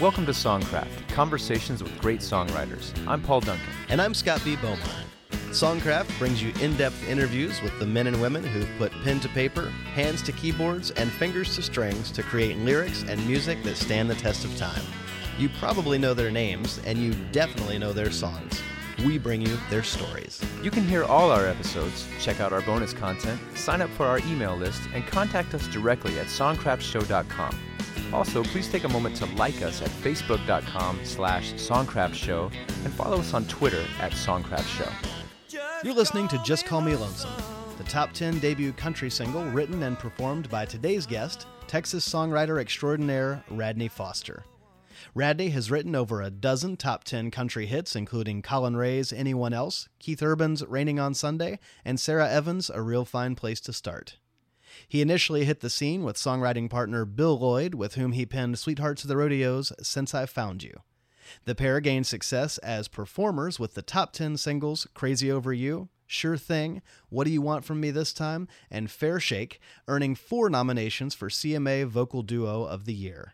Welcome 0.00 0.24
to 0.24 0.32
Songcraft, 0.32 1.08
conversations 1.10 1.82
with 1.82 1.98
great 1.98 2.20
songwriters. 2.20 2.90
I'm 3.06 3.20
Paul 3.20 3.40
Duncan. 3.40 3.68
And 3.90 4.00
I'm 4.00 4.14
Scott 4.14 4.40
B. 4.42 4.56
Beaumont. 4.56 4.80
Songcraft 5.50 6.18
brings 6.18 6.42
you 6.42 6.54
in 6.62 6.74
depth 6.78 7.06
interviews 7.06 7.60
with 7.60 7.78
the 7.78 7.84
men 7.84 8.06
and 8.06 8.18
women 8.18 8.42
who've 8.42 8.70
put 8.78 8.92
pen 9.02 9.20
to 9.20 9.28
paper, 9.28 9.68
hands 9.92 10.22
to 10.22 10.32
keyboards, 10.32 10.90
and 10.92 11.12
fingers 11.12 11.54
to 11.56 11.62
strings 11.62 12.10
to 12.12 12.22
create 12.22 12.56
lyrics 12.56 13.04
and 13.06 13.26
music 13.26 13.62
that 13.64 13.76
stand 13.76 14.08
the 14.08 14.14
test 14.14 14.46
of 14.46 14.56
time. 14.56 14.82
You 15.38 15.50
probably 15.58 15.98
know 15.98 16.14
their 16.14 16.30
names, 16.30 16.80
and 16.86 16.98
you 16.98 17.12
definitely 17.30 17.78
know 17.78 17.92
their 17.92 18.10
songs. 18.10 18.58
We 19.04 19.18
bring 19.18 19.42
you 19.42 19.58
their 19.68 19.82
stories. 19.82 20.40
You 20.62 20.70
can 20.70 20.84
hear 20.84 21.04
all 21.04 21.30
our 21.30 21.46
episodes, 21.46 22.06
check 22.20 22.40
out 22.40 22.52
our 22.52 22.62
bonus 22.62 22.92
content, 22.92 23.40
sign 23.54 23.82
up 23.82 23.90
for 23.90 24.06
our 24.06 24.18
email 24.20 24.56
list, 24.56 24.80
and 24.94 25.06
contact 25.06 25.54
us 25.54 25.66
directly 25.68 26.18
at 26.18 26.26
songcraftshow.com. 26.26 27.58
Also, 28.12 28.42
please 28.44 28.68
take 28.68 28.84
a 28.84 28.88
moment 28.88 29.16
to 29.16 29.26
like 29.34 29.62
us 29.62 29.82
at 29.82 29.88
facebook.com 29.88 31.00
slash 31.04 31.52
songcraftshow 31.54 32.50
and 32.84 32.94
follow 32.94 33.18
us 33.18 33.34
on 33.34 33.44
Twitter 33.46 33.84
at 34.00 34.12
songcraftshow. 34.12 34.90
You're 35.82 35.94
listening 35.94 36.28
to 36.28 36.38
Just 36.42 36.66
Call 36.66 36.80
Me 36.80 36.94
Lonesome, 36.94 37.32
the 37.76 37.84
top 37.84 38.12
10 38.12 38.38
debut 38.38 38.72
country 38.72 39.10
single 39.10 39.44
written 39.44 39.82
and 39.82 39.98
performed 39.98 40.48
by 40.48 40.64
today's 40.64 41.06
guest, 41.06 41.46
Texas 41.66 42.08
songwriter 42.08 42.60
extraordinaire 42.60 43.42
Radney 43.50 43.88
Foster. 43.88 44.44
Radney 45.16 45.48
has 45.48 45.70
written 45.70 45.96
over 45.96 46.20
a 46.20 46.28
dozen 46.28 46.76
top 46.76 47.02
10 47.02 47.30
country 47.30 47.64
hits, 47.64 47.96
including 47.96 48.42
Collin 48.42 48.76
Raye's 48.76 49.14
Anyone 49.14 49.54
Else, 49.54 49.88
Keith 49.98 50.22
Urban's 50.22 50.62
Raining 50.66 51.00
on 51.00 51.14
Sunday, 51.14 51.58
and 51.86 51.98
Sara 51.98 52.28
Evans' 52.28 52.68
A 52.68 52.82
Real 52.82 53.06
Fine 53.06 53.34
Place 53.34 53.58
to 53.60 53.72
Start. 53.72 54.18
He 54.86 55.00
initially 55.00 55.46
hit 55.46 55.60
the 55.60 55.70
scene 55.70 56.02
with 56.02 56.18
songwriting 56.18 56.68
partner 56.68 57.06
Bill 57.06 57.38
Lloyd, 57.38 57.74
with 57.74 57.94
whom 57.94 58.12
he 58.12 58.26
penned 58.26 58.58
Sweethearts 58.58 59.04
of 59.04 59.08
the 59.08 59.16
Rodeo's 59.16 59.72
Since 59.80 60.14
I 60.14 60.26
Found 60.26 60.62
You. 60.62 60.82
The 61.46 61.54
pair 61.54 61.80
gained 61.80 62.06
success 62.06 62.58
as 62.58 62.86
performers 62.86 63.58
with 63.58 63.72
the 63.72 63.80
top 63.80 64.12
10 64.12 64.36
singles 64.36 64.86
Crazy 64.92 65.32
Over 65.32 65.54
You, 65.54 65.88
Sure 66.06 66.36
Thing, 66.36 66.82
What 67.08 67.24
Do 67.24 67.30
You 67.30 67.40
Want 67.40 67.64
From 67.64 67.80
Me 67.80 67.90
This 67.90 68.12
Time, 68.12 68.48
and 68.70 68.90
Fair 68.90 69.18
Shake, 69.18 69.62
earning 69.88 70.14
four 70.14 70.50
nominations 70.50 71.14
for 71.14 71.30
CMA 71.30 71.86
Vocal 71.86 72.22
Duo 72.22 72.64
of 72.64 72.84
the 72.84 72.92
Year. 72.92 73.32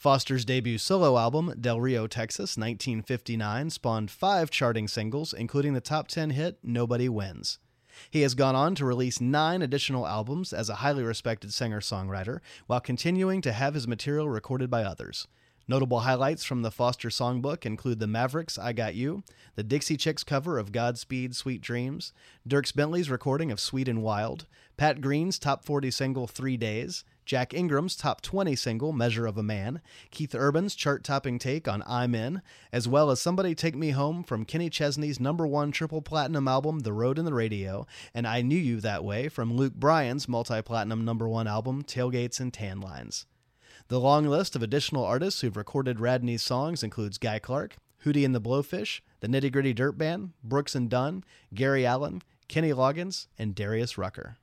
Foster's 0.00 0.46
debut 0.46 0.78
solo 0.78 1.18
album, 1.18 1.52
Del 1.60 1.78
Rio, 1.78 2.06
Texas, 2.06 2.56
1959, 2.56 3.68
spawned 3.68 4.10
five 4.10 4.50
charting 4.50 4.88
singles, 4.88 5.34
including 5.34 5.74
the 5.74 5.80
top 5.82 6.08
10 6.08 6.30
hit 6.30 6.58
Nobody 6.62 7.06
Wins. 7.06 7.58
He 8.10 8.22
has 8.22 8.34
gone 8.34 8.54
on 8.56 8.74
to 8.76 8.86
release 8.86 9.20
nine 9.20 9.60
additional 9.60 10.06
albums 10.06 10.54
as 10.54 10.70
a 10.70 10.76
highly 10.76 11.02
respected 11.02 11.52
singer 11.52 11.80
songwriter, 11.80 12.38
while 12.66 12.80
continuing 12.80 13.42
to 13.42 13.52
have 13.52 13.74
his 13.74 13.86
material 13.86 14.30
recorded 14.30 14.70
by 14.70 14.84
others. 14.84 15.28
Notable 15.68 16.00
highlights 16.00 16.44
from 16.44 16.62
the 16.62 16.70
Foster 16.70 17.10
songbook 17.10 17.66
include 17.66 17.98
the 17.98 18.06
Mavericks' 18.06 18.58
I 18.58 18.72
Got 18.72 18.94
You, 18.94 19.22
the 19.54 19.62
Dixie 19.62 19.98
Chicks 19.98 20.24
cover 20.24 20.58
of 20.58 20.72
Godspeed 20.72 21.36
Sweet 21.36 21.60
Dreams, 21.60 22.14
Dierks 22.48 22.74
Bentley's 22.74 23.10
recording 23.10 23.52
of 23.52 23.60
Sweet 23.60 23.86
and 23.86 24.02
Wild, 24.02 24.46
Pat 24.78 25.02
Green's 25.02 25.38
top 25.38 25.62
40 25.62 25.90
single 25.90 26.26
Three 26.26 26.56
Days, 26.56 27.04
Jack 27.30 27.54
Ingram's 27.54 27.94
top 27.94 28.22
20 28.22 28.56
single, 28.56 28.92
Measure 28.92 29.24
of 29.24 29.38
a 29.38 29.42
Man, 29.44 29.80
Keith 30.10 30.34
Urban's 30.34 30.74
chart 30.74 31.04
topping 31.04 31.38
take 31.38 31.68
on 31.68 31.80
I'm 31.86 32.12
In, 32.12 32.42
as 32.72 32.88
well 32.88 33.08
as 33.08 33.20
Somebody 33.20 33.54
Take 33.54 33.76
Me 33.76 33.90
Home 33.90 34.24
from 34.24 34.44
Kenny 34.44 34.68
Chesney's 34.68 35.20
number 35.20 35.46
one 35.46 35.70
triple 35.70 36.02
platinum 36.02 36.48
album, 36.48 36.80
The 36.80 36.92
Road 36.92 37.18
and 37.20 37.28
the 37.28 37.32
Radio, 37.32 37.86
and 38.12 38.26
I 38.26 38.42
Knew 38.42 38.58
You 38.58 38.80
That 38.80 39.04
Way 39.04 39.28
from 39.28 39.54
Luke 39.54 39.74
Bryan's 39.74 40.28
multi 40.28 40.60
platinum 40.60 41.04
number 41.04 41.28
one 41.28 41.46
album, 41.46 41.84
Tailgates 41.84 42.40
and 42.40 42.52
Tan 42.52 42.80
Lines. 42.80 43.26
The 43.86 44.00
long 44.00 44.26
list 44.26 44.56
of 44.56 44.62
additional 44.64 45.04
artists 45.04 45.40
who've 45.40 45.56
recorded 45.56 46.00
Radney's 46.00 46.42
songs 46.42 46.82
includes 46.82 47.16
Guy 47.16 47.38
Clark, 47.38 47.76
Hootie 48.04 48.24
and 48.24 48.34
the 48.34 48.40
Blowfish, 48.40 49.02
the 49.20 49.28
Nitty 49.28 49.52
Gritty 49.52 49.72
Dirt 49.72 49.96
Band, 49.96 50.32
Brooks 50.42 50.74
and 50.74 50.90
Dunn, 50.90 51.22
Gary 51.54 51.86
Allan, 51.86 52.22
Kenny 52.48 52.72
Loggins, 52.72 53.28
and 53.38 53.54
Darius 53.54 53.96
Rucker. 53.96 54.38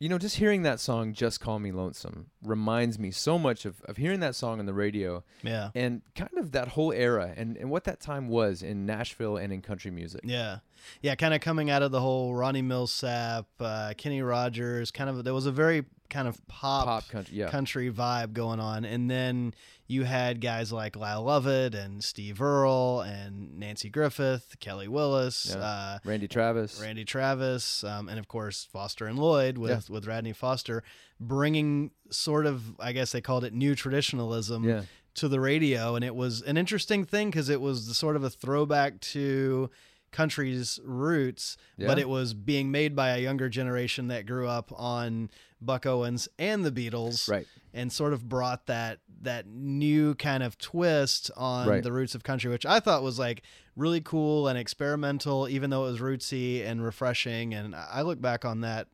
You 0.00 0.08
know, 0.08 0.18
just 0.18 0.36
hearing 0.36 0.62
that 0.62 0.78
song, 0.78 1.12
Just 1.12 1.40
Call 1.40 1.58
Me 1.58 1.72
Lonesome, 1.72 2.26
reminds 2.42 2.98
me 2.98 3.10
so 3.10 3.38
much 3.38 3.64
of, 3.64 3.82
of 3.86 3.96
hearing 3.96 4.20
that 4.20 4.34
song 4.34 4.60
on 4.60 4.66
the 4.66 4.74
radio. 4.74 5.24
Yeah. 5.42 5.70
And 5.74 6.02
kind 6.14 6.30
of 6.38 6.52
that 6.52 6.68
whole 6.68 6.92
era 6.92 7.34
and, 7.36 7.56
and 7.56 7.68
what 7.70 7.84
that 7.84 8.00
time 8.00 8.28
was 8.28 8.62
in 8.62 8.86
Nashville 8.86 9.36
and 9.36 9.52
in 9.52 9.60
country 9.60 9.90
music. 9.90 10.20
Yeah. 10.24 10.58
Yeah, 11.02 11.16
kind 11.16 11.34
of 11.34 11.40
coming 11.40 11.70
out 11.70 11.82
of 11.82 11.90
the 11.90 12.00
whole 12.00 12.34
Ronnie 12.34 12.62
Milsap, 12.62 13.46
uh, 13.58 13.94
Kenny 13.96 14.22
Rogers, 14.22 14.90
kind 14.92 15.10
of, 15.10 15.24
there 15.24 15.34
was 15.34 15.46
a 15.46 15.52
very 15.52 15.84
kind 16.10 16.26
of 16.28 16.40
pop, 16.48 16.86
Pop 16.86 17.08
country, 17.08 17.36
yeah. 17.36 17.50
country 17.50 17.90
vibe 17.92 18.32
going 18.32 18.60
on. 18.60 18.84
And 18.84 19.10
then 19.10 19.54
you 19.86 20.04
had 20.04 20.40
guys 20.40 20.72
like 20.72 20.96
Lyle 20.96 21.22
Lovett 21.22 21.74
and 21.74 22.02
Steve 22.02 22.40
Earle 22.42 23.00
and 23.02 23.60
Nanci 23.62 23.90
Griffith, 23.92 24.56
Kelly 24.60 24.88
Willis, 24.88 25.54
Yeah. 25.54 25.62
uh, 25.62 25.98
Randy 26.04 26.28
Travis. 26.28 26.80
Randy 26.80 27.04
Travis, 27.04 27.84
um, 27.84 28.08
and 28.08 28.18
of 28.18 28.28
course 28.28 28.64
Foster 28.72 29.06
and 29.06 29.18
Lloyd 29.18 29.58
with, 29.58 29.88
with 29.90 30.06
Radney 30.06 30.32
Foster, 30.32 30.82
bringing 31.20 31.90
sort 32.10 32.46
of, 32.46 32.78
I 32.80 32.92
guess 32.92 33.12
they 33.12 33.20
called 33.20 33.44
it 33.44 33.52
new 33.52 33.74
traditionalism 33.74 34.64
Yeah. 34.64 34.82
to 35.14 35.28
the 35.28 35.40
radio. 35.40 35.94
And 35.94 36.04
it 36.04 36.14
was 36.14 36.42
an 36.42 36.56
interesting 36.56 37.04
thing 37.04 37.30
because 37.30 37.48
it 37.48 37.60
was 37.60 37.86
the 37.88 37.94
sort 37.94 38.16
of 38.16 38.24
a 38.24 38.30
throwback 38.30 39.00
to 39.00 39.70
country's 40.10 40.80
roots, 40.84 41.56
but 41.78 41.98
it 41.98 42.08
was 42.08 42.34
being 42.34 42.70
made 42.70 42.96
by 42.96 43.10
a 43.10 43.18
younger 43.18 43.48
generation 43.48 44.08
that 44.08 44.26
grew 44.26 44.48
up 44.48 44.72
on 44.76 45.30
Buck 45.60 45.86
Owens 45.86 46.28
and 46.38 46.64
the 46.64 46.72
Beatles, 46.72 47.28
Right. 47.28 47.46
And 47.74 47.92
sort 47.92 48.12
of 48.12 48.28
brought 48.28 48.66
that 48.66 49.00
that 49.22 49.46
new 49.46 50.14
kind 50.14 50.42
of 50.42 50.56
twist 50.58 51.30
on 51.36 51.68
Right. 51.68 51.82
the 51.82 51.92
roots 51.92 52.14
of 52.14 52.22
country, 52.22 52.50
which 52.50 52.64
I 52.64 52.78
thought 52.80 53.02
was 53.02 53.18
like 53.18 53.42
really 53.76 54.00
cool 54.00 54.46
and 54.48 54.56
experimental, 54.58 55.48
even 55.48 55.70
though 55.70 55.86
it 55.86 55.90
was 55.90 56.00
rootsy 56.00 56.64
and 56.64 56.82
refreshing. 56.82 57.52
And 57.54 57.74
I 57.74 58.02
look 58.02 58.20
back 58.20 58.44
on 58.44 58.60
that 58.62 58.88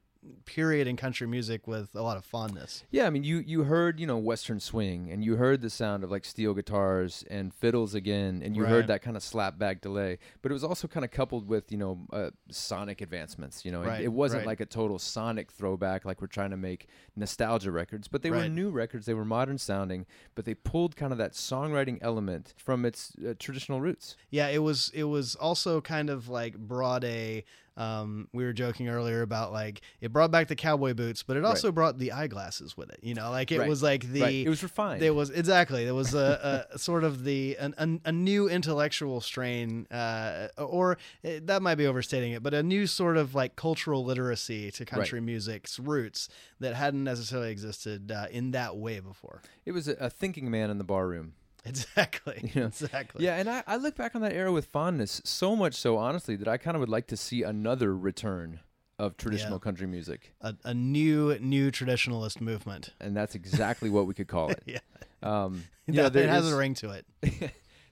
period 0.45 0.87
in 0.87 0.97
country 0.97 1.27
music 1.27 1.67
with 1.67 1.95
a 1.95 2.03
lot 2.03 2.17
of 2.17 2.25
fondness. 2.25 2.85
Yeah, 2.91 3.07
I 3.07 3.11
mean, 3.11 3.25
you 3.25 3.39
you 3.39 3.65
heard 3.65 3.99
you 4.01 4.07
know 4.07 4.17
Western 4.19 4.61
swing, 4.61 5.11
and 5.11 5.25
you 5.25 5.37
heard 5.37 5.61
the 5.63 5.71
sound 5.71 6.05
of 6.05 6.11
like 6.11 6.25
steel 6.25 6.55
guitars 6.55 7.25
and 7.31 7.53
fiddles 7.53 7.95
again, 7.95 8.43
and 8.45 8.57
you 8.57 8.63
Right. 8.63 8.71
heard 8.71 8.87
that 8.89 9.03
kind 9.03 9.17
of 9.17 9.23
slap 9.23 9.59
back 9.59 9.81
delay. 9.81 10.19
But 10.43 10.51
it 10.51 10.55
was 10.55 10.65
also 10.65 10.89
kind 10.89 11.05
of 11.05 11.11
coupled 11.11 11.49
with 11.49 11.71
you 11.73 11.79
know 11.79 12.07
uh, 12.13 12.31
sonic 12.51 13.01
advancements. 13.01 13.65
You 13.65 13.73
know, 13.73 13.83
It- 13.83 13.87
Right, 13.87 14.03
it, 14.05 14.13
wasn't 14.13 14.41
right. 14.41 14.47
like 14.47 14.61
a 14.61 14.67
total 14.67 14.99
sonic 14.99 15.51
throwback 15.51 16.05
like 16.05 16.21
we're 16.21 16.27
trying 16.27 16.51
to 16.51 16.57
make 16.57 16.89
nostalgia 17.17 17.71
records, 17.71 18.09
but 18.09 18.23
they 18.23 18.31
were 18.31 18.49
new 18.49 18.71
records. 18.71 19.07
They 19.07 19.15
were 19.15 19.25
modern 19.25 19.59
sounding, 19.59 20.07
but 20.35 20.45
they 20.45 20.55
pulled 20.55 20.97
kind 20.97 21.13
of 21.13 21.19
that 21.19 21.33
songwriting 21.33 21.99
element 22.01 22.55
from 22.57 22.85
its 22.85 23.13
uh, 23.27 23.35
traditional 23.39 23.81
roots. 23.81 24.17
Yeah, 24.31 24.49
it 24.49 24.63
was 24.63 24.91
it 24.95 25.05
was 25.05 25.35
also 25.37 25.81
kind 25.81 26.11
of 26.11 26.29
like 26.29 26.57
brought 26.57 27.05
a 27.05 27.45
um 27.77 28.29
we 28.33 28.45
were 28.45 28.53
joking 28.53 28.89
earlier 28.89 29.23
about 29.23 29.53
like 29.53 29.81
it 30.01 30.13
brought 30.13 30.31
back 30.31 30.49
the 30.49 30.57
cowboy 30.57 30.95
boots, 30.95 31.23
but 31.23 31.37
it 31.37 31.45
also 31.45 31.73
brought 31.73 31.99
the 31.99 32.13
eyeglasses 32.13 32.77
with 32.77 32.91
it. 32.91 33.01
You 33.03 33.15
know, 33.15 33.31
like 33.31 33.51
it 33.51 33.59
Right. 33.59 33.69
was 33.69 33.83
like 33.83 34.13
the 34.13 34.21
Right. 34.23 34.47
It 34.47 34.49
was 34.49 34.63
refined. 34.63 35.03
It 35.03 35.11
was 35.15 35.31
exactly 35.31 35.85
there 35.85 35.95
was 35.95 36.15
a, 36.15 36.67
a 36.73 36.79
sort 36.79 37.05
of 37.05 37.25
the 37.25 37.57
an, 37.59 37.75
an, 37.79 38.01
a 38.05 38.13
new 38.13 38.49
intellectual 38.49 39.21
strain, 39.21 39.87
uh, 39.91 40.49
or 40.59 40.99
eh, 41.25 41.41
that 41.45 41.63
might 41.63 41.75
be 41.77 41.87
overstating 41.87 42.33
it, 42.33 42.43
but 42.43 42.55
a 42.55 42.63
new 42.63 42.87
sort 42.87 43.17
of 43.17 43.35
like 43.35 43.57
cultural 43.57 44.05
literacy 44.05 44.71
to 44.71 44.85
country 44.85 45.21
music's 45.21 45.79
roots 45.79 46.29
that 46.61 46.75
hadn't 46.75 47.05
necessarily 47.05 47.51
existed 47.51 48.13
uh, 48.13 48.27
in 48.31 48.53
that 48.53 48.77
way 48.77 49.01
before. 49.01 49.43
It 49.65 49.73
was 49.73 49.89
a, 49.89 49.93
a 49.95 50.11
thinking 50.11 50.51
man 50.51 50.71
in 50.71 50.79
the 50.79 50.85
bar 50.85 51.07
room. 51.09 51.35
Exactly. 51.69 52.51
You 52.55 52.61
know? 52.63 52.67
Exactly. 52.67 53.25
Yeah, 53.25 53.37
and 53.37 53.49
I, 53.49 53.63
I 53.67 53.77
look 53.77 53.95
back 53.97 54.15
on 54.15 54.21
that 54.23 54.33
era 54.33 54.53
with 54.53 54.67
fondness, 54.67 55.21
so 55.25 55.57
much 55.57 55.75
so, 55.75 55.97
honestly, 55.97 56.37
that 56.37 56.49
I 56.49 56.57
kind 56.59 56.77
of 56.77 56.81
would 56.81 56.89
like 56.89 57.07
to 57.09 57.17
see 57.17 57.43
another 57.43 57.97
return 57.97 58.61
of 58.99 59.17
traditional 59.17 59.55
Yeah. 59.55 59.59
country 59.61 59.87
music. 59.87 60.35
A, 60.41 60.55
a 60.65 60.75
new 60.75 61.37
new 61.41 61.71
traditionalist 61.71 62.41
movement. 62.41 62.91
And 63.01 63.17
that's 63.17 63.35
exactly 63.35 63.91
what 63.91 64.07
we 64.07 64.15
could 64.15 64.29
call 64.29 64.51
it. 64.51 64.63
Yeah. 64.67 64.79
Um, 65.23 65.65
you 65.87 65.95
Yeah, 65.95 66.09
know, 66.09 66.21
it 66.21 66.29
has 66.29 66.45
is- 66.47 66.53
a 66.53 66.57
ring 66.57 66.75
to 66.75 66.91
it. 66.91 67.07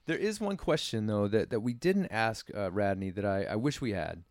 there 0.05 0.17
is 0.17 0.39
one 0.39 0.55
question, 0.57 1.07
though, 1.07 1.27
that, 1.27 1.49
that 1.49 1.61
we 1.61 1.73
didn't 1.73 2.07
ask 2.11 2.49
uh, 2.55 2.71
Radney 2.71 3.09
that 3.09 3.25
I, 3.25 3.43
I 3.45 3.55
wish 3.55 3.81
we 3.81 3.91
had. 3.93 4.23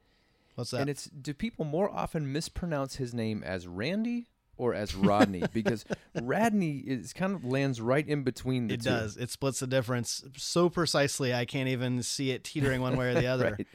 What's 0.55 0.71
that? 0.71 0.83
And 0.83 0.91
it's 0.91 1.05
do 1.07 1.35
people 1.35 1.65
more 1.65 1.91
often 1.91 2.31
mispronounce 2.33 2.97
his 2.97 3.13
name 3.15 3.43
as 3.43 3.67
Randy 3.67 4.29
or 4.63 4.75
as 4.75 4.95
Rodney? 4.95 5.43
because 5.53 5.85
Radney 6.21 6.79
is 6.79 7.13
kind 7.13 7.35
of 7.35 7.45
lands 7.45 7.81
right 7.81 8.07
in 8.07 8.23
between 8.23 8.69
the 8.69 8.75
it 8.75 8.83
two. 8.83 8.91
does. 8.91 9.17
It 9.17 9.31
splits 9.31 9.61
the 9.61 9.67
difference 9.67 10.25
so 10.37 10.69
precisely. 10.69 11.35
I 11.35 11.45
can't 11.45 11.69
even 11.69 12.03
see 12.03 12.31
it 12.31 12.45
teetering 12.45 12.81
one 12.81 12.97
way 12.97 13.11
or 13.11 13.15
the 13.15 13.27
other. 13.35 13.57
Right. 13.59 13.67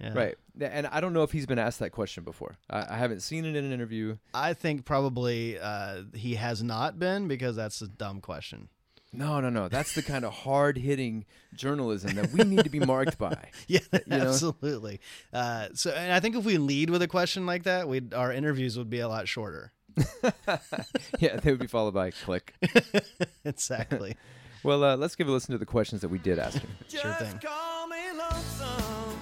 Yeah. 0.00 0.12
Right. 0.14 0.34
And 0.60 0.86
I 0.86 1.00
don't 1.00 1.14
know 1.14 1.22
if 1.22 1.32
he's 1.32 1.46
been 1.46 1.58
asked 1.58 1.78
that 1.80 1.90
question 1.90 2.22
before. 2.22 2.56
I, 2.68 2.94
I 2.94 2.96
haven't 2.98 3.20
seen 3.20 3.44
it 3.44 3.56
in 3.56 3.64
an 3.64 3.72
interview. 3.72 4.18
I 4.34 4.52
think 4.52 4.84
probably 4.84 5.58
uh, 5.58 6.02
he 6.14 6.34
has 6.34 6.62
not 6.62 6.98
been 6.98 7.28
because 7.28 7.56
that's 7.56 7.80
a 7.80 7.88
dumb 7.88 8.20
question. 8.20 8.68
No, 9.12 9.40
no, 9.40 9.48
no. 9.48 9.68
That's 9.68 9.94
the 9.94 10.02
kind 10.02 10.24
of 10.24 10.32
hard 10.32 10.76
hitting 10.76 11.24
journalism 11.54 12.16
that 12.16 12.32
we 12.32 12.44
need 12.44 12.64
to 12.64 12.70
be 12.70 12.80
marked 12.80 13.18
by. 13.18 13.36
Yeah, 13.68 13.80
know? 14.06 14.28
absolutely. 14.28 15.00
Uh, 15.32 15.68
so, 15.72 15.90
and 15.90 16.12
I 16.12 16.20
think 16.20 16.36
if 16.36 16.44
we 16.44 16.58
lead 16.58 16.90
with 16.90 17.02
a 17.02 17.08
question 17.08 17.46
like 17.46 17.64
that, 17.64 17.88
we 17.88 18.02
our 18.14 18.32
interviews 18.32 18.76
would 18.76 18.90
be 18.90 19.00
a 19.00 19.08
lot 19.08 19.26
shorter. 19.26 19.72
yeah, 21.18 21.36
they 21.36 21.50
would 21.50 21.60
be 21.60 21.66
followed 21.66 21.94
by 21.94 22.10
click. 22.10 22.54
exactly. 23.44 24.16
Well, 24.62 24.82
uh, 24.82 24.96
let's 24.96 25.14
give 25.14 25.28
a 25.28 25.30
listen 25.30 25.52
to 25.52 25.58
the 25.58 25.66
questions 25.66 26.00
that 26.00 26.08
we 26.08 26.18
did 26.18 26.40
ask 26.40 26.58
him. 26.58 26.70
Sure 26.88 27.12
thing. 27.14 27.38
call 27.38 27.86
me 27.86 27.98
lonesome, 28.18 29.20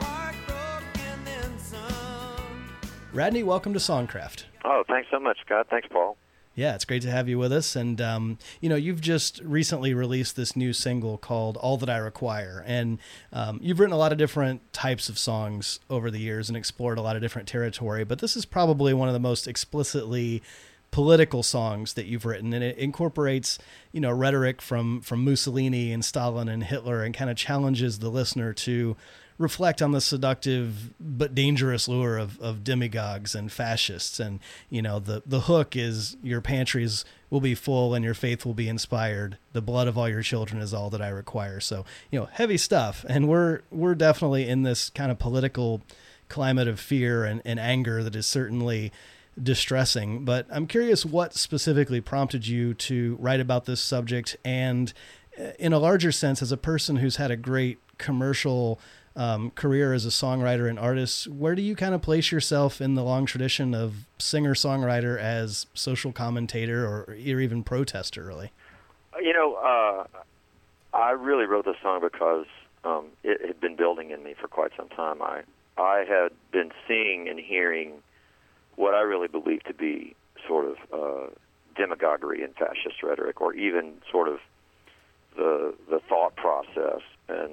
heartbroken 0.00 1.24
then 1.24 1.58
some. 1.58 2.68
Radney, 3.12 3.44
welcome 3.44 3.72
to 3.74 3.78
Songcraft. 3.78 4.44
Oh, 4.64 4.82
thanks 4.88 5.08
so 5.08 5.20
much, 5.20 5.38
Scott. 5.46 5.68
Thanks, 5.70 5.86
Paul. 5.88 6.16
Yeah, 6.54 6.74
it's 6.74 6.84
great 6.84 7.02
to 7.02 7.10
have 7.10 7.28
you 7.28 7.38
with 7.38 7.52
us. 7.52 7.74
And, 7.76 8.00
um, 8.00 8.38
you 8.60 8.68
know, 8.68 8.76
you've 8.76 9.00
just 9.00 9.40
recently 9.40 9.94
released 9.94 10.36
this 10.36 10.54
new 10.54 10.74
single 10.74 11.16
called 11.16 11.56
All 11.56 11.78
That 11.78 11.88
I 11.88 11.96
Require. 11.96 12.62
And 12.66 12.98
um, 13.32 13.58
you've 13.62 13.80
written 13.80 13.94
a 13.94 13.98
lot 13.98 14.12
of 14.12 14.18
different 14.18 14.70
types 14.72 15.08
of 15.08 15.18
songs 15.18 15.80
over 15.88 16.10
the 16.10 16.18
years 16.18 16.48
and 16.48 16.56
explored 16.56 16.98
a 16.98 17.02
lot 17.02 17.16
of 17.16 17.22
different 17.22 17.48
territory. 17.48 18.04
But 18.04 18.18
this 18.18 18.36
is 18.36 18.44
probably 18.44 18.92
one 18.92 19.08
of 19.08 19.14
the 19.14 19.20
most 19.20 19.48
explicitly 19.48 20.42
political 20.90 21.42
songs 21.42 21.94
that 21.94 22.04
you've 22.04 22.26
written. 22.26 22.52
And 22.52 22.62
it 22.62 22.76
incorporates, 22.76 23.58
you 23.90 24.00
know, 24.00 24.10
rhetoric 24.10 24.60
from, 24.60 25.00
from 25.00 25.24
Mussolini 25.24 25.90
and 25.90 26.04
Stalin 26.04 26.50
and 26.50 26.62
Hitler 26.62 27.02
and 27.02 27.14
kind 27.14 27.30
of 27.30 27.36
challenges 27.38 27.98
the 27.98 28.10
listener 28.10 28.52
to 28.52 28.94
reflect 29.42 29.82
on 29.82 29.92
the 29.92 30.00
seductive 30.00 30.90
but 30.98 31.34
dangerous 31.34 31.88
lure 31.88 32.16
of, 32.16 32.40
of 32.40 32.64
demagogues 32.64 33.34
and 33.34 33.50
fascists. 33.50 34.18
And, 34.18 34.40
you 34.70 34.80
know, 34.80 34.98
the, 34.98 35.22
the 35.26 35.40
hook 35.40 35.76
is 35.76 36.16
your 36.22 36.40
pantries 36.40 37.04
will 37.28 37.40
be 37.40 37.54
full 37.54 37.94
and 37.94 38.04
your 38.04 38.14
faith 38.14 38.46
will 38.46 38.54
be 38.54 38.68
inspired. 38.68 39.38
The 39.52 39.60
blood 39.60 39.88
of 39.88 39.98
all 39.98 40.08
your 40.08 40.22
children 40.22 40.62
is 40.62 40.72
all 40.72 40.88
that 40.90 41.02
I 41.02 41.08
require. 41.08 41.60
So, 41.60 41.84
you 42.10 42.20
know, 42.20 42.26
heavy 42.26 42.56
stuff. 42.56 43.04
And 43.08 43.28
we're, 43.28 43.60
we're 43.70 43.94
definitely 43.94 44.48
in 44.48 44.62
this 44.62 44.90
kind 44.90 45.10
of 45.10 45.18
political 45.18 45.82
climate 46.28 46.68
of 46.68 46.80
fear 46.80 47.24
and, 47.24 47.42
and 47.44 47.60
anger 47.60 48.02
that 48.02 48.16
is 48.16 48.26
certainly 48.26 48.92
distressing. 49.40 50.24
But 50.24 50.46
I'm 50.50 50.66
curious 50.66 51.04
what 51.04 51.34
specifically 51.34 52.00
prompted 52.00 52.46
you 52.46 52.74
to 52.74 53.16
write 53.20 53.40
about 53.40 53.64
this 53.64 53.80
subject 53.80 54.36
and, 54.44 54.92
uh, 55.38 55.52
in 55.58 55.72
a 55.72 55.78
larger 55.78 56.12
sense, 56.12 56.42
as 56.42 56.52
a 56.52 56.56
person 56.56 56.96
who's 56.96 57.16
had 57.16 57.30
a 57.30 57.36
great 57.36 57.78
commercial 57.98 58.78
um, 59.16 59.50
career 59.50 59.92
as 59.92 60.06
a 60.06 60.10
songwriter 60.10 60.68
and 60.68 60.78
artist, 60.78 61.28
where 61.28 61.54
do 61.54 61.62
you 61.62 61.76
kind 61.76 61.94
of 61.94 62.02
place 62.02 62.32
yourself 62.32 62.80
in 62.80 62.94
the 62.94 63.02
long 63.02 63.26
tradition 63.26 63.74
of 63.74 64.06
singer 64.18 64.54
songwriter 64.54 65.18
as 65.18 65.66
social 65.74 66.12
commentator 66.12 66.86
or, 66.86 67.04
or 67.08 67.14
even 67.14 67.62
protester, 67.62 68.24
really? 68.24 68.52
You 69.20 69.32
know, 69.32 69.54
uh, 69.54 70.06
I 70.96 71.10
really 71.10 71.44
wrote 71.44 71.64
this 71.64 71.76
song 71.82 72.00
because 72.00 72.46
um, 72.84 73.06
it 73.22 73.46
had 73.46 73.60
been 73.60 73.76
building 73.76 74.10
in 74.10 74.22
me 74.22 74.34
for 74.40 74.48
quite 74.48 74.72
some 74.76 74.88
time. 74.88 75.22
I 75.22 75.42
I 75.78 76.04
had 76.06 76.32
been 76.50 76.70
seeing 76.86 77.28
and 77.28 77.38
hearing 77.38 77.94
what 78.76 78.94
I 78.94 79.00
really 79.00 79.28
believe 79.28 79.62
to 79.64 79.74
be 79.74 80.14
sort 80.46 80.66
of 80.66 80.76
uh, 80.92 81.30
demagoguery 81.76 82.42
and 82.42 82.54
fascist 82.54 83.02
rhetoric, 83.02 83.40
or 83.40 83.54
even 83.54 83.94
sort 84.10 84.28
of 84.28 84.38
the 85.36 85.74
the 85.88 86.00
thought 86.08 86.36
process 86.36 87.00
and 87.28 87.52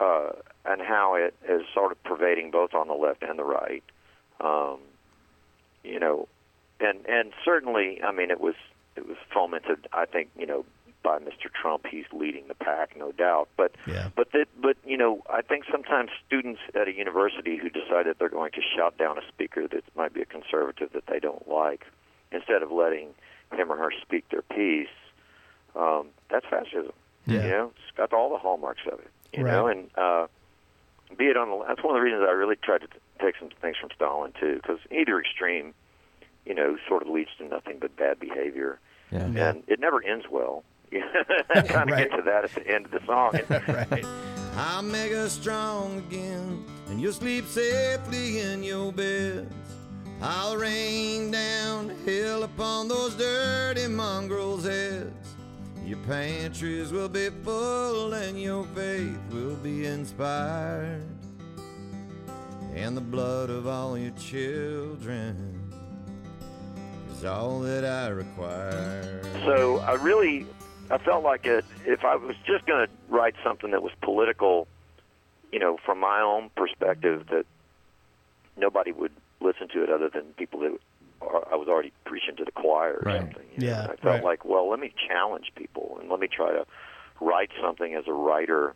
uh, 0.00 0.30
and 0.64 0.82
how 0.82 1.14
it 1.14 1.34
is 1.48 1.62
sort 1.72 1.92
of 1.92 2.02
pervading 2.04 2.50
both 2.50 2.74
on 2.74 2.88
the 2.88 2.94
left 2.94 3.22
and 3.22 3.38
the 3.38 3.44
right. 3.44 3.84
Um, 4.40 4.78
you 5.84 5.98
know, 6.00 6.28
and 6.80 7.06
and 7.06 7.32
certainly, 7.44 8.00
I 8.02 8.12
mean, 8.12 8.30
it 8.30 8.40
was 8.40 8.54
it 8.96 9.06
was 9.06 9.16
fomented. 9.32 9.86
I 9.92 10.04
think 10.04 10.28
you 10.38 10.46
know 10.46 10.64
by 11.06 11.18
Mr. 11.20 11.48
Trump. 11.54 11.86
He's 11.88 12.04
leading 12.12 12.48
the 12.48 12.54
pack, 12.54 12.96
no 12.96 13.12
doubt. 13.12 13.48
But 13.56 13.76
Yeah. 13.86 14.08
but 14.16 14.32
that 14.32 14.48
but 14.60 14.76
you 14.84 14.96
know, 14.96 15.22
I 15.30 15.40
think 15.40 15.64
sometimes 15.70 16.10
students 16.26 16.60
at 16.74 16.88
a 16.88 16.92
university 16.92 17.56
who 17.56 17.70
decide 17.70 18.06
that 18.06 18.18
they're 18.18 18.28
going 18.28 18.50
to 18.52 18.60
shout 18.60 18.98
down 18.98 19.16
a 19.16 19.26
speaker 19.28 19.68
that 19.68 19.84
might 19.96 20.12
be 20.12 20.20
a 20.20 20.26
conservative 20.26 20.90
that 20.94 21.06
they 21.06 21.20
don't 21.20 21.46
like, 21.48 21.86
instead 22.32 22.60
of 22.64 22.72
letting 22.72 23.14
him 23.52 23.70
or 23.70 23.76
her 23.76 23.92
speak 24.02 24.28
their 24.30 24.42
piece, 24.42 24.88
um, 25.76 26.08
that's 26.28 26.46
fascism. 26.46 26.92
Yeah. 27.24 27.44
You 27.44 27.50
know, 27.50 27.72
it's 27.76 27.96
got 27.96 28.12
all 28.12 28.30
the 28.30 28.38
hallmarks 28.38 28.82
of 28.90 28.98
it. 28.98 29.10
You 29.32 29.44
Right. 29.44 29.52
know, 29.52 29.66
and 29.68 29.90
uh, 29.96 30.26
be 31.16 31.24
it 31.26 31.36
on 31.36 31.50
the 31.50 31.64
that's 31.66 31.82
one 31.82 31.94
of 31.94 32.00
the 32.00 32.04
reasons 32.04 32.24
I 32.28 32.32
really 32.32 32.56
tried 32.56 32.82
to 32.82 32.86
t- 32.86 32.98
take 33.20 33.34
some 33.38 33.50
things 33.60 33.76
from 33.80 33.90
Stalin 33.94 34.32
too, 34.38 34.56
because 34.62 34.78
either 34.90 35.18
extreme, 35.20 35.74
you 36.44 36.54
know, 36.54 36.76
sort 36.88 37.02
of 37.02 37.08
leads 37.08 37.30
to 37.38 37.44
nothing 37.48 37.78
but 37.80 37.96
bad 37.96 38.18
behavior, 38.20 38.78
Yeah. 39.10 39.26
Yeah. 39.28 39.48
and 39.50 39.62
it 39.66 39.80
never 39.80 40.02
ends 40.02 40.26
well. 40.30 40.64
I 40.92 41.62
kind 41.62 41.90
of 41.90 41.96
Right. 41.96 42.08
get 42.10 42.16
to 42.16 42.22
that 42.22 42.44
at 42.44 42.50
the 42.52 42.66
end 42.66 42.86
of 42.86 42.90
the 42.92 43.00
song. 43.06 43.32
right. 43.68 44.04
I'll 44.56 44.82
make 44.82 45.12
us 45.12 45.32
strong 45.32 45.98
again, 45.98 46.64
and 46.88 47.00
you'll 47.00 47.12
sleep 47.12 47.44
safely 47.46 48.40
in 48.40 48.62
your 48.62 48.92
beds. 48.92 49.52
I'll 50.22 50.56
rain 50.56 51.30
down 51.30 51.90
hell 52.06 52.44
upon 52.44 52.88
those 52.88 53.14
dirty 53.16 53.86
mongrels' 53.88 54.64
heads. 54.64 55.25
Your 55.86 55.98
pantries 55.98 56.90
will 56.90 57.08
be 57.08 57.28
full, 57.44 58.12
and 58.12 58.40
your 58.40 58.64
faith 58.74 59.20
will 59.30 59.54
be 59.54 59.86
inspired. 59.86 61.06
And 62.74 62.96
the 62.96 63.00
blood 63.00 63.50
of 63.50 63.68
all 63.68 63.96
your 63.96 64.10
children 64.12 65.72
is 67.12 67.24
all 67.24 67.60
that 67.60 67.84
I 67.84 68.08
require. 68.08 69.22
so 69.44 69.78
I 69.78 69.92
really, 69.92 70.44
I 70.90 70.98
felt 70.98 71.22
like 71.22 71.46
it. 71.46 71.64
If 71.84 72.04
I 72.04 72.16
was 72.16 72.34
just 72.44 72.66
going 72.66 72.88
to 72.88 72.92
write 73.08 73.36
something 73.44 73.70
that 73.70 73.82
was 73.84 73.92
political, 74.02 74.66
you 75.52 75.60
know, 75.60 75.78
from 75.86 76.00
my 76.00 76.20
own 76.20 76.50
perspective, 76.56 77.28
that 77.30 77.46
nobody 78.56 78.90
would 78.90 79.12
listen 79.40 79.68
to 79.68 79.84
it 79.84 79.90
other 79.90 80.08
than 80.08 80.24
people 80.36 80.58
that 80.60 80.80
I 81.22 81.56
was 81.56 81.68
already 81.68 81.92
preaching 82.04 82.36
to 82.36 82.44
the 82.44 82.52
choir 82.52 82.94
or 82.94 83.02
Right. 83.04 83.20
something. 83.20 83.46
you 83.56 83.66
know. 83.66 83.66
Yeah, 83.72 83.82
And 83.82 83.92
I 83.92 83.96
felt 83.96 84.04
right. 84.16 84.24
like, 84.24 84.44
well, 84.44 84.68
let 84.68 84.78
me 84.80 84.92
challenge 85.08 85.52
people 85.56 85.96
and 86.00 86.10
let 86.10 86.20
me 86.20 86.28
try 86.28 86.52
to 86.52 86.66
write 87.20 87.50
something 87.60 87.94
as 87.94 88.04
a 88.06 88.12
writer 88.12 88.74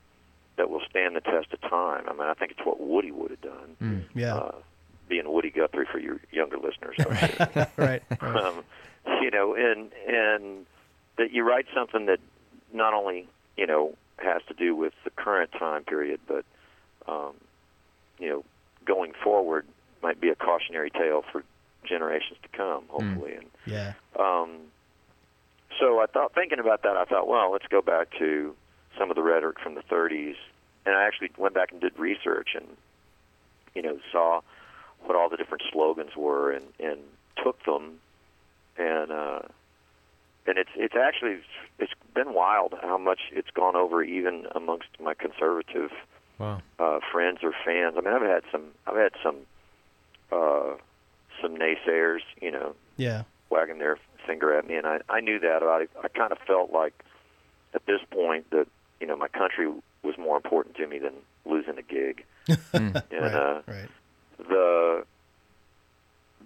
that 0.56 0.70
will 0.70 0.82
stand 0.88 1.16
the 1.16 1.20
test 1.20 1.52
of 1.52 1.60
time. 1.62 2.04
I 2.08 2.12
mean, 2.12 2.22
I 2.22 2.34
think 2.34 2.52
it's 2.52 2.64
what 2.64 2.80
Woody 2.80 3.10
would 3.10 3.30
have 3.30 3.40
done. 3.40 3.76
Mm. 3.82 4.02
Yeah. 4.14 4.36
Uh, 4.36 4.54
being 5.08 5.30
Woody 5.30 5.50
Guthrie 5.50 5.86
for 5.90 5.98
your 5.98 6.18
younger 6.30 6.56
listeners. 6.58 6.96
right. 7.78 8.02
right. 8.10 8.22
um, 8.22 8.62
you 9.22 9.30
know, 9.30 9.54
and 9.54 9.90
and 10.06 10.66
that 11.18 11.32
you 11.32 11.42
write 11.42 11.66
something 11.74 12.06
that 12.06 12.20
not 12.72 12.94
only 12.94 13.26
you 13.56 13.66
know 13.66 13.94
has 14.18 14.40
to 14.48 14.54
do 14.54 14.74
with 14.76 14.92
the 15.04 15.10
current 15.10 15.50
time 15.58 15.82
period, 15.84 16.20
but 16.28 16.44
um, 17.08 17.32
you 18.18 18.28
know, 18.28 18.44
going 18.84 19.12
forward 19.24 19.66
might 20.02 20.20
be 20.20 20.28
a 20.28 20.34
cautionary 20.36 20.90
tale 20.90 21.24
for 21.32 21.42
generations 21.88 22.38
to 22.42 22.48
come, 22.56 22.84
hopefully. 22.88 23.34
And 23.36 23.46
Yeah. 23.66 23.92
um, 24.18 24.58
so 25.78 26.00
I 26.00 26.06
thought, 26.06 26.34
thinking 26.34 26.58
about 26.58 26.82
that, 26.82 26.96
I 26.96 27.04
thought, 27.04 27.26
well, 27.28 27.50
let's 27.52 27.66
go 27.68 27.80
back 27.80 28.08
to 28.18 28.54
some 28.98 29.10
of 29.10 29.16
the 29.16 29.22
rhetoric 29.22 29.60
from 29.60 29.74
the 29.74 29.82
30s, 29.82 30.34
and 30.84 30.96
I 30.96 31.04
actually 31.04 31.30
went 31.38 31.54
back 31.54 31.72
and 31.72 31.80
did 31.80 31.98
research 31.98 32.50
and 32.54 32.66
you 33.74 33.82
know 33.82 33.98
saw 34.10 34.40
what 35.00 35.16
all 35.16 35.28
the 35.28 35.36
different 35.36 35.62
slogans 35.72 36.16
were 36.16 36.50
and 36.50 36.64
and 36.80 36.98
took 37.42 37.62
them 37.64 38.00
and 38.76 39.12
uh 39.12 39.40
and 40.46 40.58
it's 40.58 40.70
it's 40.74 40.96
actually 40.96 41.38
it's 41.78 41.92
been 42.14 42.34
wild 42.34 42.74
how 42.82 42.98
much 42.98 43.20
it's 43.30 43.50
gone 43.54 43.76
over 43.76 44.02
even 44.02 44.46
amongst 44.54 44.88
my 45.00 45.14
conservative 45.14 45.90
Wow. 46.38 46.62
uh 46.78 46.98
friends 47.12 47.38
or 47.42 47.52
fans. 47.64 47.94
I 47.96 48.00
mean 48.00 48.12
I've 48.14 48.22
had 48.22 48.42
some 48.50 48.70
I've 48.86 48.96
had 48.96 49.12
some 49.22 49.36
uh 50.32 50.74
some 51.42 51.56
naysayers, 51.56 52.20
you 52.40 52.50
know, 52.50 52.74
Yeah. 52.96 53.22
wagging 53.50 53.78
their 53.78 53.98
finger 54.26 54.56
at 54.56 54.66
me, 54.66 54.76
and 54.76 54.86
I, 54.86 55.00
I 55.08 55.20
knew 55.20 55.38
that 55.40 55.62
about 55.62 55.82
it. 55.82 55.90
I 56.02 56.08
kind 56.08 56.32
of 56.32 56.38
felt 56.46 56.72
like 56.72 56.94
at 57.74 57.84
this 57.86 58.00
point 58.10 58.50
that 58.50 58.66
you 59.00 59.06
know 59.06 59.16
my 59.16 59.28
country 59.28 59.66
was 60.02 60.16
more 60.18 60.36
important 60.36 60.76
to 60.76 60.86
me 60.86 60.98
than 60.98 61.14
losing 61.44 61.78
a 61.78 61.82
gig, 61.82 62.24
and 62.72 62.94
right. 62.94 63.34
uh, 63.34 63.62
right. 63.66 63.88
the 64.38 65.04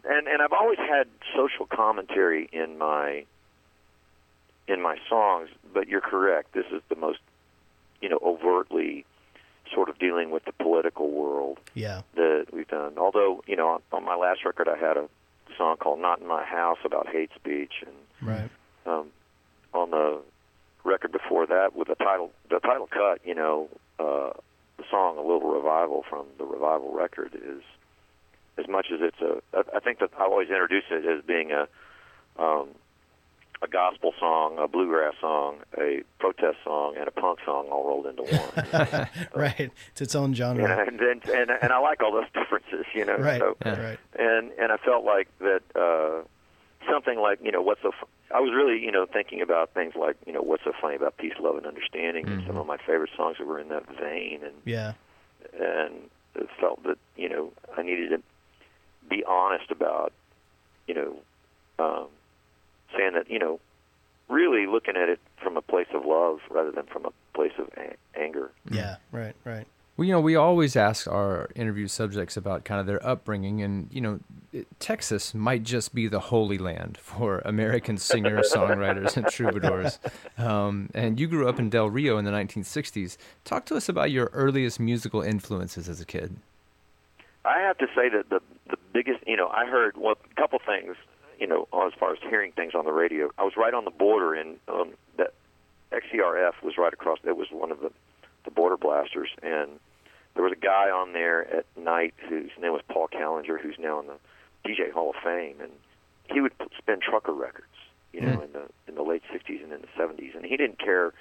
and 0.05 0.27
and 0.29 0.43
I've 0.43 0.53
always 0.53 0.79
had 0.79 1.09
social 1.35 1.67
commentary 1.67 2.49
in 2.53 2.79
my 2.79 3.25
in 4.69 4.81
my 4.81 4.97
songs, 5.09 5.49
but 5.73 5.89
you're 5.89 6.01
correct. 6.01 6.53
This 6.55 6.67
is 6.73 6.81
the 6.89 6.97
most 6.97 7.19
you 8.01 8.09
know 8.09 8.19
overtly 8.23 9.05
sort 9.75 9.89
of 9.89 9.99
dealing 9.99 10.31
with 10.31 10.45
the 10.45 10.53
political 10.53 11.11
world 11.11 11.59
Yeah. 11.75 12.03
that 12.15 12.47
we've 12.53 12.69
done. 12.69 12.95
Although, 12.97 13.43
you 13.47 13.57
know, 13.57 13.81
on, 13.93 14.05
my 14.05 14.15
last 14.15 14.45
record, 14.45 14.69
I 14.69 14.77
had 14.79 14.97
a 14.97 15.09
song 15.59 15.77
called 15.77 16.01
"Not 16.01 16.21
in 16.21 16.27
My 16.27 16.45
House" 16.45 16.79
about 16.85 17.09
hate 17.09 17.31
speech, 17.35 17.85
and 17.87 17.97
Right. 18.29 18.51
um, 18.87 19.11
on 19.73 19.91
the 19.91 20.21
record 20.85 21.13
before 21.13 21.47
that, 21.47 21.75
with 21.75 21.89
the 21.89 21.95
title 21.97 22.31
the 22.49 22.61
title 22.61 22.87
cut, 22.87 23.21
you 23.25 23.35
know, 23.35 23.69
uh, 23.99 24.31
the 24.77 24.85
song 24.91 25.19
"A 25.19 25.23
Little 25.23 25.51
Revival" 25.53 26.05
from 26.09 26.27
the 26.39 26.45
Revival 26.45 26.93
record 26.93 27.35
is 27.35 27.63
as 28.57 28.69
much 28.69 28.87
as 28.93 29.01
it's 29.01 29.21
a. 29.21 29.43
I- 29.75 29.81
think 29.81 29.99
that 29.99 30.11
I 30.19 30.23
always 30.25 30.49
introduce 30.49 30.85
it 30.91 31.05
as 31.05 31.23
being 31.25 31.51
a 31.53 31.63
um, 32.39 32.69
a 32.69 32.84
gospel 33.75 34.15
song, 34.21 34.57
a 34.59 34.69
bluegrass 34.69 35.15
song, 35.21 35.57
a 35.77 36.03
protest 36.21 36.59
song, 36.65 36.95
and 36.97 37.09
a 37.09 37.11
punk 37.11 37.41
song 37.45 37.67
all 37.73 37.85
rolled 37.87 38.07
into 38.07 38.23
one. 38.23 39.09
right. 39.35 39.71
It's 39.91 40.01
its 40.01 40.15
own 40.15 40.33
genre. 40.33 40.63
You 40.63 40.69
know, 40.69 40.83
and 40.87 41.01
and 41.29 41.51
and 41.51 41.73
I 41.73 41.79
like 41.81 42.01
all 42.03 42.13
those 42.13 42.31
differences, 42.35 42.87
you 42.95 43.05
know. 43.05 43.17
Right. 43.17 43.41
So, 43.41 43.57
Yeah. 43.67 43.81
Right. 43.81 43.99
and 44.19 44.53
and 44.61 44.71
I 44.73 44.77
felt 44.79 45.05
like 45.05 45.29
that 45.41 45.63
uh, 45.75 46.23
something 46.91 47.19
like 47.19 47.41
you 47.43 47.51
know 47.53 47.61
what's 47.63 47.83
so. 47.83 47.89
F- 47.89 48.09
I 48.35 48.41
was 48.41 48.53
really 48.55 48.79
you 48.83 48.91
know 48.93 49.07
thinking 49.13 49.43
about 49.43 49.75
things 49.75 49.95
like 49.99 50.17
you 50.27 50.33
know 50.33 50.41
what's 50.43 50.65
so 50.65 50.73
funny 50.81 50.95
about 50.97 51.17
peace, 51.19 51.35
love, 51.41 51.57
and 51.57 51.67
understanding, 51.67 52.29
and 52.29 52.47
some 52.47 52.57
of 52.57 52.67
my 52.67 52.77
favorite 52.79 53.11
songs 53.17 53.37
that 53.39 53.47
were 53.47 53.59
in 53.61 53.69
that 53.69 53.87
vein, 54.01 54.41
and 54.45 54.55
Yeah. 54.65 54.93
and 55.53 55.95
it 56.37 56.49
felt 56.61 56.83
that 56.85 56.99
you 57.17 57.29
know 57.29 57.53
I 57.77 57.83
needed 57.83 58.11
to 58.11 58.23
be 59.09 59.23
honest 59.25 59.71
about 59.71 60.13
you 60.87 60.95
know 60.95 61.17
um, 61.79 62.07
saying 62.97 63.15
that 63.15 63.31
you 63.31 63.39
know 63.39 63.61
really 64.29 64.67
looking 64.67 64.97
at 64.97 65.09
it 65.09 65.21
from 65.43 65.57
a 65.57 65.63
place 65.63 65.89
of 65.95 66.05
love 66.05 66.41
rather 66.51 66.71
than 66.71 66.87
from 66.87 67.05
a 67.05 67.13
place 67.35 67.53
of 67.59 67.69
a- 67.77 67.97
anger. 68.19 68.51
Yeah. 68.71 68.97
Right. 69.13 69.35
Right. 69.45 69.67
Well, 69.97 70.07
you 70.07 70.13
know, 70.13 70.21
we 70.21 70.35
always 70.35 70.75
ask 70.75 71.07
our 71.07 71.51
interview 71.55 71.87
subjects 71.87 72.37
about 72.37 72.65
kind 72.65 72.81
of 72.81 72.87
their 72.87 73.05
upbringing, 73.07 73.63
and 73.63 73.89
you 73.93 74.01
know, 74.01 74.19
Texas 74.81 75.35
might 75.35 75.63
just 75.63 75.95
be 75.95 76.09
the 76.09 76.19
holy 76.19 76.59
land 76.59 76.99
for 77.01 77.39
American 77.45 77.97
singers, 77.97 78.53
songwriters, 78.53 79.17
and 79.17 79.29
troubadours. 79.29 80.01
Um, 80.37 80.91
and 80.95 81.21
you 81.21 81.29
grew 81.29 81.49
up 81.49 81.61
in 81.61 81.71
Del 81.71 81.91
Rio 81.91 82.19
in 82.19 82.25
the 82.25 82.33
1960s. 82.33 83.17
Talk 83.45 83.67
to 83.67 83.77
us 83.77 83.89
about 83.89 84.11
your 84.11 84.31
earliest 84.33 84.81
musical 84.81 85.23
influences 85.23 85.89
as 85.89 86.01
a 86.01 86.05
kid. 86.05 86.35
I 87.45 87.61
have 87.61 87.79
to 87.79 87.87
say 87.95 88.09
that 88.09 88.31
the 88.31 88.41
the 88.69 88.79
biggest, 88.93 89.25
you 89.29 89.37
know, 89.37 89.47
I 89.49 89.67
heard 89.67 89.97
well, 89.97 90.17
a 90.29 90.41
couple 90.41 90.59
things, 90.67 90.97
you 91.45 91.51
know, 91.51 91.69
as 91.87 91.93
far 92.01 92.11
as 92.11 92.19
hearing 92.31 92.53
things 92.53 92.75
on 92.75 92.87
the 92.87 92.93
radio. 92.93 93.29
I 93.37 93.45
was 93.45 93.53
right 93.55 93.75
on 93.75 93.85
the 93.85 93.91
border, 93.91 94.33
and 94.33 94.57
um, 94.67 94.93
that 95.19 95.35
XERF 95.93 96.55
was 96.63 96.79
right 96.79 96.93
across. 96.93 97.19
It 97.23 97.37
was 97.37 97.49
one 97.51 97.71
of 97.71 97.81
the 97.81 97.91
the 98.47 98.51
border 98.51 98.79
blasters, 98.79 99.29
and 99.43 99.79
there 100.35 100.43
was 100.43 100.53
a 100.53 100.57
guy 100.57 100.89
on 100.89 101.13
there 101.13 101.47
at 101.55 101.67
night 101.77 102.15
whose 102.31 102.51
name 102.59 102.73
was 102.73 102.81
Paul 102.91 103.09
Kallinger, 103.09 103.61
who's 103.61 103.77
now 103.79 104.01
in 104.01 104.07
the 104.07 104.17
DJ 104.67 104.91
Hall 104.91 105.11
of 105.11 105.17
Fame, 105.23 105.57
and 105.61 105.71
he 106.31 106.41
would 106.41 106.53
spin 106.79 107.01
trucker 107.01 107.33
records, 107.33 107.77
you 108.15 108.23
know, 108.23 108.41
in 108.41 108.53
the 108.53 108.65
in 108.89 108.95
the 108.95 109.03
late 109.03 109.23
'60s 109.31 109.63
and 109.63 109.71
in 109.71 109.83
the 109.83 110.03
'70s, 110.03 110.35
and 110.35 110.47
he 110.47 110.57
didn't 110.57 110.79
care 110.79 111.13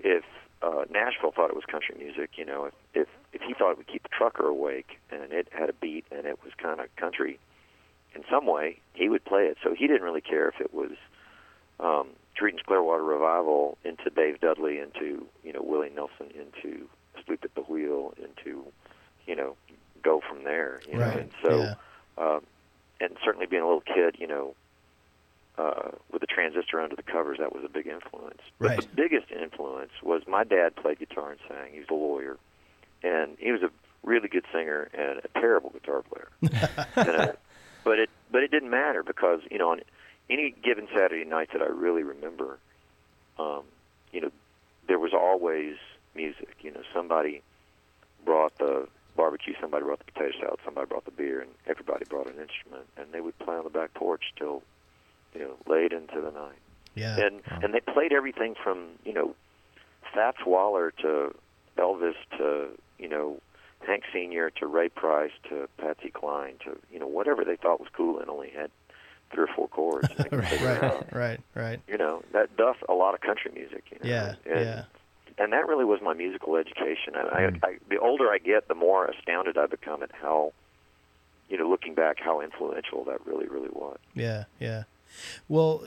if 0.00 0.24
uh, 0.62 0.84
Nashville 0.90 1.30
thought 1.30 1.50
it 1.50 1.54
was 1.54 1.64
country 1.64 1.94
music. 1.96 2.30
You 2.34 2.44
know, 2.44 2.64
if, 2.64 2.74
if 2.92 3.08
if 3.32 3.42
he 3.42 3.54
thought 3.54 3.70
it 3.70 3.78
would 3.78 3.86
keep 3.86 4.02
the 4.02 4.08
trucker 4.08 4.48
awake 4.48 4.98
and 5.12 5.32
it 5.32 5.46
had 5.52 5.70
a 5.70 5.74
beat 5.74 6.06
and 6.10 6.26
it 6.26 6.40
was 6.42 6.52
kind 6.58 6.80
of 6.80 6.94
country 6.96 7.38
in 8.14 8.22
some 8.30 8.46
way, 8.46 8.78
he 8.94 9.08
would 9.08 9.24
play 9.24 9.42
it. 9.46 9.56
So 9.62 9.74
he 9.74 9.86
didn't 9.86 10.02
really 10.02 10.20
care 10.20 10.48
if 10.48 10.60
it 10.60 10.72
was 10.74 10.92
um, 11.78 12.08
Creedence 12.38 12.64
Clearwater 12.66 13.02
Revival 13.04 13.78
into 13.84 14.10
Dave 14.10 14.40
Dudley, 14.40 14.78
into 14.78 15.26
you 15.44 15.52
know 15.52 15.62
Willie 15.62 15.90
Nelson, 15.94 16.30
into 16.34 16.88
Asleep 17.20 17.40
at 17.44 17.54
the 17.54 17.62
Wheel, 17.62 18.14
into 18.18 18.64
you 19.26 19.36
know 19.36 19.56
go 20.02 20.20
from 20.28 20.44
there. 20.44 20.80
You 20.88 20.98
know, 20.98 21.06
Right. 21.06 21.18
and 21.20 21.30
so 21.42 21.58
yeah. 21.62 21.74
um, 22.18 22.40
and 23.00 23.16
certainly 23.24 23.46
being 23.46 23.62
a 23.62 23.66
little 23.66 23.80
kid, 23.82 24.16
you 24.18 24.26
know, 24.26 24.54
uh, 25.58 25.90
with 26.12 26.20
the 26.20 26.26
transistor 26.26 26.80
under 26.80 26.96
the 26.96 27.02
covers, 27.02 27.38
that 27.38 27.54
was 27.54 27.64
a 27.64 27.68
big 27.68 27.86
influence. 27.86 28.40
But 28.58 28.68
Right. 28.68 28.80
the 28.80 28.86
biggest 28.94 29.30
influence 29.30 29.92
was 30.02 30.22
my 30.26 30.44
dad 30.44 30.76
played 30.76 30.98
guitar 30.98 31.30
and 31.32 31.40
sang. 31.48 31.72
He 31.72 31.80
was 31.80 31.88
a 31.90 31.94
lawyer, 31.94 32.36
and 33.02 33.36
he 33.38 33.52
was 33.52 33.62
a 33.62 33.70
really 34.02 34.28
good 34.28 34.44
singer 34.52 34.88
and 34.94 35.20
a 35.24 35.40
terrible 35.40 35.70
guitar 35.70 36.02
player. 36.02 36.28
and, 36.96 37.36
but 37.84 37.98
it 37.98 38.10
but 38.30 38.42
it 38.42 38.50
didn't 38.50 38.70
matter 38.70 39.02
because 39.02 39.40
you 39.50 39.58
know 39.58 39.70
on 39.70 39.80
any 40.30 40.54
given 40.62 40.88
Saturday 40.96 41.28
night 41.28 41.48
that 41.52 41.60
I 41.60 41.66
really 41.66 42.02
remember, 42.02 42.58
um, 43.38 43.62
you 44.12 44.20
know, 44.20 44.30
there 44.86 44.98
was 44.98 45.12
always 45.12 45.74
music. 46.14 46.56
You 46.60 46.70
know, 46.70 46.82
somebody 46.94 47.42
brought 48.24 48.56
the 48.58 48.86
barbecue, 49.16 49.54
somebody 49.60 49.84
brought 49.84 49.98
the 49.98 50.12
potato 50.12 50.32
salad, 50.40 50.60
somebody 50.64 50.86
brought 50.86 51.04
the 51.04 51.10
beer, 51.10 51.40
and 51.40 51.50
everybody 51.66 52.04
brought 52.04 52.26
an 52.26 52.38
instrument, 52.40 52.86
and 52.96 53.12
they 53.12 53.20
would 53.20 53.38
play 53.38 53.56
on 53.56 53.64
the 53.64 53.70
back 53.70 53.92
porch 53.94 54.32
till 54.36 54.62
you 55.34 55.40
know 55.40 55.56
late 55.66 55.92
into 55.92 56.20
the 56.20 56.30
night. 56.30 56.58
Yeah. 56.94 57.18
And 57.18 57.40
and 57.62 57.74
they 57.74 57.80
played 57.80 58.12
everything 58.12 58.54
from 58.62 58.86
you 59.04 59.12
know 59.12 59.34
Fats 60.14 60.38
Waller 60.46 60.92
to 61.02 61.34
Elvis 61.76 62.14
to 62.38 62.68
you 62.98 63.08
know 63.08 63.40
Hank 63.86 64.04
Senior 64.12 64.50
to 64.50 64.66
Ray 64.66 64.88
Price 64.88 65.32
to 65.48 65.68
Patsy 65.78 66.10
Cline 66.10 66.54
to 66.64 66.78
you 66.92 66.98
know 66.98 67.06
whatever 67.06 67.44
they 67.44 67.56
thought 67.56 67.80
was 67.80 67.88
cool 67.92 68.18
and 68.18 68.28
only 68.30 68.50
had 68.50 68.70
three 69.32 69.44
or 69.44 69.48
four 69.54 69.68
chords. 69.68 70.08
and 70.10 70.18
they 70.18 70.28
could 70.28 70.38
right. 70.62 70.82
Right. 70.82 71.12
Right. 71.12 71.40
Right. 71.54 71.80
You 71.88 71.98
know 71.98 72.22
that 72.32 72.56
does 72.56 72.76
a 72.88 72.94
lot 72.94 73.14
of 73.14 73.20
country 73.20 73.50
music. 73.54 73.84
You 73.90 73.98
know? 74.02 74.10
Yeah. 74.14 74.34
And, 74.46 74.60
Yeah. 74.64 74.84
and 75.38 75.52
that 75.52 75.66
really 75.66 75.84
was 75.84 76.00
my 76.02 76.14
musical 76.14 76.56
education. 76.56 77.14
And 77.14 77.28
Mm. 77.28 77.58
I, 77.64 77.68
I, 77.68 77.76
the 77.88 77.98
older 77.98 78.30
I 78.30 78.38
get, 78.38 78.68
the 78.68 78.74
more 78.74 79.06
astounded 79.06 79.56
I 79.56 79.66
become 79.66 80.02
at 80.02 80.10
how, 80.12 80.52
you 81.48 81.56
know, 81.58 81.68
looking 81.68 81.94
back, 81.94 82.18
how 82.20 82.40
influential 82.40 83.04
that 83.04 83.24
really, 83.26 83.46
really 83.48 83.70
was. 83.70 83.98
Yeah, 84.14 84.44
yeah. 84.58 84.82
Well, 85.48 85.84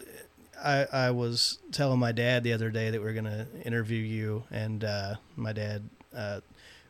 I 0.63 0.85
I 0.91 1.11
was 1.11 1.59
telling 1.71 1.99
my 1.99 2.11
dad 2.11 2.43
the 2.43 2.53
other 2.53 2.69
day 2.69 2.89
that 2.89 3.01
we 3.01 3.07
are 3.07 3.13
going 3.13 3.25
to 3.25 3.45
interview 3.65 3.99
you, 3.99 4.43
and 4.51 4.83
uh, 4.83 5.15
my 5.35 5.51
dad, 5.53 5.83
uh, 6.15 6.39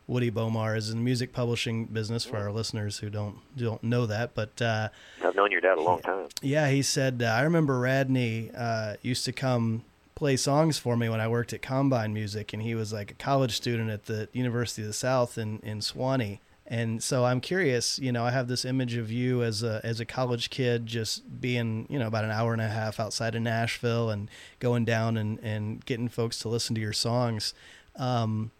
Woody 0.07 0.29
Bomar, 0.29 0.75
is 0.75 0.89
in 0.89 0.97
the 0.97 1.03
music 1.03 1.33
publishing 1.33 1.85
business. 1.85 2.25
For 2.25 2.37
our 2.37 2.51
listeners 2.51 2.99
who 2.99 3.09
don't 3.09 3.37
don't 3.57 3.83
know 3.83 4.05
that, 4.05 4.33
but 4.33 4.61
uh, 4.61 4.89
I've 5.23 5.35
known 5.35 5.51
your 5.51 5.61
dad 5.61 5.77
a 5.77 5.81
long 5.81 5.99
time. 6.01 6.27
yeah, 6.41 6.69
he 6.69 6.81
said 6.81 7.21
uh, 7.23 7.27
I 7.27 7.41
remember 7.41 7.79
Radney 7.79 8.51
uh, 8.55 8.95
used 9.01 9.25
to 9.25 9.31
come 9.31 9.83
play 10.15 10.37
songs 10.37 10.77
for 10.77 10.95
me 10.95 11.09
when 11.09 11.19
I 11.19 11.27
worked 11.27 11.53
at 11.53 11.61
Combine 11.61 12.13
Music, 12.13 12.53
and 12.53 12.61
he 12.61 12.75
was 12.75 12.93
like 12.93 13.11
a 13.11 13.15
college 13.15 13.55
student 13.55 13.89
at 13.89 14.05
the 14.05 14.29
University 14.33 14.81
of 14.81 14.87
the 14.87 14.93
South 14.93 15.37
in 15.37 15.59
in 15.59 15.79
Sewanee. 15.79 16.39
And 16.65 17.03
so 17.03 17.25
I'm 17.25 17.41
curious, 17.41 17.99
you 17.99 18.11
know, 18.13 18.23
I 18.23 18.31
have 18.31 18.47
this 18.47 18.63
image 18.63 18.95
of 18.95 19.11
you 19.11 19.43
as 19.43 19.63
a 19.63 19.81
as 19.83 19.99
a 19.99 20.05
college 20.05 20.49
kid 20.49 20.85
just 20.85 21.41
being, 21.41 21.85
you 21.89 21.99
know, 21.99 22.07
about 22.07 22.23
an 22.23 22.31
hour 22.31 22.53
and 22.53 22.61
a 22.61 22.69
half 22.69 22.99
outside 22.99 23.35
of 23.35 23.41
Nashville 23.41 24.09
and 24.09 24.29
going 24.59 24.85
down 24.85 25.17
and, 25.17 25.39
and 25.39 25.85
getting 25.85 26.07
folks 26.07 26.39
to 26.39 26.49
listen 26.49 26.73
to 26.75 26.81
your 26.81 26.93
songs. 26.93 27.53
Um, 27.97 28.51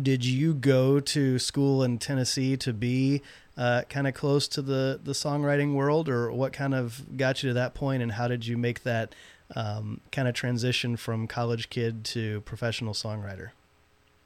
did 0.00 0.24
you 0.24 0.54
go 0.54 1.00
to 1.00 1.38
school 1.38 1.82
in 1.82 1.98
Tennessee 1.98 2.56
to 2.58 2.72
be 2.72 3.22
uh, 3.56 3.82
kind 3.88 4.06
of 4.06 4.14
close 4.14 4.48
to 4.48 4.62
the, 4.62 5.00
the 5.02 5.12
songwriting 5.12 5.74
world, 5.74 6.08
or 6.08 6.32
what 6.32 6.52
kind 6.52 6.74
of 6.74 7.16
got 7.16 7.42
you 7.42 7.50
to 7.50 7.54
that 7.54 7.74
point, 7.74 8.02
and 8.02 8.12
how 8.12 8.28
did 8.28 8.46
you 8.46 8.56
make 8.56 8.82
that 8.84 9.14
um, 9.56 10.00
kind 10.12 10.28
of 10.28 10.34
transition 10.34 10.96
from 10.96 11.26
college 11.26 11.68
kid 11.70 12.04
to 12.04 12.40
professional 12.42 12.94
songwriter? 12.94 13.50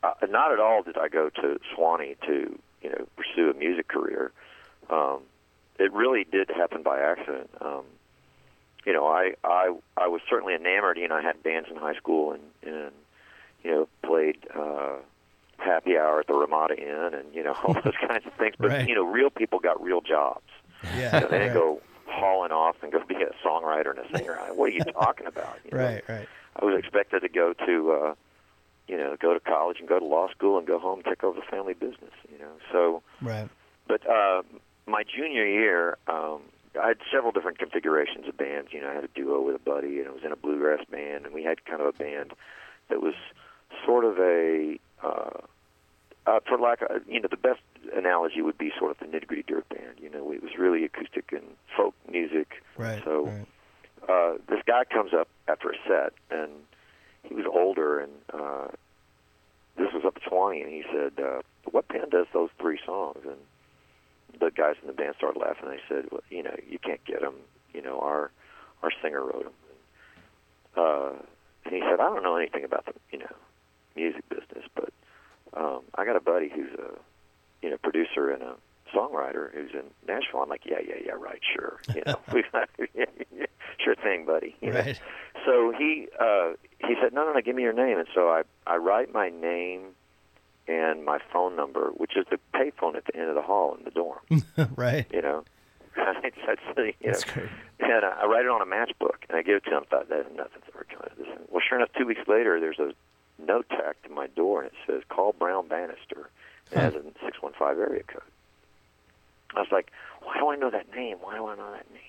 Uh, 0.03 0.13
not 0.29 0.53
at 0.53 0.61
all 0.61 0.83
did 0.83 0.99
I 0.99 1.09
go 1.09 1.31
to 1.31 1.59
Sewanee 1.75 2.17
to, 2.27 2.59
you 2.83 2.91
know, 2.91 3.07
pursue 3.17 3.51
a 3.51 3.55
music 3.55 3.89
career. 3.89 4.33
Um, 4.91 5.21
it 5.79 5.93
really 5.93 6.25
did 6.25 6.51
happen 6.51 6.83
by 6.83 7.01
accident. 7.01 7.51
Um, 7.61 7.85
you 8.85 8.93
know, 8.93 9.07
I, 9.07 9.35
I 9.43 9.75
I 9.97 10.09
was 10.09 10.21
certainly 10.29 10.55
enamored. 10.55 10.99
You 10.99 11.09
know, 11.09 11.17
I 11.17 11.23
had 11.23 11.43
bands 11.43 11.69
in 11.71 11.77
high 11.77 11.95
school 11.95 12.33
and 12.33 12.43
and 12.63 12.93
you 13.63 13.71
know 13.71 13.89
played 14.03 14.37
uh, 14.55 14.97
happy 15.59 15.97
hour 15.97 16.21
at 16.21 16.27
the 16.27 16.35
Ramada 16.35 16.77
Inn 16.77 17.15
and 17.19 17.35
you 17.35 17.43
know 17.43 17.55
all 17.65 17.75
those 17.75 17.95
kinds 18.07 18.27
of 18.27 18.33
things. 18.35 18.55
But 18.59 18.71
Right. 18.71 18.89
you 18.89 18.95
know, 18.95 19.05
real 19.05 19.31
people 19.31 19.59
got 19.59 19.83
real 19.83 20.01
jobs. 20.01 20.43
Yeah, 20.97 21.19
know, 21.21 21.29
they 21.29 21.39
didn't 21.39 21.49
right, 21.49 21.55
go 21.55 21.81
hauling 22.07 22.53
off 22.53 22.77
and 22.83 22.93
go 22.93 23.03
be 23.07 23.15
a 23.17 23.31
songwriter 23.47 23.91
and 23.97 23.99
a 24.01 24.17
singer. 24.19 24.37
What 24.55 24.67
are 24.67 24.73
you 24.73 24.85
talking 24.85 25.27
about? 25.27 25.59
You 25.65 25.77
know? 25.77 25.85
right, 25.85 26.05
right. 26.09 26.29
I 26.61 26.65
was 26.65 26.79
expected 26.79 27.21
to 27.23 27.29
go 27.29 27.53
to, 27.67 27.93
uh, 27.93 28.15
you 28.87 28.97
know, 28.97 29.17
go 29.19 29.33
to 29.35 29.41
college 29.41 29.79
and 29.81 29.89
go 29.89 29.99
to 29.99 30.05
law 30.05 30.29
school 30.31 30.59
and 30.59 30.67
go 30.67 30.79
home 30.79 30.99
and 30.99 31.05
take 31.07 31.25
over 31.25 31.41
the 31.41 31.47
family 31.47 31.73
business. 31.75 32.13
You 32.31 32.39
know, 32.39 32.53
so 32.71 33.03
Right. 33.23 33.49
but 33.89 34.07
uh, 34.09 34.43
my 34.87 35.03
junior 35.05 35.47
year, 35.47 35.97
um, 36.07 36.43
I 36.81 36.89
had 36.89 36.99
several 37.11 37.33
different 37.33 37.59
configurations 37.59 38.29
of 38.29 38.37
bands. 38.37 38.69
You 38.73 38.83
know, 38.83 38.91
I 38.91 38.95
had 38.95 39.05
a 39.05 39.09
duo 39.09 39.41
with 39.41 39.57
a 39.57 39.59
buddy, 39.61 39.99
and 40.01 40.09
I 40.09 40.11
was 40.11 40.23
in 40.25 40.33
a 40.33 40.37
bluegrass 40.37 40.85
band, 40.91 41.25
and 41.25 41.35
we 41.35 41.43
had 41.43 41.65
kind 41.65 41.81
of 41.81 41.87
a 41.87 41.93
band 41.93 42.33
that 42.91 43.01
was 43.01 43.15
sort 43.87 44.05
of 44.05 44.19
a, 44.19 44.79
uh, 45.05 45.31
uh, 46.27 46.41
for 46.49 46.59
lack 46.59 46.81
of, 46.83 47.03
you 47.07 47.21
know, 47.21 47.29
the 47.31 47.37
best 47.37 47.61
analogy 47.95 48.41
would 48.41 48.57
be 48.57 48.73
sort 48.79 48.91
of 48.91 48.99
the 48.99 49.07
nitty 49.07 49.27
gritty 49.27 49.45
dirt 49.47 49.69
band. 49.69 49.99
You 50.01 50.11
know, 50.11 50.33
it 50.33 50.43
was 50.43 50.53
really 50.59 50.85
acoustic 50.85 51.33
and 51.33 51.45
folk 51.77 51.95
music. 52.11 52.63
Right. 52.77 53.03
So 53.05 53.27
right. 53.27 53.47
uh, 54.09 54.39
this 54.49 54.61
guy 54.67 54.85
comes 54.85 55.13
up 55.13 55.29
after 55.49 55.71
a 55.71 55.77
set, 55.87 56.13
and 56.31 56.51
he 57.23 57.35
was 57.35 57.45
older, 57.47 58.01
and 58.01 58.13
uh, 58.33 58.69
this 59.77 59.89
was 59.93 60.05
up 60.07 60.17
at 60.17 60.31
Sewanee, 60.31 60.63
and 60.63 60.73
he 60.73 60.85
said, 60.91 61.13
uh, 61.23 61.43
"What 61.71 61.89
band 61.89 62.11
does 62.11 62.27
those 62.33 62.51
three 62.59 62.79
songs?" 62.85 63.19
And 63.25 64.41
the 64.41 64.51
guys 64.51 64.77
in 64.81 64.87
the 64.87 64.95
band 64.95 65.15
started 65.19 65.39
laughing. 65.39 65.69
They 65.69 65.81
said, 65.89 66.07
well, 66.11 66.23
"You 66.31 66.43
know, 66.43 66.57
you 66.69 66.79
can't 66.79 67.05
get 67.05 67.21
them. 67.21 67.35
You 67.75 67.83
know, 67.83 68.01
our 68.01 68.31
our 68.83 68.91
singer 69.03 69.23
wrote 69.23 69.45
them." 69.45 69.53
Uh, 70.77 71.13
and 71.67 71.75
he 71.75 71.81
said, 71.81 72.01
"I 72.01 72.09
don't 72.09 72.23
know 72.23 72.37
anything 72.37 72.65
about 72.65 72.87
the 72.87 72.95
you 73.11 73.19
know 73.19 73.35
music 73.97 74.29
business, 74.29 74.65
but 74.75 74.91
um, 75.57 75.83
I 75.95 76.05
got 76.05 76.17
a 76.17 76.21
buddy 76.21 76.49
who's 76.55 76.73
a 76.79 76.99
you 77.63 77.71
know 77.71 77.77
producer 77.79 78.31
and 78.31 78.43
a 78.43 78.55
songwriter 78.95 79.53
who's 79.55 79.71
in 79.73 79.85
Nashville." 80.07 80.41
I'm 80.43 80.49
like, 80.49 80.63
"Yeah, 80.65 80.79
yeah, 80.87 80.97
yeah, 81.05 81.13
right, 81.13 81.41
sure. 81.55 81.81
You 81.95 82.03
know, 82.07 82.19
yeah, 82.35 82.65
yeah, 83.37 83.47
sure 83.79 83.95
thing, 83.97 84.25
buddy." 84.27 84.57
You 84.61 84.73
know? 84.73 84.81
Right. 84.81 85.01
so 85.45 85.73
he 85.77 86.09
uh, 86.19 86.53
he 86.87 86.95
said, 87.03 87.13
no, 87.13 87.25
no, 87.25 87.33
no, 87.33 87.41
give 87.41 87.57
me 87.57 87.63
your 87.63 87.73
name. 87.73 87.99
And 87.99 88.09
so 88.15 88.29
I 88.29 88.43
I 88.67 88.77
write 88.77 89.13
my 89.13 89.31
name 89.31 89.95
and 90.67 91.05
my 91.05 91.19
phone 91.33 91.57
number, 91.57 91.91
which 91.97 92.17
is 92.17 92.25
the 92.31 92.39
payphone 92.55 92.97
at 92.97 93.05
the 93.07 93.17
end 93.17 93.29
of 93.29 93.35
the 93.35 93.43
hall 93.43 93.75
in 93.77 93.85
the 93.85 93.91
dorm. 93.91 94.21
right. 94.77 95.07
You 95.13 95.23
know, 95.23 95.45
that's, 95.95 96.19
you 96.77 96.85
know, 96.85 96.93
That's 97.05 97.25
great. 97.25 97.49
and 97.81 98.05
I 98.05 98.25
write 98.27 98.45
it 98.45 98.51
on 98.51 98.63
a 98.63 98.67
matchbook 98.67 99.29
and 99.29 99.37
I 99.37 99.43
give 99.43 99.57
it 99.57 99.65
to 99.65 99.77
him. 99.77 99.85
Thought 99.91 100.09
that 100.09 100.35
nothing's 100.35 100.65
ever 100.75 100.87
coming. 100.89 101.37
Well, 101.51 101.63
sure 101.67 101.79
enough, 101.79 101.91
two 101.99 102.07
weeks 102.07 102.23
later, 102.27 102.61
there's 102.61 102.79
a 102.79 102.93
note 103.45 103.69
tacked 103.69 104.05
to 104.05 104.11
my 104.11 104.27
door 104.27 104.63
and 104.63 104.71
it 104.73 104.77
says, 104.87 105.03
"Call 105.09 105.33
Brown 105.33 105.69
Bannister." 105.69 106.31
It 106.71 106.79
has 106.79 106.95
a 106.95 107.03
six 107.25 107.41
one 107.41 107.53
five 107.59 107.79
area 107.79 108.03
code. 108.03 108.23
I 109.55 109.61
was 109.61 109.69
like, 109.71 109.91
"Why 110.23 110.39
do 110.39 110.49
I 110.51 110.57
know 110.57 110.71
that 110.71 110.95
name? 110.95 111.19
Why 111.21 111.37
do 111.37 111.47
I 111.47 111.55
know 111.55 111.71
that 111.73 111.91
name?" 111.91 112.01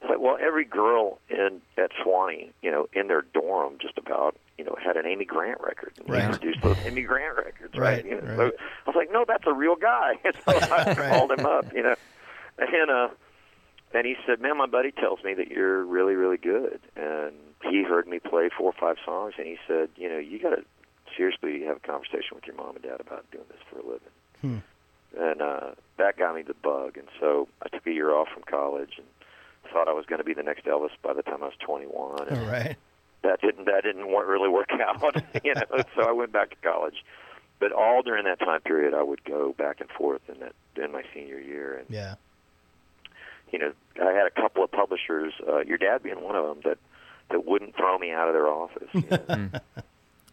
It's 0.00 0.10
like, 0.10 0.20
well, 0.20 0.36
every 0.40 0.64
girl 0.66 1.18
in 1.30 1.62
at 1.78 1.90
Sewanee, 2.04 2.52
you 2.62 2.70
know, 2.70 2.86
in 2.92 3.08
their 3.08 3.22
dorm, 3.22 3.78
just 3.80 3.96
about, 3.96 4.36
you 4.58 4.64
know, 4.64 4.76
had 4.82 4.96
an 4.98 5.06
Amy 5.06 5.24
Grant 5.24 5.58
record. 5.60 5.92
And 5.98 6.06
Right. 6.08 6.22
Introduced 6.24 6.58
those 6.62 6.76
Amy 6.84 7.02
Grant 7.02 7.36
records, 7.38 7.74
Right, 7.74 7.96
right? 7.96 8.04
You 8.04 8.20
know, 8.20 8.36
right. 8.36 8.52
So 8.52 8.58
I 8.86 8.90
was 8.90 8.94
like, 8.96 9.10
no, 9.10 9.24
that's 9.26 9.44
a 9.46 9.54
real 9.54 9.74
guy. 9.74 10.12
And 10.22 10.34
so 10.44 10.60
I 10.70 10.84
Right. 10.96 11.08
called 11.08 11.32
him 11.32 11.46
up, 11.46 11.66
you 11.74 11.82
know, 11.82 11.94
and 12.58 12.90
uh, 12.90 13.08
and 13.94 14.06
he 14.06 14.16
said, 14.26 14.40
man, 14.40 14.56
my 14.56 14.66
buddy 14.66 14.90
tells 14.90 15.22
me 15.24 15.34
that 15.34 15.48
you're 15.48 15.84
really, 15.84 16.14
really 16.14 16.36
good, 16.36 16.80
and 16.96 17.32
he 17.62 17.82
heard 17.82 18.06
me 18.06 18.18
play 18.18 18.50
four 18.56 18.72
or 18.72 18.74
five 18.78 18.96
songs, 19.04 19.34
and 19.38 19.46
he 19.46 19.56
said, 19.66 19.88
you 19.96 20.08
know, 20.08 20.18
you 20.18 20.38
got 20.38 20.50
to 20.50 20.64
seriously 21.16 21.62
have 21.64 21.78
a 21.78 21.80
conversation 21.80 22.34
with 22.34 22.44
your 22.46 22.56
mom 22.56 22.76
and 22.76 22.84
dad 22.84 23.00
about 23.00 23.30
doing 23.30 23.44
this 23.48 23.60
for 23.70 23.78
a 23.78 23.82
living. 23.82 24.08
Hmm. 24.40 24.58
And 25.18 25.40
uh, 25.40 25.70
that 25.96 26.18
got 26.18 26.34
me 26.34 26.42
the 26.42 26.54
bug, 26.54 26.96
and 26.98 27.08
so 27.20 27.48
I 27.62 27.68
took 27.68 27.86
a 27.86 27.92
year 27.92 28.14
off 28.14 28.28
from 28.34 28.42
college 28.42 28.94
and 28.98 29.06
thought 29.72 29.88
I 29.88 29.92
was 29.92 30.06
going 30.06 30.18
to 30.18 30.24
be 30.24 30.34
the 30.34 30.42
next 30.42 30.64
Elvis 30.64 30.90
by 31.02 31.12
the 31.12 31.22
time 31.22 31.42
I 31.42 31.46
was 31.46 31.54
21. 31.60 32.28
And 32.28 32.38
All 32.38 32.44
right. 32.46 32.76
that 33.22 33.40
didn't 33.40 33.64
that 33.66 33.82
didn't 33.84 34.06
really 34.06 34.48
work 34.48 34.68
out, 34.80 35.22
you 35.44 35.54
know. 35.54 35.82
So 35.94 36.02
I 36.02 36.12
went 36.12 36.32
back 36.32 36.50
to 36.50 36.56
college, 36.56 37.04
but 37.58 37.72
all 37.72 38.02
during 38.02 38.24
that 38.24 38.38
time 38.40 38.60
period, 38.60 38.94
I 38.94 39.02
would 39.02 39.24
go 39.24 39.54
back 39.56 39.80
and 39.80 39.88
forth 39.90 40.22
in 40.28 40.40
that 40.40 40.54
in 40.82 40.92
my 40.92 41.02
senior 41.14 41.38
year, 41.38 41.78
and 41.78 41.86
Yeah. 41.88 42.16
You 43.50 43.58
know, 43.58 43.72
I 44.02 44.12
had 44.12 44.26
a 44.26 44.30
couple 44.30 44.64
of 44.64 44.70
publishers, 44.70 45.32
uh, 45.48 45.60
your 45.60 45.78
dad 45.78 46.02
being 46.02 46.22
one 46.22 46.36
of 46.36 46.46
them, 46.46 46.60
that 46.64 46.78
that 47.30 47.44
wouldn't 47.44 47.76
throw 47.76 47.98
me 47.98 48.12
out 48.12 48.28
of 48.28 48.34
their 48.34 48.48
office. 48.48 48.88
You 48.92 49.04
know? 49.10 49.50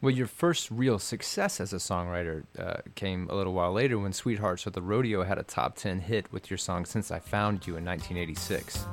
Well, 0.03 0.13
your 0.13 0.27
first 0.27 0.69
real 0.69 0.99
success 0.99 1.61
as 1.61 1.71
a 1.71 1.77
songwriter 1.77 2.43
uh, 2.59 2.81
came 2.93 3.29
a 3.29 3.35
little 3.35 3.53
while 3.53 3.71
later 3.71 3.97
when 3.97 4.11
Sweethearts 4.11 4.65
of 4.65 4.73
the 4.73 4.81
Rodeo 4.81 5.23
had 5.23 5.37
a 5.37 5.43
top 5.43 5.77
10 5.77 6.01
hit 6.01 6.29
with 6.29 6.51
your 6.51 6.57
song 6.57 6.83
Since 6.83 7.09
I 7.09 7.19
Found 7.19 7.65
You 7.65 7.77
in 7.77 7.85
1986. 7.85 8.85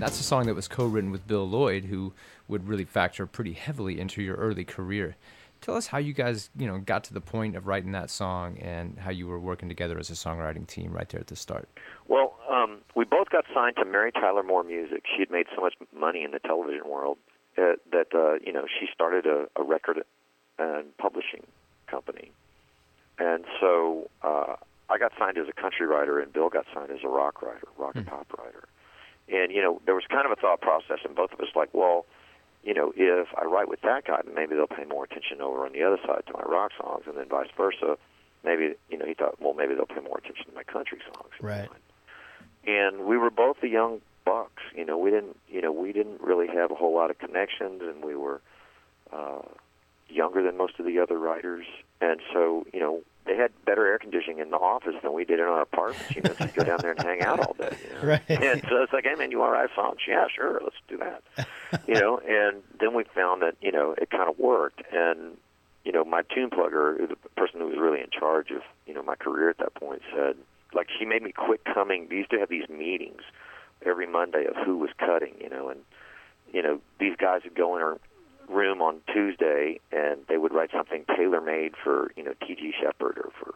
That's 0.00 0.18
a 0.18 0.22
song 0.22 0.46
that 0.46 0.54
was 0.54 0.66
co 0.66 0.86
written 0.86 1.10
with 1.10 1.26
Bill 1.26 1.46
Lloyd, 1.46 1.84
who 1.84 2.14
would 2.48 2.66
really 2.66 2.86
factor 2.86 3.26
pretty 3.26 3.52
heavily 3.52 4.00
into 4.00 4.22
your 4.22 4.36
early 4.36 4.64
career. 4.64 5.14
Tell 5.60 5.76
us 5.76 5.88
how 5.88 5.98
you 5.98 6.14
guys, 6.14 6.48
you 6.56 6.66
know, 6.66 6.78
got 6.78 7.04
to 7.04 7.12
the 7.12 7.20
point 7.20 7.54
of 7.54 7.66
writing 7.66 7.92
that 7.92 8.08
song 8.08 8.56
and 8.60 8.98
how 8.98 9.10
you 9.10 9.26
were 9.26 9.38
working 9.38 9.68
together 9.68 9.98
as 9.98 10.08
a 10.08 10.14
songwriting 10.14 10.66
team 10.66 10.90
right 10.90 11.06
there 11.10 11.20
at 11.20 11.26
the 11.26 11.36
start. 11.36 11.68
Well, 12.08 12.34
um, 12.50 12.78
we 12.96 13.04
both 13.04 13.28
got 13.28 13.44
signed 13.54 13.76
to 13.76 13.84
Mary 13.84 14.10
Tyler 14.10 14.42
Moore 14.42 14.64
Music. 14.64 15.04
She 15.04 15.20
had 15.20 15.30
made 15.30 15.44
so 15.54 15.60
much 15.60 15.74
money 15.94 16.24
in 16.24 16.30
the 16.30 16.38
television 16.38 16.88
world 16.88 17.18
uh, 17.58 17.72
that 17.92 18.06
uh, 18.14 18.42
you 18.42 18.54
know 18.54 18.64
she 18.66 18.86
started 18.94 19.26
a, 19.26 19.48
a 19.54 19.62
record 19.62 20.02
and 20.58 20.96
publishing 20.96 21.44
company, 21.88 22.32
and 23.18 23.44
so 23.60 24.08
uh, 24.22 24.56
I 24.88 24.96
got 24.96 25.12
signed 25.18 25.36
as 25.36 25.46
a 25.46 25.60
country 25.60 25.86
writer, 25.86 26.20
and 26.20 26.32
Bill 26.32 26.48
got 26.48 26.64
signed 26.72 26.90
as 26.90 27.00
a 27.04 27.08
rock 27.08 27.42
writer, 27.42 27.68
rock 27.76 27.96
and 27.96 28.06
pop 28.06 28.26
writer. 28.38 28.64
And 29.32 29.52
you 29.52 29.62
know 29.62 29.80
there 29.86 29.94
was 29.94 30.04
kind 30.08 30.26
of 30.26 30.32
a 30.32 30.36
thought 30.36 30.60
process, 30.60 30.98
and 31.04 31.14
both 31.14 31.32
of 31.32 31.40
us 31.40 31.48
like, 31.54 31.70
well, 31.72 32.06
you 32.64 32.74
know, 32.74 32.92
if 32.96 33.28
I 33.40 33.44
write 33.44 33.68
with 33.68 33.80
that 33.82 34.06
guy, 34.06 34.20
maybe 34.34 34.54
they'll 34.54 34.66
pay 34.66 34.84
more 34.84 35.04
attention 35.04 35.40
over 35.40 35.64
on 35.64 35.72
the 35.72 35.82
other 35.82 35.98
side 36.06 36.22
to 36.26 36.32
my 36.32 36.42
rock 36.42 36.72
songs, 36.78 37.04
and 37.06 37.16
then 37.16 37.28
vice 37.28 37.48
versa. 37.56 37.96
Maybe 38.44 38.74
you 38.88 38.98
know 38.98 39.06
he 39.06 39.14
thought, 39.14 39.40
well, 39.40 39.54
maybe 39.54 39.74
they'll 39.74 39.86
pay 39.86 40.00
more 40.00 40.18
attention 40.18 40.46
to 40.46 40.54
my 40.54 40.64
country 40.64 40.98
songs. 41.14 41.32
Right. 41.40 41.68
And 42.66 43.06
we 43.06 43.16
were 43.16 43.30
both 43.30 43.60
the 43.60 43.68
young 43.68 44.00
bucks. 44.24 44.62
You 44.74 44.84
know, 44.84 44.98
we 44.98 45.10
didn't. 45.10 45.36
You 45.48 45.62
know, 45.62 45.72
we 45.72 45.92
didn't 45.92 46.20
really 46.20 46.48
have 46.48 46.70
a 46.70 46.74
whole 46.74 46.94
lot 46.94 47.10
of 47.10 47.18
connections, 47.18 47.82
and 47.82 48.04
we 48.04 48.14
were 48.16 48.40
uh, 49.12 49.42
younger 50.08 50.42
than 50.42 50.56
most 50.56 50.78
of 50.78 50.86
the 50.86 50.98
other 50.98 51.18
writers. 51.18 51.66
And 52.00 52.20
so, 52.32 52.66
you 52.72 52.80
know, 52.80 53.00
they 53.30 53.36
had 53.36 53.52
better 53.64 53.86
air 53.86 53.98
conditioning 53.98 54.40
in 54.40 54.50
the 54.50 54.56
office 54.56 54.96
than 55.02 55.12
we 55.12 55.24
did 55.24 55.38
in 55.38 55.44
our 55.44 55.62
apartments. 55.62 56.16
You 56.16 56.22
know, 56.22 56.34
so 56.34 56.46
go 56.48 56.64
down 56.64 56.78
there 56.82 56.90
and 56.90 57.00
hang 57.00 57.22
out 57.22 57.38
all 57.38 57.54
day. 57.54 57.76
You 57.84 57.94
know? 57.94 58.00
Right. 58.10 58.22
And 58.28 58.60
so 58.68 58.82
it's 58.82 58.92
like, 58.92 59.04
hey 59.04 59.14
man, 59.14 59.30
you 59.30 59.38
want 59.38 59.50
to 59.50 59.58
write 59.58 59.70
songs? 59.76 60.00
Yeah, 60.08 60.26
sure, 60.34 60.60
let's 60.64 60.76
do 60.88 60.98
that. 60.98 61.46
you 61.86 61.94
know, 61.94 62.18
and 62.18 62.62
then 62.80 62.92
we 62.92 63.04
found 63.14 63.42
that 63.42 63.54
you 63.60 63.70
know 63.70 63.94
it 63.96 64.10
kind 64.10 64.28
of 64.28 64.38
worked, 64.38 64.82
and 64.92 65.36
you 65.84 65.92
know, 65.92 66.04
my 66.04 66.22
tune 66.34 66.50
plugger, 66.50 67.08
the 67.08 67.14
person 67.36 67.60
who 67.60 67.68
was 67.68 67.78
really 67.78 68.00
in 68.00 68.10
charge 68.10 68.50
of 68.50 68.62
you 68.86 68.94
know 68.94 69.02
my 69.02 69.14
career 69.14 69.48
at 69.48 69.58
that 69.58 69.74
point, 69.74 70.02
said 70.12 70.36
like 70.74 70.88
she 70.98 71.04
made 71.04 71.22
me 71.22 71.30
quit 71.30 71.64
coming. 71.64 72.08
We 72.10 72.16
used 72.16 72.30
to 72.30 72.38
have 72.38 72.48
these 72.48 72.68
meetings 72.68 73.22
every 73.86 74.08
Monday 74.08 74.46
of 74.46 74.56
who 74.64 74.78
was 74.78 74.90
cutting, 74.98 75.34
you 75.40 75.48
know, 75.48 75.68
and 75.68 75.80
you 76.52 76.62
know 76.62 76.80
these 76.98 77.14
guys 77.16 77.42
would 77.44 77.54
go 77.54 77.76
in 77.76 77.82
room 78.50 78.82
on 78.82 79.00
Tuesday 79.12 79.80
and 79.92 80.20
they 80.28 80.36
would 80.36 80.52
write 80.52 80.70
something 80.72 81.04
tailor 81.16 81.40
made 81.40 81.74
for 81.82 82.10
you 82.16 82.22
know 82.24 82.34
T.G. 82.46 82.72
Sheppard 82.80 83.16
or 83.18 83.30
for 83.38 83.54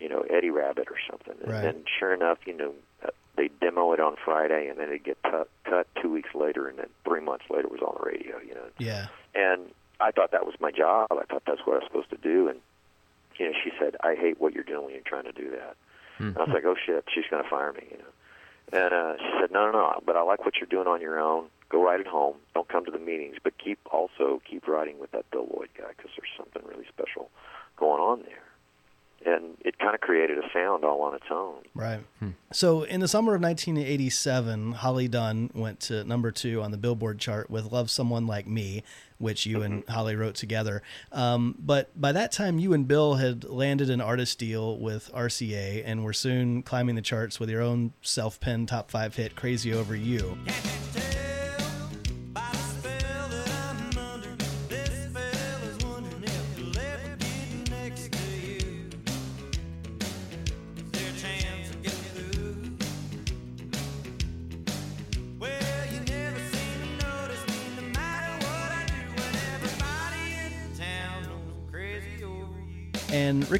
you 0.00 0.08
know 0.08 0.20
Eddie 0.28 0.50
Rabbitt 0.50 0.88
or 0.90 0.98
something, 1.10 1.34
and 1.42 1.52
Right. 1.52 1.62
then 1.62 1.84
sure 1.98 2.12
enough, 2.12 2.38
you 2.46 2.56
know 2.56 2.72
uh, 3.04 3.10
they 3.36 3.48
demo 3.60 3.92
it 3.92 4.00
on 4.00 4.16
Friday 4.24 4.68
and 4.68 4.78
then 4.78 4.88
it'd 4.88 5.04
get 5.04 5.18
cut, 5.22 5.48
cut 5.64 5.86
two 6.02 6.10
weeks 6.10 6.30
later, 6.34 6.68
and 6.68 6.78
then 6.78 6.88
three 7.04 7.20
months 7.20 7.44
later 7.50 7.66
it 7.66 7.70
was 7.72 7.80
on 7.82 7.94
the 8.00 8.04
radio, 8.06 8.38
you 8.46 8.54
know 8.54 8.66
Yeah. 8.78 9.06
and 9.34 9.70
I 10.00 10.10
thought 10.10 10.32
that 10.32 10.44
was 10.44 10.54
my 10.60 10.70
job. 10.70 11.06
I 11.10 11.24
thought 11.24 11.44
that's 11.46 11.60
what 11.64 11.76
I 11.76 11.78
was 11.78 11.84
supposed 11.86 12.10
to 12.10 12.18
do. 12.18 12.48
And 12.48 12.60
you 13.38 13.46
know, 13.46 13.52
she 13.64 13.70
said, 13.78 13.96
"I 14.02 14.14
hate 14.14 14.40
what 14.40 14.52
you're 14.54 14.64
doing 14.64 14.84
when 14.84 14.92
you're 14.94 15.02
trying 15.06 15.24
to 15.24 15.32
do 15.32 15.50
that." 15.52 15.76
And 16.18 16.36
I 16.36 16.40
was 16.40 16.50
like, 16.52 16.64
"Oh 16.66 16.74
shit, 16.84 17.04
she's 17.14 17.24
going 17.30 17.42
to 17.42 17.48
fire 17.48 17.72
me," 17.72 17.84
you 17.90 17.98
know. 17.98 18.04
And 18.84 18.92
uh, 18.94 19.16
she 19.18 19.30
said, 19.40 19.50
"No, 19.50 19.66
no, 19.70 19.72
no, 19.72 20.00
but 20.04 20.16
I 20.16 20.22
like 20.22 20.44
what 20.44 20.56
you're 20.56 20.66
doing 20.68 20.86
on 20.86 21.00
your 21.00 21.18
own. 21.20 21.46
Go 21.68 21.82
write 21.82 22.00
at 22.00 22.06
home. 22.06 22.36
Don't 22.54 22.68
come 22.68 22.84
to 22.84 22.90
the 22.90 22.98
meetings, 22.98 23.36
but 23.42 23.58
keep 23.58 23.78
also 23.90 24.40
keep 24.48 24.68
writing 24.68 24.98
with 24.98 25.10
that 25.12 25.30
Bill 25.30 25.48
Lloyd 25.52 25.70
guy 25.76 25.88
because 25.96 26.12
there's 26.16 26.30
something 26.36 26.62
really 26.64 26.86
special 26.88 27.30
going 27.76 28.00
on 28.00 28.22
there." 28.22 28.42
And 29.24 29.56
it 29.64 29.78
kind 29.80 29.94
of 29.94 30.00
created 30.00 30.38
a 30.38 30.48
sound 30.52 30.84
all 30.84 31.02
on 31.02 31.14
its 31.14 31.24
own. 31.30 31.62
Right. 31.74 32.00
So 32.52 32.84
in 32.84 33.00
the 33.00 33.08
summer 33.08 33.34
of 33.34 33.42
1987, 33.42 34.72
Holly 34.72 35.08
Dunn 35.08 35.50
went 35.52 35.80
to 35.80 36.04
number 36.04 36.30
two 36.30 36.62
on 36.62 36.70
the 36.70 36.76
Billboard 36.76 37.18
chart 37.18 37.50
with 37.50 37.72
"Love 37.72 37.90
Someone 37.90 38.28
Like 38.28 38.46
Me," 38.46 38.84
which 39.18 39.44
you 39.44 39.62
and 39.62 39.82
Holly 39.88 40.14
wrote 40.14 40.36
together. 40.36 40.80
Um, 41.10 41.56
but 41.58 41.98
by 42.00 42.12
that 42.12 42.30
time, 42.30 42.60
you 42.60 42.72
and 42.72 42.86
Bill 42.86 43.14
had 43.14 43.42
landed 43.42 43.90
an 43.90 44.00
artist 44.00 44.38
deal 44.38 44.78
with 44.78 45.10
RCA 45.12 45.82
and 45.84 46.04
were 46.04 46.12
soon 46.12 46.62
climbing 46.62 46.94
the 46.94 47.02
charts 47.02 47.40
with 47.40 47.50
your 47.50 47.62
own 47.62 47.94
self-penned 48.02 48.68
top 48.68 48.92
five 48.92 49.16
hit, 49.16 49.34
"Crazy 49.34 49.72
Over 49.72 49.96
You." 49.96 50.38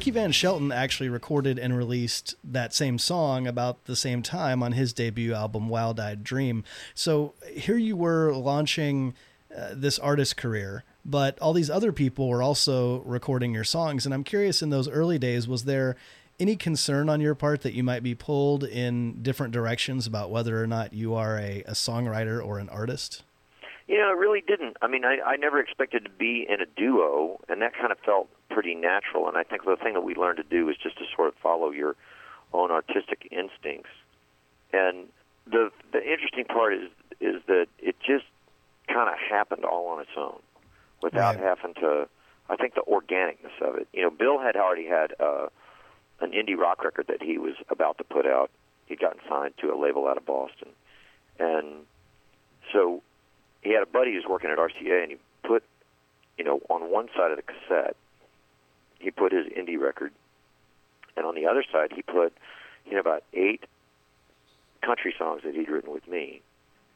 Ricky 0.07 0.21
Van 0.21 0.31
Shelton 0.31 0.71
actually 0.71 1.09
recorded 1.09 1.59
and 1.59 1.75
released 1.75 2.35
that 2.41 2.73
same 2.73 2.97
song 2.97 3.45
about 3.45 3.83
the 3.87 3.95
same 3.97 4.21
time 4.21 4.63
on 4.63 4.71
his 4.71 4.93
debut 4.93 5.33
album, 5.33 5.67
Wild 5.67 5.99
Eyed 5.99 6.23
Dream. 6.23 6.63
So 6.95 7.33
here 7.51 7.75
you 7.75 7.97
were 7.97 8.31
launching 8.33 9.15
uh, 9.53 9.71
this 9.73 9.99
artist 9.99 10.37
career, 10.37 10.85
but 11.03 11.37
all 11.39 11.51
these 11.51 11.69
other 11.69 11.91
people 11.91 12.29
were 12.29 12.41
also 12.41 13.01
recording 13.01 13.53
your 13.53 13.65
songs. 13.65 14.05
And 14.05 14.13
I'm 14.13 14.23
curious, 14.23 14.61
in 14.61 14.69
those 14.69 14.87
early 14.87 15.19
days, 15.19 15.45
was 15.45 15.65
there 15.65 15.97
any 16.39 16.55
concern 16.55 17.09
on 17.09 17.19
your 17.19 17.35
part 17.35 17.59
that 17.63 17.73
you 17.73 17.83
might 17.83 18.01
be 18.01 18.15
pulled 18.15 18.63
in 18.63 19.21
different 19.21 19.51
directions 19.51 20.07
about 20.07 20.31
whether 20.31 20.63
or 20.63 20.67
not 20.67 20.93
you 20.93 21.15
are 21.15 21.37
a, 21.37 21.63
a 21.67 21.73
songwriter 21.73 22.41
or 22.41 22.59
an 22.59 22.69
artist? 22.69 23.23
You 23.87 23.97
know, 23.99 24.09
it 24.11 24.17
really 24.17 24.41
didn't. 24.45 24.75
I 24.81 24.87
mean, 24.87 25.05
I, 25.05 25.19
I 25.25 25.35
never 25.37 25.59
expected 25.59 26.03
to 26.03 26.09
be 26.09 26.45
in 26.47 26.59
a 26.61 26.65
duo, 26.65 27.39
and 27.47 27.61
that 27.61 27.73
kind 27.73 27.91
of 27.91 27.97
felt 27.99 28.27
pretty 28.49 28.75
natural. 28.75 29.27
And 29.29 29.37
I 29.37 29.43
think 29.43 29.63
the 29.63 29.77
thing 29.81 29.93
that 29.93 30.01
we 30.01 30.13
learned 30.13 30.37
to 30.37 30.43
do 30.43 30.67
is 30.69 30.75
just 30.75 30.97
to 30.97 31.05
sort 31.15 31.29
of 31.29 31.35
follow 31.35 31.71
your 31.71 31.95
own 32.53 32.69
artistic 32.69 33.27
instincts. 33.31 33.89
And 34.73 35.07
the 35.49 35.71
the 35.93 35.99
interesting 36.03 36.45
part 36.45 36.73
is 36.73 36.89
is 37.21 37.41
that 37.47 37.67
it 37.79 37.95
just 38.05 38.25
kind 38.89 39.09
of 39.09 39.15
happened 39.17 39.63
all 39.63 39.87
on 39.87 40.01
its 40.01 40.11
own 40.17 40.39
without 41.01 41.35
Right. 41.35 41.43
having 41.43 41.73
to. 41.75 42.07
I 42.49 42.55
think 42.57 42.75
the 42.75 42.81
organicness 42.81 43.61
of 43.61 43.75
it. 43.75 43.87
You 43.93 44.03
know, 44.03 44.09
Bill 44.09 44.39
had 44.39 44.55
already 44.55 44.85
had 44.87 45.13
uh, 45.19 45.47
an 46.21 46.31
indie 46.31 46.57
rock 46.57 46.83
record 46.83 47.07
that 47.07 47.21
he 47.21 47.37
was 47.37 47.55
about 47.69 47.97
to 47.99 48.03
put 48.03 48.25
out. 48.25 48.49
He'd 48.85 48.99
gotten 48.99 49.19
signed 49.29 49.53
to 49.59 49.73
a 49.73 49.77
label 49.77 50.07
out 50.07 50.17
of 50.17 50.25
Boston, 50.25 50.69
and 51.39 51.85
so 52.73 53.01
he 53.67 53.73
had 53.73 53.83
a 53.83 53.87
buddy 53.87 54.11
who 54.11 54.17
was 54.17 54.25
working 54.29 54.49
at 54.49 54.57
RCA, 54.57 55.03
and 55.03 55.11
he 55.11 55.17
put, 55.43 55.63
you 56.37 56.43
know, 56.43 56.61
on 56.69 56.91
one 56.91 57.09
side 57.15 57.31
of 57.31 57.37
the 57.37 57.43
cassette, 57.43 57.95
he 58.99 59.11
put 59.11 59.31
his 59.31 59.45
indie 59.47 59.79
record, 59.79 60.11
and 61.15 61.25
on 61.25 61.35
the 61.35 61.45
other 61.45 61.63
side, 61.71 61.91
he 61.93 62.01
put, 62.01 62.33
you 62.85 62.93
know, 62.93 62.99
about 62.99 63.23
eight 63.33 63.65
country 64.81 65.13
songs 65.17 65.41
that 65.43 65.53
he'd 65.53 65.69
written 65.69 65.91
with 65.91 66.07
me. 66.07 66.41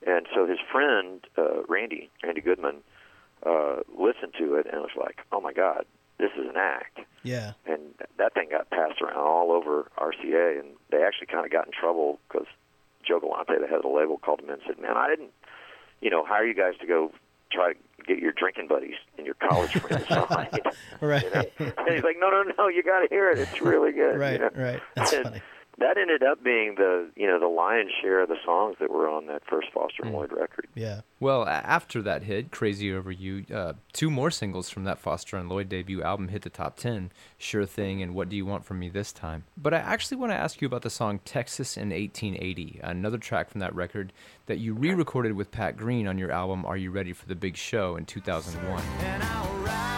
And 0.05 0.25
so 0.33 0.47
his 0.47 0.59
friend, 0.71 1.21
uh, 1.37 1.63
Randy, 1.67 2.09
Randy 2.23 2.41
Goodman, 2.41 2.77
uh, 3.45 3.77
listened 3.97 4.33
to 4.37 4.55
it 4.55 4.67
and 4.71 4.81
was 4.81 4.91
like, 4.97 5.19
oh 5.31 5.41
my 5.41 5.53
God, 5.53 5.85
this 6.17 6.31
is 6.37 6.47
an 6.47 6.57
act. 6.57 6.99
Yeah. 7.23 7.53
And 7.65 7.81
that 8.17 8.33
thing 8.33 8.49
got 8.49 8.69
passed 8.69 9.01
around 9.01 9.17
all 9.17 9.51
over 9.51 9.91
RCA, 9.97 10.59
and 10.59 10.69
they 10.89 11.03
actually 11.03 11.27
kind 11.27 11.45
of 11.45 11.51
got 11.51 11.65
in 11.65 11.71
trouble 11.71 12.19
because 12.27 12.47
Joe 13.03 13.19
Galante, 13.19 13.53
the 13.59 13.67
head 13.67 13.77
of 13.77 13.83
the 13.83 13.89
label, 13.89 14.17
called 14.17 14.39
him 14.39 14.47
in 14.47 14.53
and 14.53 14.61
said, 14.65 14.79
man, 14.79 14.95
I 14.95 15.09
didn't, 15.09 15.31
you 16.01 16.09
know, 16.09 16.25
hire 16.25 16.45
you 16.45 16.53
guys 16.53 16.73
to 16.81 16.87
go 16.87 17.11
try 17.51 17.73
to 17.73 17.79
get 18.05 18.19
your 18.19 18.31
drinking 18.31 18.67
buddies 18.67 18.95
and 19.17 19.25
your 19.25 19.35
college 19.35 19.71
friends 19.73 20.07
signed. 20.07 20.59
Right. 21.01 21.23
You 21.23 21.29
know? 21.31 21.71
And 21.77 21.95
he's 21.95 22.03
like, 22.03 22.17
no, 22.19 22.29
no, 22.29 22.43
no, 22.57 22.67
you 22.67 22.83
got 22.83 22.99
to 22.99 23.07
hear 23.09 23.29
it. 23.31 23.39
It's 23.39 23.59
really 23.61 23.91
good. 23.91 24.17
Right. 24.19 24.33
you 24.33 24.39
know? 24.39 24.49
Right. 24.55 24.79
That's 24.95 25.13
And 25.13 25.23
funny. 25.23 25.41
That 25.77 25.97
ended 25.97 26.21
up 26.21 26.43
being 26.43 26.75
the, 26.75 27.09
you 27.15 27.27
know, 27.27 27.39
the 27.39 27.47
lion's 27.47 27.91
share 28.01 28.21
of 28.21 28.29
the 28.29 28.37
songs 28.45 28.75
that 28.79 28.91
were 28.91 29.09
on 29.09 29.27
that 29.27 29.41
first 29.49 29.67
Foster 29.73 30.03
and 30.03 30.13
Lloyd 30.13 30.31
record. 30.31 30.67
Yeah. 30.75 31.01
Well, 31.19 31.47
after 31.47 32.01
that 32.01 32.23
hit, 32.23 32.51
Crazy 32.51 32.93
Over 32.93 33.11
You, 33.11 33.45
uh, 33.53 33.73
two 33.93 34.09
more 34.09 34.31
singles 34.31 34.69
from 34.69 34.83
that 34.83 34.99
Foster 34.99 35.37
and 35.37 35.49
Lloyd 35.49 35.69
debut 35.69 36.03
album 36.03 36.27
hit 36.27 36.41
the 36.41 36.49
top 36.49 36.77
10 36.77 37.11
Sure 37.37 37.65
Thing 37.65 38.01
and 38.01 38.13
What 38.13 38.29
Do 38.29 38.35
You 38.35 38.45
Want 38.45 38.65
From 38.65 38.79
Me 38.79 38.89
This 38.89 39.11
Time. 39.11 39.45
But 39.57 39.73
I 39.73 39.77
actually 39.77 40.17
want 40.17 40.31
to 40.33 40.37
ask 40.37 40.61
you 40.61 40.65
about 40.67 40.81
the 40.81 40.89
song 40.89 41.19
Texas 41.25 41.77
in 41.77 41.89
1880, 41.89 42.81
another 42.83 43.17
track 43.17 43.49
from 43.49 43.61
that 43.61 43.73
record 43.73 44.13
that 44.47 44.59
you 44.59 44.73
re 44.73 44.93
recorded 44.93 45.33
with 45.33 45.51
Pat 45.51 45.77
Green 45.77 46.07
on 46.07 46.17
your 46.17 46.31
album 46.31 46.65
Are 46.65 46.77
You 46.77 46.91
Ready 46.91 47.13
for 47.13 47.27
the 47.27 47.35
Big 47.35 47.55
Show 47.55 47.95
in 47.95 48.05
2001. 48.05 49.90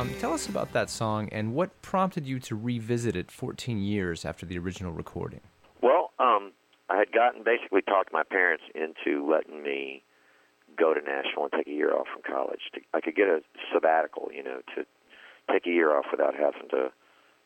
Um, 0.00 0.14
tell 0.18 0.32
us 0.32 0.48
about 0.48 0.72
that 0.72 0.88
song 0.88 1.28
and 1.30 1.52
what 1.52 1.82
prompted 1.82 2.26
you 2.26 2.38
to 2.40 2.56
revisit 2.56 3.16
it 3.16 3.30
14 3.30 3.82
years 3.82 4.24
after 4.24 4.46
the 4.46 4.56
original 4.56 4.92
recording. 4.92 5.42
Well, 5.82 6.12
um, 6.18 6.52
I 6.88 6.96
had 6.96 7.12
gotten 7.12 7.42
basically 7.44 7.82
talked 7.82 8.10
my 8.10 8.22
parents 8.22 8.64
into 8.74 9.30
letting 9.30 9.62
me 9.62 10.02
go 10.80 10.94
to 10.94 11.00
Nashville 11.00 11.44
and 11.44 11.52
take 11.52 11.68
a 11.68 11.76
year 11.76 11.94
off 11.94 12.06
from 12.08 12.22
college. 12.24 12.60
To, 12.74 12.80
I 12.94 13.00
could 13.00 13.14
get 13.14 13.28
a 13.28 13.42
sabbatical, 13.72 14.30
you 14.32 14.42
know, 14.42 14.60
to 14.74 14.86
take 15.52 15.66
a 15.66 15.70
year 15.70 15.94
off 15.94 16.06
without 16.10 16.34
having 16.34 16.68
to 16.70 16.90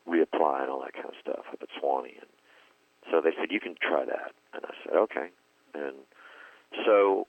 reapply 0.09 0.63
and 0.63 0.71
all 0.71 0.81
that 0.83 0.95
kind 0.95 1.07
of 1.07 1.15
stuff 1.21 1.45
up 1.53 1.59
at 1.61 1.69
Sewanee. 1.83 2.21
And 2.21 2.31
so 3.11 3.21
they 3.21 3.31
said, 3.37 3.51
you 3.51 3.61
can 3.61 3.75
try 3.83 4.05
that. 4.05 4.33
And 4.55 4.65
I 4.65 4.73
said, 4.85 4.95
okay. 4.95 5.29
And 5.75 5.97
so 6.87 7.27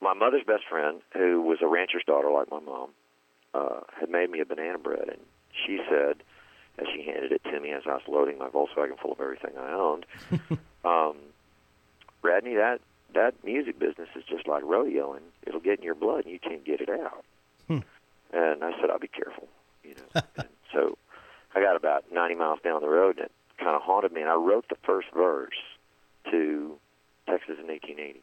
my 0.00 0.14
mother's 0.14 0.44
best 0.46 0.64
friend, 0.68 1.00
who 1.16 1.40
was 1.40 1.58
a 1.62 1.66
rancher's 1.66 2.04
daughter 2.06 2.30
like 2.30 2.50
my 2.50 2.60
mom, 2.60 2.90
uh, 3.54 3.80
had 3.98 4.10
made 4.10 4.30
me 4.30 4.40
a 4.40 4.44
banana 4.44 4.78
bread. 4.78 5.08
And 5.08 5.20
she 5.66 5.80
said, 5.88 6.22
as 6.78 6.86
she 6.94 7.02
handed 7.02 7.32
it 7.32 7.42
to 7.44 7.58
me 7.60 7.70
as 7.72 7.82
I 7.86 7.94
was 7.94 8.02
loading 8.06 8.38
my 8.38 8.48
Volkswagen 8.48 8.98
full 9.00 9.12
of 9.12 9.20
everything 9.20 9.52
I 9.58 9.72
owned, 9.72 10.06
um, 10.84 11.16
Radney, 12.22 12.54
that 12.54 12.80
that 13.14 13.34
music 13.44 13.78
business 13.78 14.08
is 14.16 14.24
just 14.28 14.46
like 14.46 14.62
rodeoing. 14.64 15.20
It'll 15.46 15.60
get 15.60 15.78
in 15.78 15.84
your 15.84 15.94
blood, 15.94 16.24
and 16.24 16.32
you 16.32 16.38
can't 16.38 16.64
get 16.64 16.80
it 16.80 16.90
out. 16.90 17.24
Hmm. 17.66 17.78
And 18.32 18.62
I 18.64 18.72
said, 18.80 18.90
I'll 18.90 18.98
be 18.98 19.08
careful, 19.08 19.48
you 19.82 19.94
know. 19.94 20.20
and 20.36 20.48
so 20.72 20.98
I 21.54 21.60
got 21.62 21.76
about 21.76 22.04
90 22.12 22.34
miles 22.34 22.60
down 22.62 22.80
the 22.82 22.88
road, 22.88 23.16
and 23.16 23.26
it 23.26 23.32
kind 23.58 23.74
of 23.74 23.82
haunted 23.82 24.12
me. 24.12 24.20
And 24.20 24.30
I 24.30 24.34
wrote 24.34 24.68
the 24.68 24.76
first 24.84 25.08
verse 25.14 25.56
to 26.30 26.76
Texas 27.26 27.56
in 27.58 27.66
1880, 27.68 28.20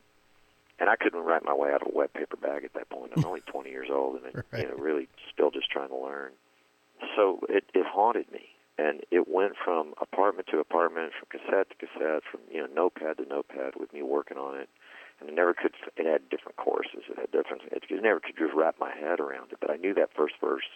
and 0.80 0.90
I 0.90 0.96
couldn't 0.96 1.22
write 1.24 1.44
my 1.44 1.54
way 1.54 1.72
out 1.74 1.82
of 1.82 1.88
a 1.94 1.98
wet 1.98 2.14
paper 2.14 2.38
bag 2.38 2.64
at 2.64 2.74
that 2.74 2.90
point. 2.90 3.12
I'm 3.18 3.26
only 3.26 3.42
20 3.48 3.70
years 3.70 3.90
old, 3.92 4.18
and 4.18 4.26
it, 4.28 4.46
Right. 4.52 4.64
you 4.64 4.70
know, 4.70 4.76
really 4.76 5.08
still 5.34 5.50
just 5.52 5.70
trying 5.72 5.90
to 5.90 5.98
learn. 5.98 6.32
So 7.16 7.40
it 7.50 7.66
it 7.74 7.86
haunted 7.86 8.32
me, 8.32 8.48
and 8.78 9.02
it 9.12 9.28
went 9.28 9.54
from 9.64 9.94
apartment 10.02 10.48
to 10.52 10.60
apartment, 10.60 11.14
from 11.18 11.40
cassette 11.40 11.70
to 11.70 11.76
cassette, 11.76 12.24
from 12.30 12.42
you 12.52 12.62
know 12.62 12.68
notepad 12.74 13.18
to 13.18 13.26
notepad 13.26 13.74
with 13.80 13.94
me 13.94 14.02
working 14.02 14.38
on 14.38 14.60
it. 14.60 14.70
And 15.20 15.30
it 15.30 15.36
never 15.36 15.54
could. 15.54 15.72
It 15.96 16.06
had 16.06 16.30
different 16.30 16.58
choruses. 16.58 17.04
It 17.10 17.18
had 17.18 17.32
different. 17.32 17.64
It, 17.72 17.84
it 17.90 18.04
never 18.04 18.20
could 18.20 18.36
just 18.38 18.54
wrap 18.54 18.76
my 18.80 18.92
head 18.94 19.20
around 19.20 19.52
it. 19.52 19.60
But 19.62 19.72
I 19.72 19.78
knew 19.78 19.94
that 19.94 20.10
first 20.16 20.36
verse 20.42 20.68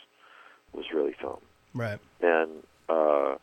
was 0.72 0.86
really 0.94 1.14
something. 1.22 1.42
Right. 1.74 2.00
And 2.22 2.64
uh, 2.88 3.36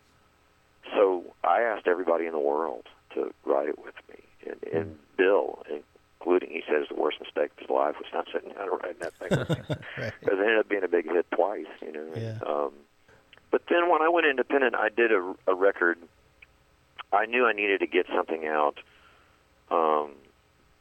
so 0.95 1.25
I 1.45 1.61
asked 1.63 1.87
everybody 1.87 2.27
in 2.27 2.33
the 2.33 2.39
world 2.39 2.87
to 3.15 3.33
write 3.45 3.69
it 3.69 3.79
with 3.79 3.95
me, 4.09 4.17
and, 4.47 4.75
and 4.75 4.99
Bill, 5.17 5.63
including, 5.71 6.51
he 6.51 6.63
says 6.69 6.87
the 6.89 7.01
worst 7.01 7.19
mistake 7.21 7.51
of 7.53 7.59
his 7.59 7.71
life 7.71 7.97
was 7.99 8.09
not 8.13 8.27
sitting 8.33 8.51
down 8.51 8.69
and 8.69 8.81
writing 8.83 9.01
that 9.01 9.15
thing 9.19 9.77
Right. 9.99 10.13
because 10.21 10.39
it 10.39 10.43
ended 10.43 10.59
up 10.59 10.69
being 10.69 10.85
a 10.85 10.89
big 10.89 11.07
hit 11.11 11.27
twice, 11.35 11.67
you 11.83 11.93
know. 11.93 12.07
Yeah. 12.17 12.39
Um, 12.47 12.73
but 13.51 13.63
then 13.71 13.89
when 13.89 14.03
I 14.03 14.09
went 14.09 14.27
independent, 14.27 14.75
I 14.75 14.89
did 14.89 15.13
a, 15.13 15.35
a 15.47 15.55
record. 15.55 15.99
I 17.13 17.27
knew 17.27 17.47
I 17.47 17.53
needed 17.53 17.76
to 17.87 17.93
get 17.93 18.07
something 18.15 18.47
out. 18.47 18.79
Um, 19.71 20.13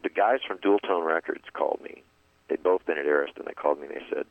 the 0.04 0.10
guys 0.10 0.39
from 0.48 0.58
Dualtone 0.60 1.06
Records 1.06 1.46
called 1.54 1.80
me. 1.84 2.04
They'd 2.48 2.62
both 2.62 2.86
been 2.86 2.98
at 2.98 3.06
Arista. 3.06 3.44
They 3.46 3.54
called 3.54 3.80
me 3.80 3.88
and 3.88 3.96
they 3.96 4.04
said, 4.10 4.26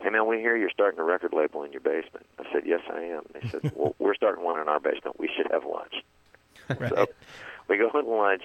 "Hey 0.00 0.10
man, 0.10 0.26
we 0.26 0.38
hear 0.38 0.56
you're 0.56 0.70
starting 0.70 0.98
a 0.98 1.04
record 1.04 1.32
label 1.32 1.62
in 1.62 1.72
your 1.72 1.80
basement." 1.80 2.26
I 2.38 2.44
said, 2.52 2.62
"Yes, 2.66 2.80
I 2.92 3.00
am." 3.02 3.22
They 3.32 3.48
said, 3.48 3.72
"Well, 3.76 3.94
we're 3.98 4.14
starting 4.14 4.44
one 4.44 4.60
in 4.60 4.68
our 4.68 4.80
basement. 4.80 5.18
We 5.18 5.30
should 5.34 5.50
have 5.52 5.64
lunch." 5.64 6.02
Right. 6.68 6.90
So 6.90 7.06
we 7.68 7.78
go 7.78 7.90
to 7.90 8.00
lunch, 8.00 8.42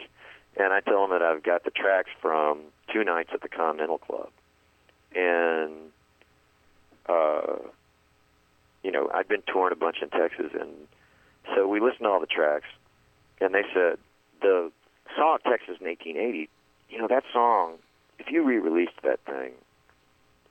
and 0.58 0.74
I 0.74 0.82
tell 0.82 1.02
them 1.02 1.12
that 1.12 1.22
I've 1.22 1.44
got 1.44 1.64
the 1.64 1.72
tracks 1.72 2.10
from 2.22 2.60
two 2.94 3.04
nights 3.04 3.32
at 3.34 3.42
the 3.42 3.50
Continental 3.50 3.98
Club, 3.98 4.30
and 5.16 5.72
uh, 7.08 7.58
you 8.84 8.92
know 8.92 9.10
I'd 9.14 9.28
been 9.28 9.44
touring 9.48 9.74
a 9.74 9.76
bunch 9.76 9.98
in 10.02 10.10
Texas, 10.10 10.52
and 10.60 10.70
so 11.56 11.68
we 11.68 11.80
listened 11.80 12.02
to 12.02 12.10
all 12.10 12.20
the 12.20 12.28
tracks, 12.28 12.68
and 13.42 13.54
they 13.54 13.64
said 13.74 13.98
the 14.42 14.72
song 15.16 15.38
Texas 15.44 15.78
in 15.80 15.88
1880. 15.88 16.50
You 16.90 16.98
know 17.00 17.08
that 17.08 17.24
song, 17.34 17.74
if 18.20 18.30
you 18.32 18.44
re-released 18.44 19.02
that 19.04 19.20
thing 19.26 19.52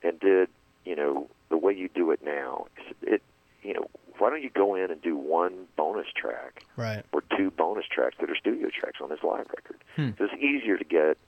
and 0.03 0.19
did 0.21 0.49
you 0.85 0.97
know 0.97 1.29
the 1.49 1.57
way 1.57 1.73
you 1.73 1.89
do 1.95 2.11
it 2.11 2.21
now, 2.25 2.67
it 3.03 3.23
you 3.63 3.73
know 3.75 3.87
why 4.19 4.31
don't 4.31 4.43
you 4.43 4.51
go 4.51 4.75
in 4.75 4.91
and 4.91 5.01
do 5.03 5.17
one 5.17 5.67
bonus 5.77 6.07
track 6.15 6.65
Right. 6.77 7.05
or 7.13 7.23
two 7.37 7.51
bonus 7.51 7.85
tracks 7.91 8.17
that 8.21 8.31
are 8.31 8.37
studio 8.37 8.69
tracks 8.69 8.99
on 9.03 9.09
this 9.09 9.23
live 9.25 9.47
record. 9.49 9.77
Hmm. 9.97 10.11
So 10.19 10.25
it's 10.31 10.35
easier 10.43 10.77
to 10.79 10.85
get 10.85 11.19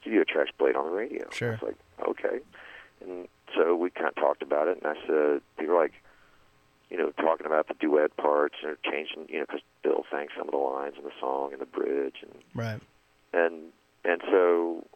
studio 0.00 0.24
tracks 0.24 0.50
played 0.58 0.74
on 0.74 0.84
the 0.86 0.90
radio. 0.90 1.28
Sure. 1.30 1.52
It's 1.52 1.62
like, 1.62 1.76
okay. 2.08 2.40
And 3.00 3.28
so 3.56 3.76
we 3.76 3.90
kind 3.90 4.08
of 4.08 4.16
talked 4.16 4.42
about 4.42 4.66
it, 4.66 4.78
and 4.82 4.86
I 4.86 4.94
said, 5.06 5.40
they 5.58 5.66
were 5.66 5.80
like, 5.80 5.92
you 6.92 6.98
know, 6.98 7.10
talking 7.12 7.46
about 7.46 7.68
the 7.68 7.74
duet 7.80 8.14
parts 8.18 8.56
or 8.62 8.76
changing, 8.84 9.24
you 9.32 9.38
know, 9.38 9.46
because 9.46 9.62
Bill 9.82 10.04
sang 10.10 10.26
some 10.36 10.46
of 10.48 10.52
the 10.52 10.58
lines 10.58 10.94
in 10.98 11.04
the 11.04 11.10
song 11.18 11.52
and 11.52 11.60
the 11.60 11.64
bridge, 11.66 12.16
and 12.20 12.34
Right. 12.54 12.80
and 13.32 13.72
and 14.04 14.20
so 14.30 14.86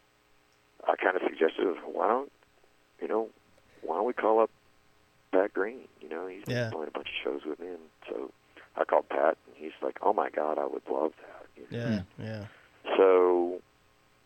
I 0.87 0.95
kind 0.95 1.15
of 1.15 1.23
suggested, 1.23 1.65
why 1.91 2.07
don't, 2.07 2.31
you 3.01 3.07
know, 3.07 3.29
why 3.81 3.95
don't 3.95 4.05
we 4.05 4.13
call 4.13 4.39
up 4.41 4.51
Pat 5.31 5.53
Green? 5.55 5.87
You 6.01 6.09
know, 6.09 6.27
he's 6.27 6.43
been 6.45 6.55
Yeah. 6.55 6.69
playing 6.69 6.89
a 6.89 6.91
bunch 6.91 7.07
of 7.09 7.15
shows 7.23 7.41
with 7.45 7.59
me, 7.59 7.67
and 7.69 7.89
so 8.07 8.31
I 8.75 8.83
called 8.85 9.09
Pat, 9.09 9.37
and 9.47 9.55
he's 9.55 9.71
like, 9.81 9.97
oh 10.03 10.13
my 10.13 10.29
God, 10.29 10.59
I 10.59 10.65
would 10.65 10.87
love 10.87 11.13
that. 11.17 11.47
You 11.55 11.65
know? 11.71 12.03
Yeah. 12.19 12.23
Yeah. 12.23 12.45
So 12.95 13.59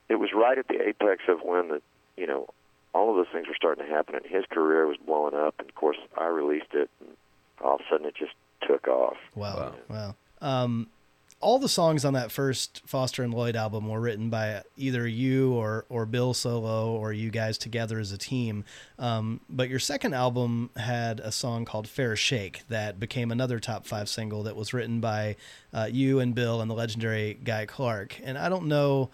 it 0.10 0.16
was 0.16 0.34
right 0.34 0.58
at 0.58 0.68
the 0.68 0.82
apex 0.90 1.24
of 1.30 1.42
when 1.44 1.70
the, 1.70 1.82
you 2.18 2.28
know, 2.28 2.50
all 2.94 3.10
of 3.12 3.16
those 3.16 3.32
things 3.32 3.48
were 3.48 3.56
starting 3.56 3.86
to 3.86 3.90
happen, 3.90 4.16
and 4.16 4.26
his 4.26 4.44
career 4.52 4.86
was 4.88 4.98
blowing 4.98 5.34
up, 5.36 5.56
and 5.60 5.70
of 5.70 5.76
course 5.76 5.98
I 6.18 6.26
released 6.28 6.74
it, 6.74 6.90
and 7.00 7.11
all 7.64 7.76
of 7.76 7.82
a 7.82 7.84
sudden 7.90 8.08
it 8.08 8.16
just 8.16 8.34
took 8.68 8.88
off. 8.88 9.18
Wow. 9.36 9.74
Wow. 9.90 10.16
Wow. 10.42 10.48
Um, 10.48 10.88
all 11.42 11.58
the 11.60 11.70
songs 11.70 12.06
on 12.06 12.14
that 12.14 12.32
first 12.32 12.82
Foster 12.86 13.24
and 13.24 13.34
Lloyd 13.34 13.56
album 13.56 13.90
were 13.90 14.00
written 14.00 14.30
by 14.30 14.62
either 14.78 15.08
you 15.08 15.54
or 15.54 15.86
or 15.90 16.06
Bill 16.06 16.34
solo 16.34 16.92
or 16.92 17.12
you 17.12 17.30
guys 17.32 17.58
together 17.58 18.00
as 18.00 18.12
a 18.12 18.18
team. 18.18 18.64
Um, 19.00 19.42
but 19.50 19.68
your 19.68 19.80
second 19.80 20.14
album 20.14 20.70
had 20.78 21.20
a 21.20 21.32
song 21.32 21.66
called 21.66 21.88
"Fair 21.88 22.16
Shake" 22.16 22.62
that 22.70 23.00
became 23.00 23.32
another 23.32 23.60
top 23.60 23.86
five 23.86 24.08
single 24.08 24.44
that 24.44 24.56
was 24.56 24.74
written 24.74 25.00
by 25.00 25.36
uh, 25.74 25.90
you 25.92 26.20
and 26.20 26.36
Bill 26.36 26.62
and 26.62 26.70
the 26.70 26.76
legendary 26.76 27.34
Guy 27.44 27.66
Clark. 27.66 28.20
And 28.24 28.38
I 28.38 28.48
don't 28.48 28.68
know 28.68 29.10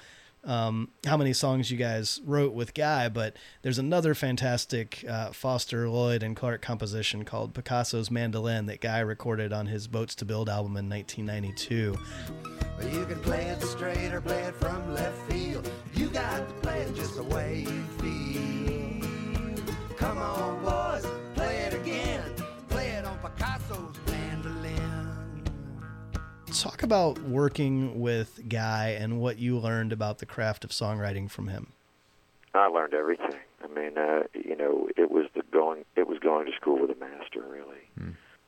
um, 0.48 0.90
how 1.06 1.18
many 1.18 1.34
songs 1.34 1.70
you 1.70 1.78
guys 1.78 2.22
wrote 2.26 2.54
with 2.54 2.74
Guy, 2.74 3.10
but 3.10 3.36
there's 3.62 3.78
another 3.78 4.16
fantastic 4.16 5.04
uh, 5.08 5.32
Foster, 5.32 5.90
Lloyd, 5.90 6.24
and 6.24 6.36
Clark 6.36 6.62
composition 6.62 7.26
called 7.26 7.54
Picasso's 7.54 8.10
Mandolin 8.10 8.66
that 8.68 8.80
Guy 8.80 9.00
recorded 9.00 9.52
on 9.52 9.68
his 9.68 9.88
Boats 9.88 10.16
to 10.16 10.26
Build 10.26 10.48
album 10.50 10.78
in 10.78 10.90
1992. 10.90 11.98
Well, 12.80 12.88
you 12.88 13.06
can 13.06 13.20
play 13.20 13.46
it 13.48 13.62
straight 13.62 14.14
or 14.14 14.22
play 14.22 14.42
it 14.44 14.56
from 14.56 14.94
left 14.94 15.20
field. 15.30 15.70
You 15.94 16.08
got 16.08 16.48
to 16.48 16.54
play 16.56 16.80
it 16.80 16.96
just 16.96 17.18
the 17.18 17.24
way 17.24 17.66
you 17.68 17.84
feel. 18.00 19.98
Come 19.98 20.18
on, 20.20 20.64
Talk 26.62 26.82
about 26.82 27.20
working 27.22 28.00
with 28.00 28.50
Guy 28.50 28.98
and 29.00 29.20
what 29.20 29.38
you 29.38 29.60
learned 29.60 29.94
about 29.94 30.18
the 30.18 30.26
craft 30.26 30.64
of 30.64 30.72
songwriting 30.72 31.30
from 31.30 31.50
him. 31.50 31.68
I 32.56 32.66
learned 32.66 32.96
everything. 32.96 33.36
I 33.64 33.68
mean, 33.68 33.98
uh, 33.98 34.24
you 34.34 34.56
know, 34.56 34.90
it 34.98 35.12
was 35.12 35.28
the 35.36 35.44
going. 35.52 35.86
It 35.96 36.08
was 36.08 36.18
going 36.18 36.48
to 36.48 36.52
school 36.54 36.82
with 36.82 36.90
a 36.90 37.00
master, 37.00 37.42
really. 37.48 37.78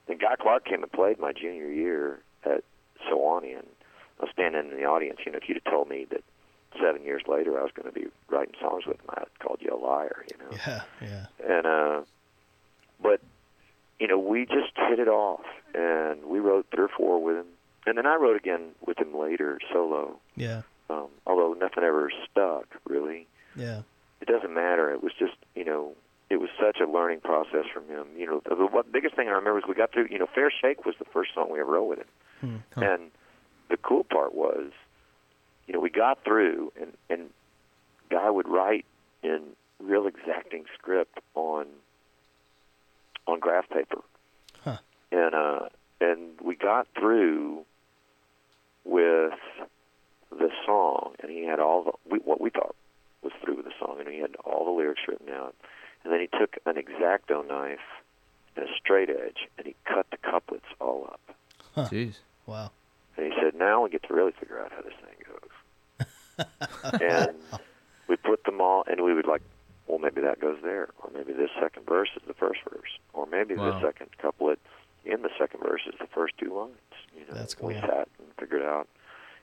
And 0.07 0.19
Guy 0.19 0.35
Clark 0.41 0.65
came 0.65 0.81
and 0.81 0.91
played 0.91 1.19
my 1.19 1.33
junior 1.33 1.69
year 1.69 2.19
at 2.43 2.63
Sewanee, 3.07 3.55
and 3.55 3.67
I 4.19 4.23
was 4.23 4.31
standing 4.33 4.71
in 4.71 4.77
the 4.77 4.85
audience. 4.85 5.19
You 5.23 5.31
know, 5.31 5.37
if 5.37 5.47
you'd 5.47 5.61
have 5.63 5.71
told 5.71 5.87
me 5.87 6.07
that 6.09 6.23
seven 6.81 7.03
years 7.03 7.21
later 7.27 7.59
I 7.59 7.63
was 7.63 7.71
going 7.75 7.93
to 7.93 7.99
be 7.99 8.07
writing 8.27 8.55
songs 8.59 8.85
with 8.87 8.97
him, 8.97 9.05
I'd 9.09 9.19
have 9.19 9.39
called 9.39 9.59
you 9.61 9.71
a 9.71 9.77
liar. 9.77 10.25
You 10.31 10.37
know. 10.43 10.57
Yeah, 10.65 10.81
yeah. 11.01 11.25
and 11.47 11.65
uh 11.67 12.01
but 13.01 13.21
you 13.99 14.07
know 14.07 14.17
we 14.17 14.45
just 14.45 14.71
hit 14.75 14.99
it 14.99 15.07
off 15.07 15.45
and 15.75 16.25
we 16.25 16.39
wrote 16.39 16.65
three 16.73 16.85
or 16.85 16.89
four 16.89 17.23
with 17.23 17.37
him 17.37 17.45
and 17.89 17.97
then 17.97 18.05
i 18.05 18.15
wrote 18.15 18.37
again 18.37 18.71
with 18.85 18.97
him 18.99 19.17
later 19.17 19.59
solo. 19.73 20.19
Yeah, 20.35 20.61
um 20.89 21.07
although 21.25 21.53
nothing 21.53 21.83
ever 21.83 22.11
stuck 22.31 22.67
really. 22.87 23.27
Yeah, 23.55 23.81
it 24.21 24.27
doesn't 24.27 24.53
matter. 24.53 24.91
It 24.91 25.03
was 25.03 25.11
just 25.17 25.33
you 25.55 25.65
know 25.65 25.93
it 26.29 26.37
was 26.37 26.49
such 26.59 26.77
a 26.79 26.85
learning 26.85 27.21
process 27.21 27.65
from 27.73 27.87
him. 27.87 28.05
You 28.15 28.27
know 28.27 28.41
the, 28.47 28.55
the 28.55 28.83
biggest 28.91 29.15
thing 29.15 29.27
i 29.27 29.31
remember 29.31 29.57
is 29.59 29.65
we 29.67 29.73
got 29.75 29.91
through 29.91 30.07
you 30.09 30.19
know 30.19 30.27
fair 30.33 30.51
shake 30.51 30.85
was 30.85 30.95
the 30.99 31.05
first 31.05 31.33
song 31.33 31.51
we 31.51 31.59
ever 31.59 31.71
wrote 31.71 31.89
with 31.89 31.99
him. 31.99 32.63
Hmm. 32.73 32.83
and 32.83 33.11
the 33.69 33.75
cool 33.77 34.03
part 34.05 34.33
was 34.33 34.71
you 35.67 35.73
know 35.73 35.79
we 35.79 35.89
got 35.89 36.23
through 36.23 36.71
and 36.79 36.93
and 37.09 37.29
guy 38.09 38.29
would 38.29 38.47
write 38.47 38.85
in 39.23 39.41
real 39.79 40.07
exacting 40.07 40.65
script 40.77 41.19
on 41.35 41.65
on 43.27 43.39
graph 43.39 43.69
paper. 43.69 43.99
Huh. 44.63 44.77
and 45.11 45.33
uh 45.35 45.69
and 46.01 46.39
we 46.41 46.55
got 46.55 46.87
through 46.97 47.65
with 48.85 49.33
the 50.31 50.49
song 50.65 51.13
and 51.21 51.31
he 51.31 51.43
had 51.45 51.59
all 51.59 51.83
the 51.83 51.91
we, 52.11 52.19
what 52.19 52.39
we 52.39 52.49
thought 52.49 52.75
was 53.23 53.33
through 53.43 53.55
with 53.57 53.65
the 53.65 53.73
song 53.79 53.97
and 53.99 54.07
he 54.07 54.19
had 54.19 54.35
all 54.45 54.65
the 54.65 54.71
lyrics 54.71 55.01
written 55.07 55.29
out 55.29 55.55
and 56.03 56.13
then 56.13 56.19
he 56.19 56.27
took 56.39 56.55
an 56.65 56.75
exacto 56.75 57.45
knife 57.47 57.79
and 58.55 58.65
a 58.65 58.69
straight 58.77 59.09
edge 59.09 59.47
and 59.57 59.65
he 59.67 59.75
cut 59.85 60.05
the 60.11 60.17
couplets 60.17 60.65
all 60.79 61.09
up 61.11 61.89
Jeez. 61.89 62.15
wow. 62.45 62.71
and 63.17 63.25
he 63.25 63.39
said, 63.41 63.55
now 63.55 63.83
we 63.83 63.89
get 63.89 64.03
to 64.03 64.13
really 64.13 64.33
figure 64.39 64.59
out 64.59 64.71
how 64.71 64.81
this 64.81 64.93
thing 65.03 65.25
goes. 65.27 66.99
and 67.01 67.35
we 68.07 68.15
put 68.17 68.43
them 68.45 68.59
all, 68.61 68.83
and 68.87 69.01
we 69.03 69.13
would 69.13 69.27
like, 69.27 69.41
well, 69.87 69.99
maybe 69.99 70.19
that 70.21 70.39
goes 70.41 70.57
there, 70.63 70.89
or 71.03 71.09
maybe 71.13 71.31
this 71.33 71.49
second 71.61 71.85
verse 71.85 72.09
is 72.15 72.21
the 72.27 72.33
first 72.33 72.59
verse, 72.69 72.89
or 73.13 73.25
maybe 73.27 73.55
Wow. 73.55 73.71
the 73.79 73.81
second 73.87 74.07
couplet 74.17 74.59
in 75.05 75.21
the 75.21 75.29
second 75.39 75.61
verse 75.61 75.81
is 75.87 75.95
the 75.99 76.07
first 76.07 76.33
two 76.37 76.53
lines. 76.55 76.73
You 77.15 77.21
know, 77.27 77.33
That's 77.33 77.59
We 77.59 77.73
cool. 77.73 77.81
sat 77.81 78.07
and 78.19 78.27
figured 78.39 78.63
out, 78.63 78.87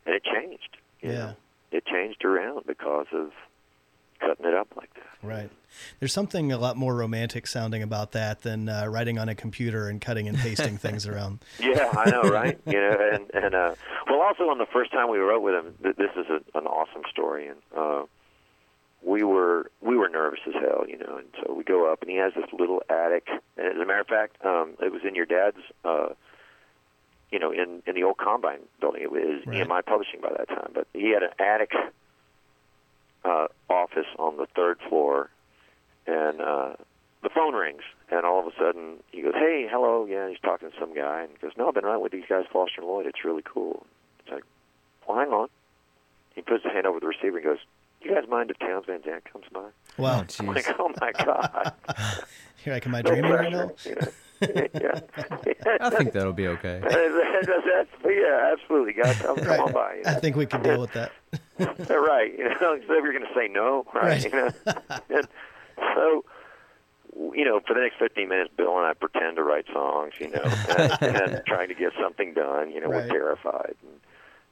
and 0.05 0.15
it 0.15 0.23
changed. 0.25 0.77
Yeah. 1.03 1.13
know. 1.13 1.37
it 1.73 1.85
changed 1.87 2.25
around 2.25 2.65
because 2.67 3.07
of 3.13 3.33
cutting 4.21 4.47
it 4.47 4.55
up 4.55 4.69
like 4.77 4.93
that. 4.95 5.03
Right. 5.23 5.51
There's 6.01 6.13
something 6.13 6.53
a 6.53 6.59
lot 6.59 6.77
more 6.77 6.95
romantic 6.95 7.47
sounding 7.47 7.83
about 7.83 8.13
that 8.13 8.43
than 8.43 8.69
uh, 8.69 8.87
writing 8.87 9.19
on 9.19 9.29
a 9.29 9.35
computer 9.35 9.89
and 9.89 10.01
cutting 10.01 10.27
and 10.29 10.39
pasting 10.39 10.79
things 10.79 11.07
around. 11.09 11.41
Yeah, 11.61 11.93
I 11.97 12.11
know, 12.11 12.23
right? 12.23 12.59
you 12.67 12.73
know, 12.81 12.97
and 13.13 13.31
and 13.35 13.55
uh, 13.55 13.75
well, 14.09 14.21
also 14.23 14.45
on 14.45 14.59
the 14.59 14.67
first 14.73 14.91
time 14.93 15.11
we 15.11 15.19
wrote 15.19 15.43
with 15.43 15.55
him, 15.55 15.75
th- 15.83 15.97
this 15.97 16.11
is 16.17 16.27
a, 16.31 16.59
an 16.59 16.67
awesome 16.67 17.03
story, 17.11 17.49
and 17.49 17.59
uh, 17.77 18.05
we 19.07 19.23
were 19.23 19.71
we 19.81 19.97
were 19.97 20.09
nervous 20.09 20.41
as 20.49 20.55
hell, 20.55 20.85
you 20.89 20.99
know, 20.99 21.17
and 21.19 21.29
so 21.41 21.55
we 21.55 21.63
go 21.63 21.91
up, 21.91 22.03
and 22.03 22.11
he 22.11 22.17
has 22.17 22.33
this 22.35 22.53
little 22.53 22.83
attic, 22.91 23.29
and 23.57 23.67
as 23.69 23.77
a 23.77 23.87
matter 23.87 24.01
of 24.01 24.09
fact, 24.09 24.45
um, 24.45 24.75
it 24.83 24.91
was 24.93 25.03
in 25.07 25.15
your 25.15 25.27
dad's, 25.27 25.63
uh, 25.85 26.09
you 27.31 27.39
know, 27.39 27.53
in 27.53 27.83
in 27.87 27.95
the 27.95 28.03
old 28.03 28.17
combine 28.19 28.59
building. 28.81 29.03
It 29.03 29.13
was 29.13 29.47
Right. 29.47 29.65
EMI 29.65 29.83
Publishing 29.87 30.21
by 30.21 30.31
that 30.37 30.49
time, 30.49 30.73
but 30.75 30.89
he 30.93 31.11
had 31.11 31.23
an 31.23 31.31
attic 31.39 31.71
uh, 33.25 33.47
office 33.71 34.09
on 34.19 34.39
the 34.39 34.47
third 34.57 34.81
floor, 34.89 35.31
and 36.09 36.41
uh, 36.41 36.75
the 37.23 37.29
phone 37.31 37.55
rings, 37.55 37.83
and 38.11 38.27
all 38.27 38.41
of 38.41 38.47
a 38.53 38.57
sudden 38.59 39.03
he 39.13 39.23
goes, 39.23 39.35
"Hey, 39.35 39.69
hello." 39.71 40.05
Yeah, 40.05 40.29
he's 40.29 40.41
talking 40.41 40.69
to 40.69 40.77
some 40.81 40.93
guy, 40.95 41.23
and 41.23 41.31
he 41.31 41.39
goes, 41.39 41.53
"No, 41.57 41.69
I've 41.69 41.75
been 41.75 41.85
writing 41.85 42.03
with 42.03 42.13
these 42.13 42.27
guys, 42.29 42.45
Foster 42.53 42.81
and 42.81 42.91
Lloyd. 42.91 43.07
It's 43.07 43.25
really 43.25 43.43
cool." 43.45 43.87
It's 44.19 44.31
like, 44.33 44.45
"Well, 45.07 45.17
hang 45.19 45.29
on." 45.33 45.49
He 46.35 46.43
puts 46.43 46.65
his 46.65 46.73
hand 46.73 46.87
over 46.89 46.99
the 47.01 47.07
receiver 47.07 47.39
and 47.39 47.45
goes, 47.47 47.59
"You 48.09 48.15
guys 48.15 48.29
mind 48.29 48.51
if 48.51 48.59
Townes 48.59 48.87
Van 48.87 49.03
Zandt 49.05 49.25
comes 49.31 49.47
by?" 49.53 49.69
Wow. 49.99 50.25
Oh, 50.29 50.35
I'm 50.41 50.47
like, 50.47 50.67
"Oh 50.79 50.93
my 51.01 51.13
god!" 51.13 51.73
Here, 52.63 52.73
like, 52.75 52.87
am 52.87 52.95
I 52.95 53.03
No 53.03 53.11
dreaming 53.11 53.31
right 53.33 53.53
now? 53.53 53.71
yeah, 54.41 55.01
I 55.81 55.91
think 55.91 56.13
that'll 56.13 56.33
be 56.33 56.49
okay. 56.49 56.81
that's, 56.83 57.47
that's, 57.47 57.89
yeah, 58.05 58.53
absolutely. 58.53 58.93
Guys, 58.93 59.17
come, 59.19 59.37
come 59.37 59.61
on 59.61 59.73
by. 59.73 59.95
You 59.95 60.03
I 60.05 60.15
think 60.15 60.37
we 60.37 60.47
can 60.47 60.63
deal 60.63 60.81
with 60.81 60.93
that. 60.93 61.13
right. 61.59 62.37
You 62.37 62.49
know, 62.61 62.75
instead 62.75 62.99
of 62.99 63.05
you're 63.05 63.13
going 63.13 63.27
to 63.27 63.35
say 63.35 63.49
no, 63.49 63.87
right? 63.95 64.03
Right. 64.03 64.25
You 64.25 64.31
know, 64.31 64.51
and 65.11 65.29
so 65.95 66.25
you 67.33 67.45
know, 67.45 67.61
for 67.67 67.73
the 67.75 67.81
next 67.81 67.99
15 67.99 68.29
minutes, 68.29 68.51
Bill 68.57 68.77
and 68.77 68.87
I 68.87 68.93
pretend 68.93 69.37
to 69.37 69.43
write 69.43 69.65
songs, 69.73 70.13
you 70.21 70.29
know, 70.29 70.43
and, 70.43 71.03
and 71.03 71.43
trying 71.47 71.69
to 71.69 71.75
get 71.75 71.93
something 72.01 72.35
done. 72.35 72.71
You 72.71 72.81
know, 72.81 72.89
Right. 72.89 73.05
we're 73.05 73.09
terrified, 73.09 73.75
and, 73.83 74.01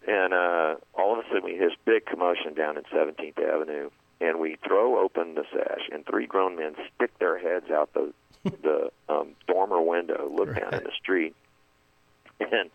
and 0.07 0.35
uh, 0.35 0.75
all 0.95 1.19
of 1.19 1.25
a 1.25 1.29
sudden 1.29 1.45
we 1.45 1.53
hear 1.53 1.69
this 1.69 1.79
big 1.85 2.07
commotion 2.07 2.55
down 2.55 2.77
in 2.77 2.85
17th 2.85 3.39
Avenue, 3.39 3.91
and 4.21 4.39
we 4.39 4.57
throw 4.67 4.99
open 4.99 5.35
the 5.35 5.45
sash, 5.53 5.89
and 5.93 6.05
three 6.07 6.27
grown 6.27 6.57
men 6.57 6.75
stick 6.95 7.17
their 7.19 7.39
heads 7.39 7.71
out 7.71 7.93
the 7.95 8.13
the 8.45 8.91
um, 9.09 9.31
dormer 9.47 9.81
window, 9.81 10.31
look 10.31 10.55
down 10.55 10.75
in 10.75 10.85
the 10.85 10.93
street, 11.01 11.35
and 12.41 12.71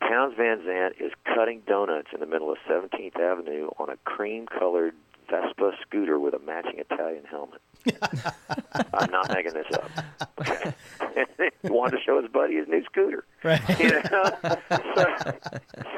Townes 0.00 0.34
Van 0.36 0.64
Zandt 0.64 0.96
is 1.00 1.12
cutting 1.24 1.62
donuts 1.66 2.08
in 2.12 2.20
the 2.20 2.26
middle 2.26 2.50
of 2.50 2.58
17th 2.68 3.18
Avenue 3.18 3.68
on 3.78 3.90
a 3.90 3.96
cream-colored 4.04 4.94
Vespa 5.30 5.72
scooter 5.82 6.18
with 6.18 6.34
a 6.34 6.38
matching 6.40 6.78
Italian 6.78 7.24
helmet. 7.24 7.60
I'm 8.94 9.10
not 9.10 9.32
making 9.32 9.54
this 9.54 9.66
up. 9.72 10.74
He 11.62 11.70
wanted 11.70 11.96
to 11.96 12.02
show 12.04 12.20
his 12.20 12.30
buddy 12.30 12.56
his 12.56 12.68
new 12.68 12.84
scooter. 12.84 13.24
Right. 13.42 13.60
You 13.80 13.90
know? 13.90 14.58
so, 14.94 15.32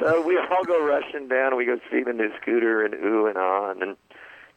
so 0.00 0.22
we 0.22 0.38
all 0.38 0.64
go 0.64 0.84
rushing 0.84 1.26
down 1.26 1.48
and 1.48 1.56
we 1.56 1.64
go 1.64 1.80
see 1.90 2.04
the 2.04 2.12
new 2.12 2.30
scooter 2.40 2.84
and 2.84 2.94
ooh 2.94 3.26
and 3.26 3.36
ah 3.36 3.70
and 3.70 3.80
then 3.80 3.96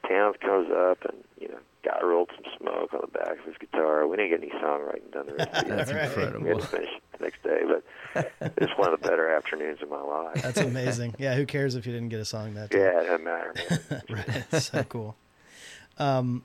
Townes 0.07 0.35
comes 0.39 0.69
up 0.71 1.03
and, 1.05 1.23
you 1.39 1.47
know, 1.47 1.57
guy 1.83 1.99
rolled 2.03 2.29
some 2.35 2.45
smoke 2.57 2.93
on 2.93 2.99
the 3.01 3.07
back 3.19 3.39
of 3.39 3.45
his 3.45 3.55
guitar. 3.59 4.05
We 4.07 4.17
didn't 4.17 4.31
get 4.41 4.41
any 4.41 4.61
songwriting 4.61 5.11
done 5.11 5.25
the 5.27 5.33
rest 5.35 5.53
of 5.53 5.67
the 5.67 5.75
That's 5.75 5.91
Right. 5.93 6.03
incredible. 6.05 6.41
we 6.43 6.49
had 6.49 6.59
to 6.61 6.67
finish 6.67 6.89
the 7.17 7.23
next 7.23 7.43
day, 7.43 7.61
but 8.15 8.31
it's 8.57 8.77
one 8.77 8.93
of 8.93 9.01
the 9.01 9.07
better 9.07 9.29
afternoons 9.29 9.81
of 9.81 9.89
my 9.89 10.01
life. 10.01 10.41
That's 10.41 10.59
amazing. 10.59 11.15
Yeah, 11.17 11.35
who 11.35 11.45
cares 11.45 11.75
if 11.75 11.85
you 11.85 11.93
didn't 11.93 12.09
get 12.09 12.19
a 12.19 12.25
song 12.25 12.53
that 12.55 12.69
day? 12.69 12.79
yeah, 12.79 12.99
it 13.01 13.05
doesn't 13.05 13.23
matter, 13.23 13.53
man. 13.69 14.01
right. 14.51 14.61
So 14.61 14.83
cool. 14.83 15.15
Um, 15.97 16.43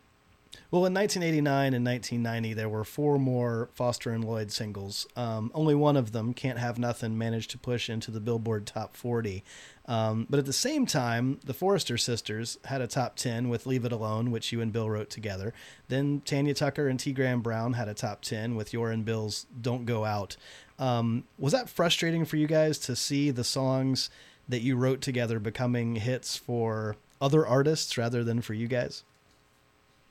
well, 0.71 0.87
in 0.87 0.95
1989 0.95 1.75
and 1.75 1.85
1990, 1.85 2.55
there 2.55 2.69
were 2.69 2.85
four 2.85 3.19
more 3.19 3.69
Foster 3.75 4.11
and 4.11 4.25
Lloyd 4.25 4.51
singles. 4.51 5.07
Um, 5.17 5.51
only 5.55 5.75
one 5.75 5.97
of 5.97 6.13
them, 6.13 6.33
Can't 6.35 6.59
Have 6.59 6.79
Nothing, 6.79 7.17
managed 7.17 7.51
to 7.51 7.59
push 7.59 7.89
into 7.89 8.11
the 8.11 8.21
Billboard 8.21 8.67
Top 8.67 8.97
40. 8.97 9.45
Um, 9.87 10.27
but 10.31 10.39
at 10.39 10.47
the 10.47 10.53
same 10.53 10.87
time, 10.87 11.41
the 11.45 11.53
Forester 11.53 11.99
sisters 11.99 12.59
had 12.65 12.81
a 12.81 12.87
top 12.87 13.17
10 13.17 13.51
with 13.51 13.67
Leave 13.67 13.85
It 13.85 13.93
Alone, 13.93 14.31
which 14.31 14.51
you 14.51 14.61
and 14.63 14.73
Bill 14.73 14.89
wrote 14.89 15.11
together. 15.11 15.53
Then 15.89 16.23
Tanya 16.25 16.55
Tucker 16.55 16.89
and 16.89 16.99
T. 16.99 17.13
Graham 17.13 17.43
Brown 17.43 17.75
had 17.75 17.89
a 17.89 17.95
top 17.95 18.23
10 18.23 18.55
with 18.57 18.73
your 18.73 18.91
and 18.91 19.05
Bill's 19.05 19.47
Don't 19.61 19.85
Go 19.85 20.05
Out. 20.07 20.37
Um, 20.79 21.25
was 21.39 21.53
that 21.53 21.69
frustrating 21.69 22.25
for 22.25 22.37
you 22.37 22.47
guys 22.47 22.79
to 22.81 22.97
see 22.97 23.31
the 23.31 23.45
songs 23.45 24.09
that 24.49 24.63
you 24.63 24.77
wrote 24.77 25.01
together 25.03 25.39
becoming 25.39 25.97
hits 25.97 26.37
for 26.37 26.97
other 27.21 27.47
artists 27.47 27.97
rather 27.99 28.25
than 28.25 28.41
for 28.41 28.55
you 28.55 28.67
guys? 28.69 29.05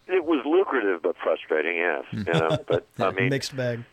It 0.07 0.23
was 0.25 0.45
lucrative 0.45 1.01
but 1.01 1.15
frustrating, 1.23 1.77
yes. 1.77 2.03
You 2.11 2.23
know, 2.33 2.57
but 2.67 2.85
I 2.99 3.11
mean, 3.11 3.29
Mixed 3.29 3.55
bag. 3.55 3.83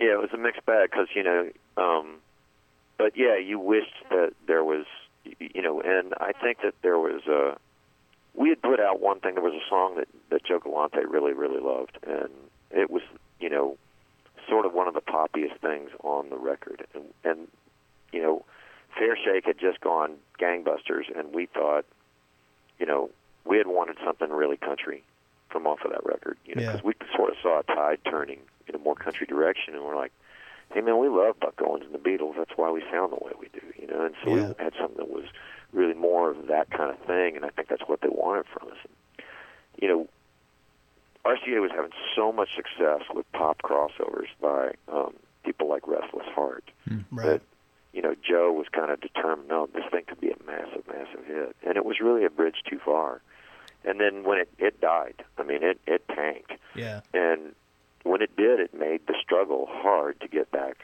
yeah, 0.00 0.14
it 0.14 0.20
was 0.20 0.30
a 0.32 0.36
mixed 0.38 0.64
bag 0.66 0.90
because 0.90 1.08
you 1.14 1.22
know, 1.22 1.50
um, 1.76 2.16
but 2.98 3.16
yeah, 3.16 3.36
you 3.36 3.58
wished 3.58 3.94
that 4.10 4.32
there 4.46 4.64
was, 4.64 4.86
you 5.38 5.62
know, 5.62 5.80
and 5.80 6.14
I 6.20 6.32
think 6.32 6.58
that 6.62 6.74
there 6.82 6.98
was 6.98 7.22
a. 7.26 7.56
We 8.34 8.50
had 8.50 8.60
put 8.60 8.80
out 8.80 9.00
one 9.00 9.20
thing. 9.20 9.34
There 9.34 9.42
was 9.42 9.54
a 9.54 9.68
song 9.68 9.96
that 9.96 10.08
that 10.30 10.44
Joe 10.44 10.58
Galante 10.58 10.98
really, 11.06 11.32
really 11.32 11.60
loved, 11.60 11.98
and 12.06 12.28
it 12.70 12.90
was, 12.90 13.02
you 13.40 13.48
know, 13.48 13.76
sort 14.48 14.66
of 14.66 14.74
one 14.74 14.88
of 14.88 14.94
the 14.94 15.00
poppiest 15.00 15.58
things 15.60 15.90
on 16.02 16.28
the 16.30 16.36
record. 16.36 16.86
And, 16.94 17.04
and 17.24 17.48
you 18.12 18.22
know, 18.22 18.44
Fair 18.98 19.16
Shake 19.16 19.46
had 19.46 19.58
just 19.58 19.80
gone 19.80 20.12
gangbusters, 20.38 21.04
and 21.16 21.34
we 21.34 21.46
thought, 21.46 21.84
you 22.78 22.86
know, 22.86 23.10
we 23.44 23.56
had 23.58 23.66
wanted 23.66 23.96
something 24.04 24.30
really 24.30 24.56
country 24.56 25.02
from 25.50 25.66
off 25.66 25.80
of 25.84 25.92
that 25.92 26.04
record, 26.04 26.36
you 26.44 26.54
know, 26.54 26.62
Yeah. 26.62 26.72
because 26.72 26.84
we 26.84 26.94
sort 27.16 27.30
of 27.30 27.36
saw 27.42 27.60
a 27.60 27.62
tide 27.62 27.98
turning 28.04 28.40
in 28.68 28.74
a 28.74 28.78
more 28.78 28.94
country 28.96 29.26
direction, 29.26 29.74
and 29.74 29.84
we're 29.84 29.96
like, 29.96 30.12
hey 30.72 30.80
man, 30.80 30.98
we 30.98 31.08
love 31.08 31.38
Buck 31.40 31.54
Owens 31.62 31.84
and 31.84 31.94
the 31.94 31.98
Beatles. 31.98 32.34
That's 32.36 32.52
why 32.56 32.70
we 32.70 32.82
sound 32.90 33.12
the 33.12 33.16
way 33.24 33.32
we 33.38 33.48
do, 33.48 33.60
you 33.80 33.86
know. 33.86 34.04
And 34.06 34.14
so 34.22 34.30
Yeah. 34.34 34.48
we 34.48 34.54
had 34.64 34.74
something 34.78 34.96
that 34.98 35.08
was 35.10 35.24
really 35.72 35.94
more 35.94 36.30
of 36.30 36.46
that 36.48 36.70
kind 36.70 36.90
of 36.90 36.98
thing, 37.06 37.36
and 37.36 37.44
I 37.44 37.48
think 37.50 37.68
that's 37.68 37.86
what 37.88 38.00
they 38.00 38.08
wanted 38.08 38.46
from 38.46 38.68
us. 38.68 38.76
And, 38.84 39.26
you 39.80 39.88
know, 39.88 40.08
RCA 41.24 41.60
was 41.60 41.70
having 41.72 41.92
so 42.14 42.30
much 42.32 42.54
success 42.54 43.02
with 43.12 43.30
pop 43.32 43.60
crossovers 43.62 44.28
by 44.40 44.72
um, 44.92 45.14
people 45.44 45.68
like 45.68 45.86
Restless 45.86 46.26
Heart 46.34 46.70
Right. 47.10 47.26
that 47.26 47.40
you 47.92 48.02
know 48.02 48.14
Joe 48.22 48.52
was 48.52 48.66
kind 48.72 48.90
of 48.90 49.00
determined. 49.00 49.48
No, 49.48 49.66
this 49.66 49.84
thing 49.90 50.04
could 50.06 50.20
be 50.20 50.30
a 50.30 50.36
massive, 50.46 50.86
massive 50.86 51.24
hit, 51.26 51.56
and 51.66 51.76
it 51.76 51.84
was 51.84 52.00
really 52.00 52.24
a 52.24 52.30
bridge 52.30 52.62
too 52.68 52.78
far. 52.84 53.22
And 53.84 54.00
then 54.00 54.22
when 54.24 54.38
it 54.38 54.48
it 54.58 54.80
died, 54.80 55.24
I 55.38 55.42
mean, 55.42 55.62
it 55.62 55.80
it 55.86 56.06
tanked, 56.08 56.52
Yeah. 56.74 57.00
and 57.12 57.54
when 58.06 58.22
it 58.22 58.36
did, 58.36 58.60
it 58.60 58.72
made 58.74 59.06
the 59.06 59.14
struggle 59.20 59.66
hard 59.70 60.20
to 60.20 60.28
get 60.28 60.50
back 60.50 60.78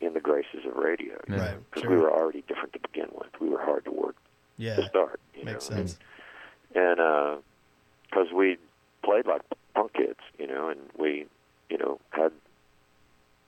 in 0.00 0.14
the 0.14 0.20
graces 0.20 0.64
of 0.66 0.74
radio. 0.76 1.14
Yeah. 1.28 1.36
Right. 1.36 1.70
Because 1.70 1.82
Sure. 1.82 1.90
we 1.90 1.96
were 1.96 2.10
already 2.10 2.42
different 2.48 2.72
to 2.72 2.80
begin 2.80 3.08
with. 3.12 3.28
We 3.40 3.48
were 3.48 3.62
hard 3.62 3.84
to 3.84 3.90
work 3.92 4.16
to 4.58 4.84
start. 4.88 5.20
You 5.34 5.44
Makes 5.44 5.70
know? 5.70 5.76
sense. 5.76 5.98
and 6.74 7.42
because 8.10 8.32
we 8.32 8.58
played 9.02 9.26
like 9.26 9.42
punk 9.74 9.92
kids, 9.94 10.20
you 10.38 10.46
know, 10.46 10.68
and 10.68 10.80
we, 10.98 11.26
you 11.70 11.78
know, 11.78 11.98
had, 12.10 12.32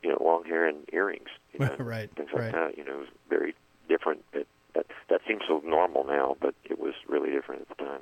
you 0.02 0.10
know, 0.10 0.18
long 0.22 0.44
hair 0.44 0.66
and 0.66 0.78
earrings, 0.92 1.28
you 1.52 1.60
know, 1.60 1.74
Right, 1.78 2.10
things 2.16 2.30
like 2.32 2.42
right. 2.42 2.52
that. 2.52 2.78
You 2.78 2.84
know, 2.84 2.94
it 2.94 2.98
was 3.00 3.08
very 3.28 3.54
different. 3.88 4.24
It, 4.32 4.46
that 4.74 4.86
that 5.08 5.20
seems 5.28 5.42
so 5.46 5.62
normal 5.64 6.04
now, 6.04 6.36
but 6.40 6.54
it 6.64 6.78
was 6.80 6.94
really 7.06 7.30
different 7.30 7.62
at 7.70 7.76
the 7.78 7.84
time. 7.84 8.00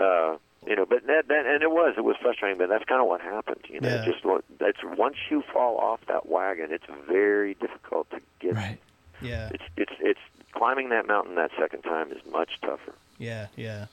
Uh, 0.00 0.36
you 0.66 0.76
know, 0.76 0.86
but 0.86 1.06
that, 1.06 1.28
that 1.28 1.46
and 1.46 1.62
it 1.62 1.70
was 1.70 1.94
it 1.96 2.04
was 2.04 2.16
frustrating, 2.22 2.58
but 2.58 2.68
that's 2.68 2.84
kind 2.84 3.00
of 3.00 3.08
what 3.08 3.20
happened. 3.20 3.60
You 3.68 3.80
know, 3.80 3.88
Yeah. 3.88 4.04
just 4.04 4.24
that's 4.58 4.78
once 4.96 5.16
you 5.30 5.42
fall 5.52 5.78
off 5.78 6.00
that 6.06 6.28
wagon, 6.28 6.68
it's 6.70 6.84
very 7.08 7.54
difficult 7.54 8.08
to 8.10 8.20
get. 8.40 8.54
Right. 8.54 8.78
Yeah. 9.20 9.50
It's 9.52 9.64
it's 9.76 9.92
it's 10.00 10.20
climbing 10.52 10.88
that 10.90 11.06
mountain 11.06 11.34
that 11.36 11.50
second 11.58 11.82
time 11.82 12.10
is 12.12 12.18
much 12.30 12.60
tougher. 12.60 12.94
Yeah, 13.18 13.46
yeah. 13.56 13.86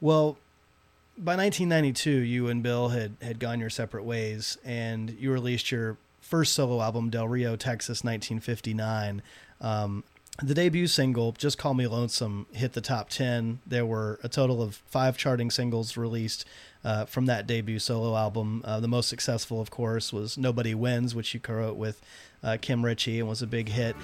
Well, 0.00 0.36
by 1.18 1.36
1992, 1.36 2.10
you 2.10 2.48
and 2.48 2.62
Bill 2.62 2.88
had 2.88 3.16
had 3.22 3.38
gone 3.38 3.60
your 3.60 3.70
separate 3.70 4.04
ways, 4.04 4.58
and 4.64 5.10
you 5.10 5.30
released 5.32 5.70
your 5.70 5.96
first 6.20 6.54
solo 6.54 6.80
album, 6.80 7.10
Del 7.10 7.28
Rio, 7.28 7.54
Texas, 7.56 8.02
1959. 8.02 9.22
Um, 9.60 10.02
the 10.42 10.54
debut 10.54 10.86
single, 10.86 11.32
"Just 11.32 11.58
Call 11.58 11.74
Me 11.74 11.86
Lonesome," 11.86 12.46
hit 12.52 12.72
the 12.72 12.80
top 12.80 13.08
10. 13.08 13.60
There 13.66 13.86
were 13.86 14.18
a 14.22 14.28
total 14.28 14.62
of 14.62 14.76
five 14.86 15.16
charting 15.16 15.50
singles 15.50 15.96
released 15.96 16.44
uh, 16.84 17.04
from 17.04 17.26
that 17.26 17.46
debut 17.46 17.78
solo 17.78 18.16
album. 18.16 18.62
Uh, 18.64 18.80
the 18.80 18.88
most 18.88 19.08
successful, 19.08 19.60
of 19.60 19.70
course, 19.70 20.12
was 20.12 20.36
"Nobody 20.36 20.74
Wins," 20.74 21.14
which 21.14 21.32
you 21.34 21.40
co-wrote 21.40 21.76
with 21.76 22.00
uh, 22.42 22.56
Kim 22.60 22.84
Richey 22.84 23.20
and 23.20 23.28
was 23.28 23.42
a 23.42 23.46
big 23.46 23.68
hit. 23.68 23.96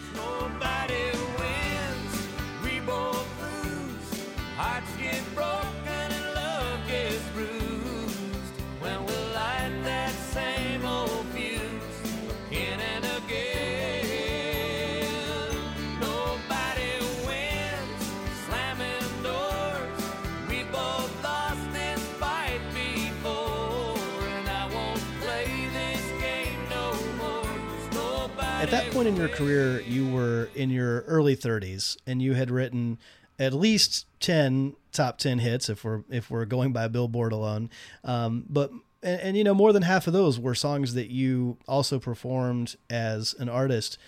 Point 28.90 29.08
in 29.08 29.16
your 29.16 29.28
career, 29.28 29.80
you 29.82 30.08
were 30.08 30.48
in 30.54 30.70
your 30.70 31.02
early 31.02 31.36
30s, 31.36 31.96
and 32.06 32.22
you 32.22 32.34
had 32.34 32.50
written 32.50 32.98
at 33.38 33.52
least 33.52 34.06
10 34.20 34.74
top 34.92 35.18
10 35.18 35.38
hits 35.38 35.68
if 35.68 35.84
we're 35.84 36.02
if 36.10 36.30
we're 36.30 36.44
going 36.44 36.72
by 36.72 36.88
Billboard 36.88 37.32
alone. 37.32 37.70
Um, 38.04 38.44
but 38.48 38.70
and, 39.02 39.20
and 39.20 39.36
you 39.36 39.44
know 39.44 39.54
more 39.54 39.72
than 39.72 39.82
half 39.82 40.06
of 40.06 40.12
those 40.12 40.38
were 40.40 40.54
songs 40.54 40.94
that 40.94 41.10
you 41.10 41.58
also 41.68 41.98
performed 41.98 42.76
as 42.88 43.34
an 43.38 43.48
artist. 43.48 43.98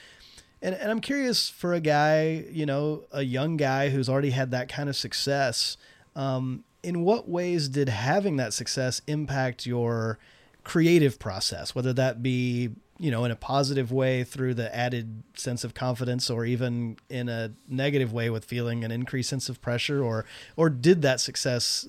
And, 0.63 0.75
and 0.75 0.91
I'm 0.91 1.01
curious 1.01 1.49
for 1.49 1.73
a 1.73 1.81
guy, 1.81 2.45
you 2.51 2.67
know, 2.67 3.05
a 3.13 3.23
young 3.23 3.57
guy 3.57 3.91
who's 3.91 4.09
already 4.09 4.31
had 4.31 4.51
that 4.51 4.69
kind 4.69 4.89
of 4.89 4.97
success. 4.97 5.77
Um, 6.15 6.65
in 6.83 7.03
what 7.03 7.29
ways 7.29 7.69
did 7.69 7.89
having 7.89 8.37
that 8.37 8.53
success 8.53 9.01
impact 9.07 9.67
your 9.67 10.19
creative 10.65 11.19
process, 11.19 11.75
whether 11.75 11.93
that 11.93 12.23
be, 12.23 12.71
you 13.01 13.11
know, 13.11 13.25
in 13.25 13.31
a 13.31 13.37
positive 13.37 13.91
way 13.91 14.23
through 14.25 14.53
the 14.53 14.75
added 14.77 15.23
sense 15.35 15.65
of 15.65 15.73
confidence 15.73 16.29
or 16.29 16.45
even 16.45 16.99
in 17.09 17.31
a 17.31 17.51
negative 17.67 18.13
way 18.13 18.29
with 18.29 18.45
feeling 18.45 18.85
an 18.85 18.91
increased 18.91 19.31
sense 19.31 19.49
of 19.49 19.61
pressure 19.63 20.05
or, 20.05 20.27
or 20.55 20.69
did 20.69 21.01
that 21.01 21.19
success 21.19 21.89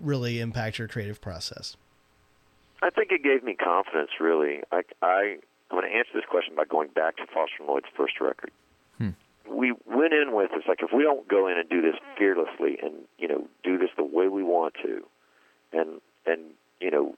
really 0.00 0.40
impact 0.40 0.78
your 0.78 0.88
creative 0.88 1.20
process? 1.20 1.76
I 2.82 2.88
think 2.88 3.12
it 3.12 3.22
gave 3.22 3.44
me 3.44 3.54
confidence. 3.54 4.10
Really, 4.18 4.60
I, 4.72 4.82
I 5.02 5.36
I'm 5.70 5.80
going 5.80 5.90
to 5.90 5.96
answer 5.96 6.10
this 6.14 6.24
question 6.28 6.54
by 6.56 6.64
going 6.64 6.88
back 6.88 7.16
to 7.16 7.26
Foster 7.26 7.56
and 7.60 7.68
Lloyd's 7.68 7.86
first 7.96 8.20
record. 8.20 8.50
Hmm. 8.98 9.10
We 9.48 9.72
went 9.86 10.12
in 10.12 10.32
with 10.32 10.50
it's 10.54 10.66
like 10.66 10.82
if 10.82 10.90
we 10.92 11.02
don't 11.02 11.26
go 11.28 11.48
in 11.48 11.58
and 11.58 11.68
do 11.68 11.82
this 11.82 11.96
fearlessly 12.16 12.78
and 12.82 12.94
you 13.18 13.28
know 13.28 13.46
do 13.62 13.78
this 13.78 13.90
the 13.96 14.04
way 14.04 14.28
we 14.28 14.42
want 14.42 14.74
to, 14.82 15.06
and 15.72 16.00
and 16.26 16.40
you 16.80 16.90
know 16.90 17.14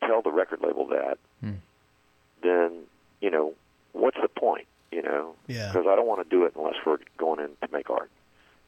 tell 0.00 0.22
the 0.22 0.32
record 0.32 0.60
label 0.62 0.86
that, 0.88 1.18
hmm. 1.40 1.54
Then 2.42 2.84
you 3.20 3.30
know 3.30 3.54
what's 3.92 4.18
the 4.20 4.28
point? 4.28 4.66
You 4.90 5.02
know, 5.02 5.34
Yeah. 5.48 5.70
because 5.72 5.86
I 5.86 5.94
don't 5.96 6.06
want 6.06 6.22
to 6.22 6.28
do 6.28 6.44
it 6.44 6.54
unless 6.56 6.76
we're 6.86 6.98
going 7.18 7.40
in 7.40 7.48
to 7.60 7.68
make 7.72 7.90
art. 7.90 8.10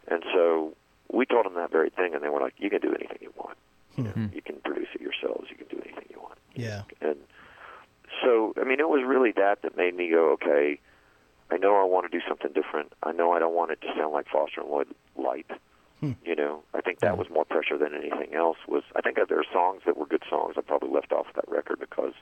And 0.08 0.22
so 0.34 0.74
we 1.10 1.24
told 1.26 1.46
them 1.46 1.54
that 1.54 1.70
very 1.70 1.90
thing, 1.90 2.14
and 2.14 2.22
they 2.22 2.28
were 2.28 2.40
like, 2.40 2.54
"You 2.58 2.68
can 2.70 2.80
do 2.80 2.94
anything 2.94 3.18
you 3.20 3.32
want. 3.36 3.56
You, 3.96 4.04
know, 4.04 4.12
you 4.34 4.42
can 4.42 4.56
produce 4.64 4.88
it 4.94 5.00
yourselves. 5.00 5.48
You 5.50 5.56
can 5.56 5.66
do 5.68 5.80
anything 5.84 6.04
you 6.10 6.20
want." 6.20 6.38
Yeah. 6.54 6.82
And 7.00 7.16
so, 8.22 8.52
I 8.60 8.64
mean, 8.64 8.80
it 8.80 8.88
was 8.88 9.02
really 9.04 9.32
that 9.32 9.62
that 9.62 9.76
made 9.76 9.94
me 9.94 10.10
go, 10.10 10.30
"Okay, 10.32 10.78
I 11.50 11.56
know 11.56 11.76
I 11.80 11.84
want 11.84 12.10
to 12.10 12.16
do 12.18 12.22
something 12.28 12.52
different. 12.52 12.92
I 13.02 13.12
know 13.12 13.32
I 13.32 13.38
don't 13.38 13.54
want 13.54 13.70
it 13.70 13.80
to 13.82 13.88
sound 13.96 14.12
like 14.12 14.28
Foster 14.28 14.60
and 14.60 14.70
Lloyd 14.70 14.88
light." 15.16 15.50
Hmm. 16.00 16.12
You 16.24 16.34
know, 16.34 16.62
I 16.74 16.80
think 16.80 17.00
that 17.00 17.18
was 17.18 17.28
more 17.30 17.44
pressure 17.44 17.76
than 17.76 17.94
anything 17.94 18.34
else. 18.34 18.56
Was 18.68 18.84
I 18.96 19.00
think 19.00 19.16
that 19.16 19.28
there 19.28 19.38
are 19.38 19.44
songs 19.52 19.82
that 19.86 19.96
were 19.96 20.06
good 20.06 20.22
songs 20.28 20.54
I 20.56 20.60
probably 20.62 20.90
left 20.90 21.12
off 21.12 21.26
that 21.34 21.48
record 21.48 21.78
because 21.80 22.14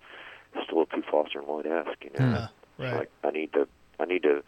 it's 0.54 0.64
still 0.66 0.86
too 0.86 1.02
Foster 1.10 1.38
and 1.40 1.48
Lloyd 1.48 1.66
esque. 1.66 2.04
You 2.04 2.10
know, 2.18 2.24
Uh, 2.36 2.48
right. 2.78 2.94
like 2.96 3.10
I 3.24 3.30
need 3.30 3.52
to 3.54 3.66
I 4.00 4.04
need 4.04 4.22
to 4.22 4.42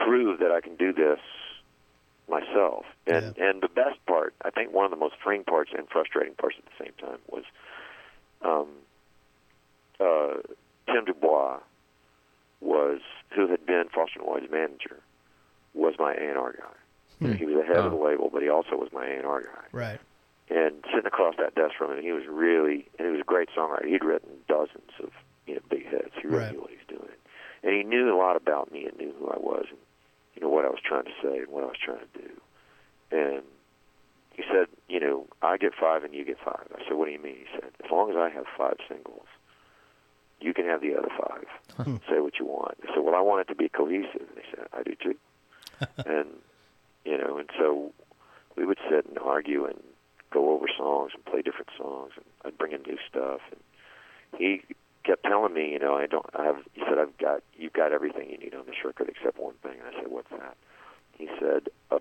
prove 0.00 0.38
that 0.40 0.50
I 0.52 0.60
can 0.60 0.76
do 0.76 0.92
this 0.92 1.20
myself. 2.28 2.84
And 3.06 3.36
and 3.38 3.62
the 3.62 3.68
best 3.68 4.04
part, 4.06 4.34
I 4.44 4.50
think 4.50 4.72
one 4.72 4.84
of 4.84 4.90
the 4.90 4.96
most 4.96 5.14
freeing 5.22 5.44
parts 5.44 5.70
and 5.76 5.88
frustrating 5.88 6.34
parts 6.34 6.56
at 6.58 6.64
the 6.66 6.84
same 6.84 6.92
time 7.00 7.18
was 7.28 7.44
um, 8.42 8.68
uh, 10.00 10.34
Tim 10.92 11.04
DuBois 11.06 11.58
was 12.60 13.00
who 13.34 13.46
had 13.48 13.64
been 13.66 13.84
Foster 13.94 14.18
and 14.20 14.28
Lloyd's 14.28 14.50
manager 14.50 15.00
was 15.74 15.94
my 15.98 16.14
A&R 16.14 16.52
guy. 16.52 17.36
He 17.36 17.44
was 17.44 17.56
the 17.56 17.64
head 17.64 17.76
of 17.84 17.90
the 17.90 17.96
Oh. 17.96 18.04
label, 18.04 18.30
but 18.32 18.42
he 18.42 18.48
also 18.48 18.76
was 18.76 18.92
my 18.92 19.04
A&R 19.06 19.42
guy 19.42 19.64
Right. 19.72 20.00
And 20.50 20.84
sitting 20.92 21.06
across 21.06 21.34
that 21.38 21.54
desk 21.54 21.74
from 21.76 21.92
him, 21.96 22.02
he 22.02 22.12
was 22.12 22.24
really, 22.28 22.88
and 22.98 23.06
he 23.06 23.12
was 23.12 23.20
a 23.20 23.24
great 23.24 23.48
songwriter. 23.56 23.86
He'd 23.86 24.04
written 24.04 24.30
dozens 24.48 24.90
of 25.02 25.10
you 25.46 25.54
know 25.54 25.60
big 25.68 25.86
hits. 25.88 26.14
He 26.20 26.26
really 26.28 26.38
Right. 26.44 26.52
knew 26.52 26.60
what 26.60 26.70
he 26.70 26.76
was 26.76 26.86
doing, 27.00 27.16
and 27.62 27.74
he 27.74 27.82
knew 27.82 28.14
a 28.14 28.16
lot 28.16 28.36
about 28.36 28.70
me 28.72 28.86
and 28.86 28.96
knew 28.98 29.12
who 29.18 29.28
I 29.28 29.38
was, 29.38 29.66
and 29.70 29.78
you 30.34 30.42
know 30.42 30.48
what 30.48 30.64
I 30.64 30.68
was 30.68 30.80
trying 30.84 31.04
to 31.04 31.14
say 31.22 31.38
and 31.38 31.48
what 31.48 31.64
I 31.64 31.66
was 31.66 31.78
trying 31.84 32.00
to 32.00 32.18
do. 32.18 32.30
And 33.10 33.42
he 34.34 34.42
said, 34.52 34.66
you 34.88 35.00
know, 35.00 35.26
I 35.42 35.56
get 35.56 35.72
five 35.74 36.04
and 36.04 36.14
you 36.14 36.24
get 36.24 36.38
five. 36.44 36.66
I 36.74 36.84
said, 36.86 36.96
what 36.96 37.06
do 37.06 37.10
you 37.12 37.18
mean? 37.18 37.36
He 37.36 37.46
said, 37.54 37.70
as 37.84 37.90
long 37.90 38.10
as 38.10 38.16
I 38.16 38.28
have 38.30 38.44
five 38.56 38.76
singles, 38.88 39.26
you 40.40 40.54
can 40.54 40.66
have 40.66 40.80
the 40.80 40.94
other 40.94 41.08
five. 41.18 41.46
Hmm. 41.84 41.96
Say 42.08 42.20
what 42.20 42.38
you 42.38 42.46
want. 42.46 42.78
I 42.84 42.94
said, 42.94 43.02
well, 43.02 43.14
I 43.16 43.20
want 43.20 43.40
it 43.40 43.48
to 43.48 43.56
be 43.56 43.68
cohesive. 43.68 44.20
And 44.28 44.36
they 44.36 44.44
said, 44.54 44.66
I 44.72 44.82
do 44.84 44.94
too. 45.02 45.16
and 46.06 46.28
you 47.04 47.16
know, 47.18 47.38
and 47.38 47.48
so 47.58 47.92
we 48.56 48.64
would 48.66 48.78
sit 48.90 49.06
and 49.06 49.18
argue 49.18 49.64
and 49.64 49.80
go 50.30 50.50
over 50.54 50.66
songs 50.76 51.12
and 51.14 51.24
play 51.24 51.42
different 51.42 51.70
songs, 51.76 52.12
and 52.16 52.24
I'd 52.44 52.58
bring 52.58 52.72
in 52.72 52.82
new 52.82 52.98
stuff. 53.08 53.40
And 53.50 53.60
he 54.38 54.62
kept 55.04 55.24
telling 55.24 55.54
me, 55.54 55.72
you 55.72 55.78
know, 55.78 55.94
I 55.96 56.06
don't. 56.06 56.26
I 56.34 56.44
have. 56.44 56.56
He 56.74 56.82
said, 56.88 56.98
I've 56.98 57.16
got. 57.18 57.42
You've 57.56 57.72
got 57.72 57.92
everything 57.92 58.30
you 58.30 58.38
need 58.38 58.54
on 58.54 58.66
this 58.66 58.76
record 58.84 59.08
except 59.08 59.38
one 59.38 59.54
thing. 59.62 59.74
And 59.84 59.94
I 59.96 60.00
said, 60.02 60.10
what's 60.10 60.30
that? 60.30 60.56
He 61.16 61.28
said, 61.40 61.68
a, 61.90 61.96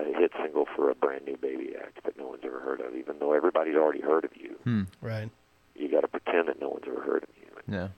a 0.00 0.04
hit 0.18 0.32
single 0.42 0.66
for 0.76 0.90
a 0.90 0.94
brand 0.94 1.24
new 1.26 1.36
baby 1.36 1.74
act 1.78 2.02
that 2.04 2.16
no 2.18 2.28
one's 2.28 2.42
ever 2.44 2.60
heard 2.60 2.80
of, 2.80 2.94
even 2.94 3.18
though 3.18 3.32
everybody's 3.34 3.74
already 3.76 4.00
heard 4.00 4.24
of 4.24 4.30
you. 4.36 4.56
Hmm. 4.64 4.82
Right. 5.02 5.30
You 5.74 5.90
got 5.90 6.00
to 6.02 6.08
pretend 6.08 6.48
that 6.48 6.60
no 6.60 6.68
one's 6.70 6.84
ever 6.86 7.00
heard 7.02 7.22
of 7.24 7.28
you. 7.40 7.74
Yeah. 7.74 7.88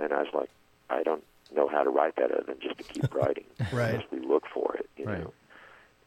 And 0.00 0.12
I 0.12 0.22
was 0.22 0.32
like, 0.34 0.50
I 0.88 1.02
don't 1.02 1.24
know 1.54 1.68
how 1.68 1.82
to 1.82 1.90
write 1.90 2.16
that 2.16 2.30
other 2.30 2.44
than 2.46 2.58
just 2.60 2.78
to 2.78 2.84
keep 2.84 3.12
writing. 3.14 3.44
Right. 3.72 3.94
Honestly, 3.94 4.20
look 4.20 4.44
for 4.52 4.76
it. 4.76 4.88
You 4.96 5.06
Right. 5.06 5.20
know. 5.20 5.32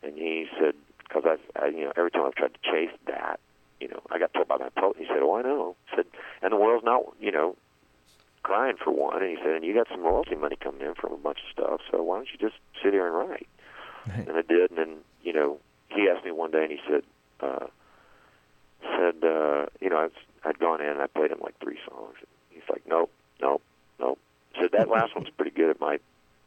And 0.04 0.18
he 0.18 0.46
said, 0.60 0.76
because 1.08 1.24
I've, 1.26 1.62
I, 1.62 1.68
you 1.68 1.86
know, 1.86 1.93
every 1.95 2.12
time 2.12 2.26
I've 2.26 2.36
tried 2.36 2.54
to 2.54 2.72
chase 2.72 2.95
that, 3.08 3.39
you 3.80 3.88
know, 3.88 4.01
I 4.12 4.20
got 4.20 4.34
told 4.34 4.47
by 4.47 4.58
my 4.58 4.70
poet. 4.70 4.97
He 4.97 5.06
said, 5.06 5.20
"Oh, 5.22 5.36
I 5.36 5.41
know." 5.41 5.76
He 5.89 5.97
said, 5.97 6.06
and 6.41 6.54
the 6.54 6.58
world's 6.58 6.86
not, 6.86 7.04
you 7.20 7.32
know, 7.32 7.56
crying 8.43 8.76
for 8.82 8.91
one. 8.91 9.22
And 9.22 9.32
he 9.32 9.38
said, 9.43 9.56
and 9.56 9.66
you 9.66 9.74
got 9.74 9.88
some 9.89 10.01
royalty 10.04 10.36
money 10.36 10.56
coming 10.56 10.82
in 10.82 10.93
from 10.95 11.14
a 11.14 11.18
bunch 11.18 11.39
of 11.39 11.51
stuff. 11.51 11.82
So 11.91 12.04
why 12.04 12.18
don't 12.18 12.30
you 12.32 12.38
just 12.38 12.60
sit 12.82 12.93
here 12.93 13.08
and 13.08 13.30
write? 13.30 13.47
Right. 14.08 14.28
And 14.28 14.38
I 14.38 14.41
did. 14.41 14.70
And 14.72 14.78
then, 14.78 14.95
you 15.24 15.34
know, 15.34 15.60
he 15.89 16.10
asked 16.10 16.26
me 16.26 16.32
one 16.32 16.51
day, 16.51 16.64
and 16.64 16.72
he 16.72 16.80
said, 16.88 17.04
uh, 17.39 17.68
said, 18.82 19.24
uh, 19.24 19.66
you 19.82 19.89
know, 19.89 19.97
I 19.97 20.04
was, 20.04 20.12
I'd 20.43 20.60
gone 20.60 20.82
in 20.82 20.89
and 20.89 21.01
I 21.01 21.08
played 21.08 21.32
him 21.32 21.39
like 21.41 21.58
three 21.60 21.80
songs. 21.88 22.16
He's 22.49 22.64
like, 22.70 22.84
nope, 22.88 23.12
nope, 23.41 23.62
nope. 23.99 24.20
Said 24.60 24.72
that 24.74 24.89
last 24.89 25.16
one's 25.16 25.30
pretty 25.30 25.51
good. 25.51 25.70
It 25.70 25.80
might 25.80 26.01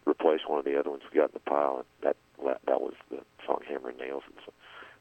replace 0.06 0.40
one 0.46 0.58
of 0.58 0.64
the 0.64 0.78
other 0.78 0.90
ones 0.90 1.02
we 1.10 1.18
got 1.18 1.30
in 1.30 1.34
the 1.34 1.50
pile. 1.50 1.76
And 1.78 1.84
that 2.02 2.16
la- 2.42 2.58
that 2.66 2.80
was 2.80 2.94
the 3.10 3.20
song 3.46 3.60
"Hammer 3.68 3.90
and 3.90 3.98
Nails." 3.98 4.22
It's 4.36 4.46
a 4.48 4.52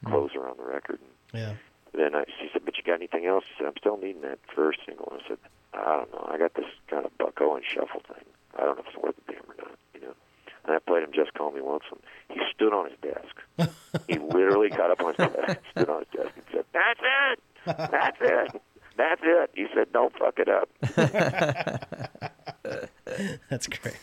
closer 0.10 0.48
on 0.48 0.58
the 0.58 0.64
record. 0.66 1.00
Yeah. 1.34 1.54
Then 1.94 2.14
I, 2.16 2.26
she 2.40 2.50
said, 2.52 2.64
"But 2.66 2.78
you 2.78 2.84
got 2.84 2.96
anything 2.96 3.26
else?" 3.26 3.46
She 3.48 3.54
said, 3.58 3.68
"I'm 3.68 3.78
still 3.78 3.98
needing 3.98 4.22
that 4.22 4.40
first 4.54 4.80
single." 4.86 5.10
And 5.12 5.22
I 5.22 5.28
said, 5.28 5.38
"I 5.74 5.96
don't 5.98 6.12
know. 6.14 6.26
I 6.32 6.38
got 6.38 6.54
this 6.56 6.66
kind 6.90 7.06
of 7.06 7.18
Buck 7.18 7.40
Owens 7.42 7.66
shuffle 7.66 8.02
thing. 8.08 8.26
I 8.58 8.62
don't 8.66 8.78
know 8.78 8.84
if 8.84 8.88
it's 8.94 8.98
worth 9.04 9.16
the 9.26 9.34
damn 9.34 9.44
or 9.50 9.56
not." 9.58 9.78
You 9.94 10.02
know. 10.02 10.14
And 10.66 10.76
I 10.76 10.80
played 10.80 11.04
him 11.04 11.12
"Just 11.14 11.34
Call 11.34 11.52
Me 11.52 11.62
Once," 11.62 11.84
and 11.92 12.00
He 12.30 12.40
stood 12.54 12.74
on 12.74 12.90
his 12.90 12.98
desk. 13.02 13.36
he 14.08 14.18
literally 14.18 14.70
got 14.70 14.92
up 14.92 15.02
on 15.02 15.14
his 15.16 15.28
desk, 15.32 15.60
stood 15.72 15.90
on 15.90 16.00
his 16.00 16.08
desk, 16.16 16.32
and 16.36 16.46
said, 16.52 16.66
"That's 16.74 17.00
it. 17.02 17.40
That's 17.66 18.18
it. 18.22 18.62
That's 18.98 19.22
it." 19.24 19.50
He 19.54 19.68
said, 19.74 19.92
"Don't 19.94 20.14
fuck 20.18 20.38
it 20.38 20.50
up." 20.50 20.70
That's 23.50 23.68
great. 23.68 23.96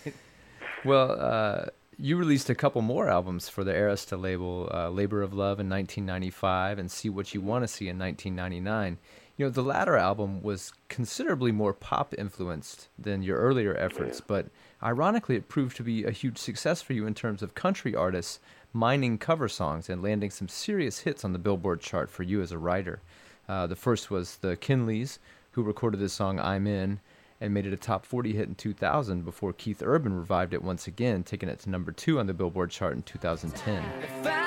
Well, 0.84 1.10
uh, 1.12 1.66
you 2.02 2.16
released 2.16 2.50
a 2.50 2.54
couple 2.56 2.82
more 2.82 3.08
albums 3.08 3.48
for 3.48 3.62
the 3.62 3.70
Arista 3.70 4.20
label, 4.20 4.68
uh, 4.74 4.90
Labor 4.90 5.22
of 5.22 5.32
Love 5.32 5.60
in 5.60 5.68
1995 5.68 6.80
and 6.80 6.90
See 6.90 7.08
What 7.08 7.32
You 7.32 7.40
Want 7.40 7.62
to 7.62 7.68
See 7.68 7.88
in 7.88 7.96
1999. 7.96 8.98
You 9.36 9.46
know, 9.46 9.50
the 9.50 9.62
latter 9.62 9.96
album 9.96 10.42
was 10.42 10.72
considerably 10.88 11.52
more 11.52 11.72
pop 11.72 12.12
influenced 12.18 12.88
than 12.98 13.22
your 13.22 13.38
earlier 13.38 13.76
efforts, 13.76 14.20
but 14.20 14.46
ironically, 14.82 15.36
it 15.36 15.48
proved 15.48 15.76
to 15.76 15.84
be 15.84 16.02
a 16.02 16.10
huge 16.10 16.38
success 16.38 16.82
for 16.82 16.92
you 16.92 17.06
in 17.06 17.14
terms 17.14 17.40
of 17.40 17.54
country 17.54 17.94
artists 17.94 18.40
mining 18.72 19.16
cover 19.16 19.48
songs 19.48 19.88
and 19.88 20.02
landing 20.02 20.30
some 20.30 20.48
serious 20.48 20.98
hits 20.98 21.24
on 21.24 21.32
the 21.32 21.38
Billboard 21.38 21.80
chart 21.80 22.10
for 22.10 22.24
you 22.24 22.42
as 22.42 22.50
a 22.50 22.58
writer. 22.58 23.00
Uh, 23.48 23.68
the 23.68 23.76
first 23.76 24.10
was 24.10 24.38
the 24.38 24.56
Kinleys, 24.56 25.20
who 25.52 25.62
recorded 25.62 26.00
the 26.00 26.08
song 26.08 26.40
I'm 26.40 26.66
In 26.66 26.98
and 27.42 27.52
made 27.52 27.66
it 27.66 27.72
a 27.72 27.76
top 27.76 28.06
40 28.06 28.32
hit 28.34 28.48
in 28.48 28.54
2000 28.54 29.24
before 29.24 29.52
Keith 29.52 29.82
Urban 29.84 30.14
revived 30.14 30.54
it 30.54 30.62
once 30.62 30.86
again, 30.86 31.24
taking 31.24 31.48
it 31.48 31.58
to 31.58 31.70
number 31.70 31.90
two 31.90 32.20
on 32.20 32.26
the 32.26 32.32
Billboard 32.32 32.70
chart 32.70 32.94
in 32.94 33.02
2010. 33.02 34.41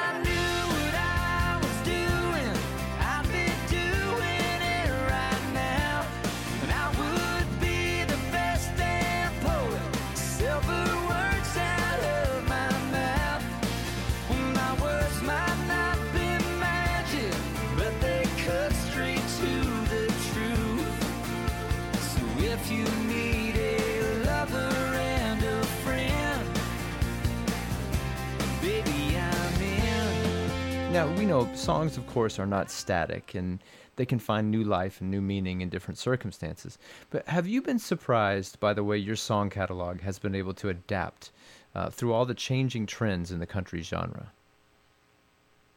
Now, 30.96 31.14
we 31.18 31.26
know 31.26 31.54
songs, 31.56 31.98
of 31.98 32.08
course, 32.08 32.40
are 32.40 32.46
not 32.46 32.72
static 32.72 33.36
and 33.36 33.60
they 33.98 34.06
can 34.06 34.18
find 34.18 34.50
new 34.50 34.64
life 34.64 35.02
and 35.02 35.12
new 35.12 35.20
meaning 35.20 35.60
in 35.60 35.68
different 35.68 35.98
circumstances. 35.98 36.78
But 37.10 37.28
have 37.28 37.46
you 37.46 37.62
been 37.62 37.80
surprised 37.80 38.62
by 38.62 38.72
the 38.72 38.82
way 38.82 38.98
your 38.98 39.18
song 39.18 39.50
catalog 39.50 40.00
has 40.00 40.20
been 40.20 40.34
able 40.34 40.54
to 40.54 40.70
adapt 40.70 41.32
uh, 41.76 41.90
through 41.90 42.14
all 42.14 42.26
the 42.26 42.34
changing 42.34 42.86
trends 42.86 43.30
in 43.30 43.40
the 43.40 43.46
country 43.46 43.82
genre? 43.82 44.32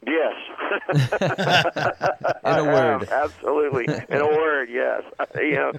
Yes. 0.06 0.34
In 0.94 2.54
a 2.54 2.62
word. 2.62 3.08
have, 3.08 3.10
absolutely. 3.10 3.86
In 3.86 4.20
a 4.20 4.26
word, 4.36 4.68
yes. 4.70 5.02
You 5.34 5.56
know, 5.56 5.72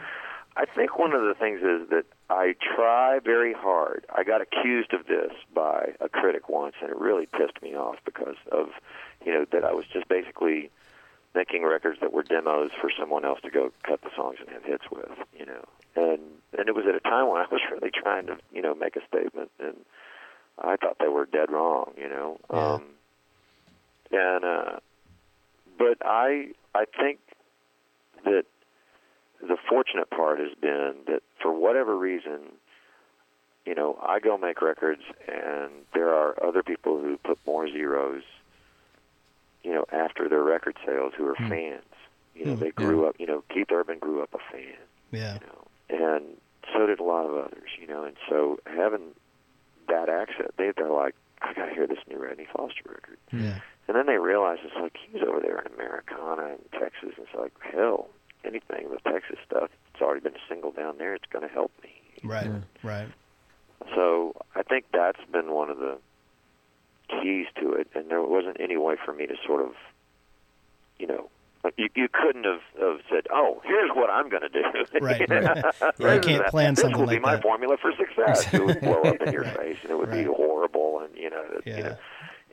I 0.57 0.65
think 0.65 0.99
one 0.99 1.13
of 1.13 1.21
the 1.21 1.33
things 1.33 1.61
is 1.61 1.87
that 1.91 2.03
I 2.29 2.55
try 2.75 3.19
very 3.23 3.53
hard. 3.53 4.05
I 4.13 4.25
got 4.25 4.41
accused 4.41 4.93
of 4.93 5.07
this 5.07 5.31
by 5.55 5.93
a 6.01 6.09
critic 6.09 6.49
once, 6.49 6.75
and 6.81 6.89
it 6.89 6.97
really 6.97 7.27
pissed 7.27 7.61
me 7.61 7.75
off 7.75 7.95
because 8.03 8.35
of, 8.51 8.67
you 9.25 9.33
know, 9.33 9.45
that 9.51 9.63
I 9.63 9.73
was 9.73 9.85
just 9.91 10.07
basically 10.07 10.69
making 11.35 11.63
records 11.63 11.99
that 12.01 12.11
were 12.11 12.23
demos 12.23 12.71
for 12.79 12.91
someone 12.97 13.23
else 13.25 13.39
to 13.41 13.49
go 13.49 13.71
cut 13.83 14.01
the 14.01 14.09
songs 14.15 14.37
and 14.39 14.49
have 14.49 14.63
hits 14.63 14.85
with, 14.91 15.11
you 15.37 15.45
know. 15.45 15.65
And 15.95 16.19
and 16.57 16.67
it 16.67 16.75
was 16.75 16.85
at 16.87 16.95
a 16.95 16.99
time 16.99 17.29
when 17.29 17.41
I 17.41 17.45
was 17.51 17.61
really 17.71 17.91
trying 17.91 18.27
to, 18.27 18.37
you 18.53 18.61
know, 18.61 18.73
make 18.73 18.95
a 18.95 19.05
statement, 19.07 19.51
and 19.59 19.75
I 20.57 20.75
thought 20.75 20.97
they 20.99 21.07
were 21.07 21.25
dead 21.25 21.51
wrong, 21.51 21.93
you 21.97 22.09
know. 22.09 22.39
Yeah. 22.51 22.73
Um, 22.73 22.83
and 24.11 24.45
uh, 24.45 24.79
but 25.77 25.97
I 26.03 26.49
I 26.73 26.85
think 26.99 27.19
that 28.25 28.45
the 29.41 29.57
fortunate 29.69 30.09
part 30.09 30.39
has 30.39 30.53
been 30.59 30.95
that 31.07 31.21
for 31.41 31.53
whatever 31.53 31.95
reason, 31.95 32.39
you 33.65 33.75
know, 33.75 33.97
I 34.01 34.19
go 34.19 34.37
make 34.37 34.61
records, 34.61 35.03
and 35.27 35.71
there 35.93 36.13
are 36.13 36.35
other 36.43 36.63
people 36.63 36.99
who 36.99 37.17
put 37.17 37.37
more 37.45 37.67
zeros, 37.69 38.23
you 39.63 39.71
know, 39.71 39.85
after 39.91 40.27
their 40.29 40.43
record 40.43 40.77
sales 40.85 41.13
who 41.17 41.27
are 41.27 41.35
fans. 41.35 41.83
You 42.35 42.45
know, 42.45 42.53
Hmm. 42.55 42.59
they 42.61 42.71
grew 42.71 43.05
up. 43.05 43.15
You 43.19 43.25
know, 43.27 43.43
Keith 43.53 43.67
Urban 43.71 43.99
grew 43.99 44.23
up 44.23 44.33
a 44.33 44.37
fan 44.51 44.77
Yeah. 45.11 45.33
you 45.33 45.47
know, 45.47 46.15
and 46.15 46.37
so 46.71 46.85
did 46.85 46.99
a 46.99 47.03
lot 47.03 47.25
of 47.25 47.35
others, 47.35 47.69
you 47.79 47.85
know, 47.87 48.03
and 48.05 48.15
so 48.29 48.59
having 48.65 49.13
that 49.89 50.07
accent, 50.07 50.53
they 50.57 50.71
they're 50.71 50.89
like, 50.89 51.15
I 51.41 51.53
gotta 51.53 51.73
hear 51.73 51.85
this 51.87 51.99
new 52.07 52.17
Radney 52.17 52.45
Foster 52.55 52.83
record, 52.87 53.17
Yeah. 53.33 53.59
and 53.87 53.97
then 53.97 54.05
they 54.05 54.17
realize 54.19 54.59
it's 54.63 54.75
like 54.75 54.95
he 54.95 55.17
was 55.17 55.27
over 55.27 55.39
there 55.41 55.59
in 55.59 55.73
Americana 55.73 56.45
and 56.53 56.71
Texas, 56.71 57.13
and 57.17 57.25
it's 57.27 57.35
like 57.35 57.51
hell, 57.61 58.07
anything 58.45 58.89
with 58.89 59.03
Texas 59.03 59.37
stuff, 59.45 59.69
it's 59.93 60.01
already 60.01 60.21
been 60.21 60.35
a 60.35 60.47
single 60.47 60.71
down 60.71 60.97
there, 60.97 61.13
it's 61.15 61.25
gonna 61.29 61.47
help 61.49 61.71
me. 61.83 62.01
Right. 62.23 62.45
Yeah. 62.45 62.59
Right. 62.83 63.07
So 63.95 64.33
I 64.55 64.63
think 64.63 64.85
that's 64.93 65.19
been 65.31 65.51
one 65.51 65.69
of 65.69 65.79
the 65.79 65.97
keys 67.09 67.47
to 67.61 67.73
it, 67.73 67.87
and 67.95 68.09
there 68.09 68.21
wasn't 68.21 68.57
any 68.59 68.77
way 68.77 68.95
for 69.03 69.13
me 69.13 69.25
to 69.27 69.35
sort 69.45 69.61
of, 69.61 69.71
you 70.97 71.07
know. 71.07 71.29
You, 71.77 71.89
you 71.93 72.07
couldn't 72.11 72.45
have, 72.45 72.61
have 72.79 73.01
said, 73.09 73.27
"Oh, 73.33 73.61
here's 73.65 73.89
what 73.93 74.09
I'm 74.09 74.29
going 74.29 74.43
to 74.43 74.49
do." 74.49 74.63
Right, 75.01 75.29
right. 75.29 75.65
Yeah, 75.99 76.13
you 76.13 76.21
can't 76.21 76.47
plan 76.47 76.73
this 76.75 76.83
something 76.83 76.97
will 77.01 77.07
be 77.07 77.15
like 77.15 77.21
my 77.21 77.35
that. 77.35 77.41
formula 77.43 77.75
for 77.81 77.91
success. 77.97 78.47
It 78.53 78.63
would 78.63 78.79
blow 78.79 79.03
up 79.03 79.21
in 79.21 79.33
your 79.33 79.43
Right, 79.43 79.57
face, 79.57 79.77
and 79.83 79.91
it 79.91 79.97
would 79.97 80.09
be 80.11 80.23
horrible, 80.23 81.01
and 81.03 81.13
you 81.17 81.29
know, 81.29 81.43
Yeah. 81.65 81.77
you 81.77 81.83
know. 81.83 81.97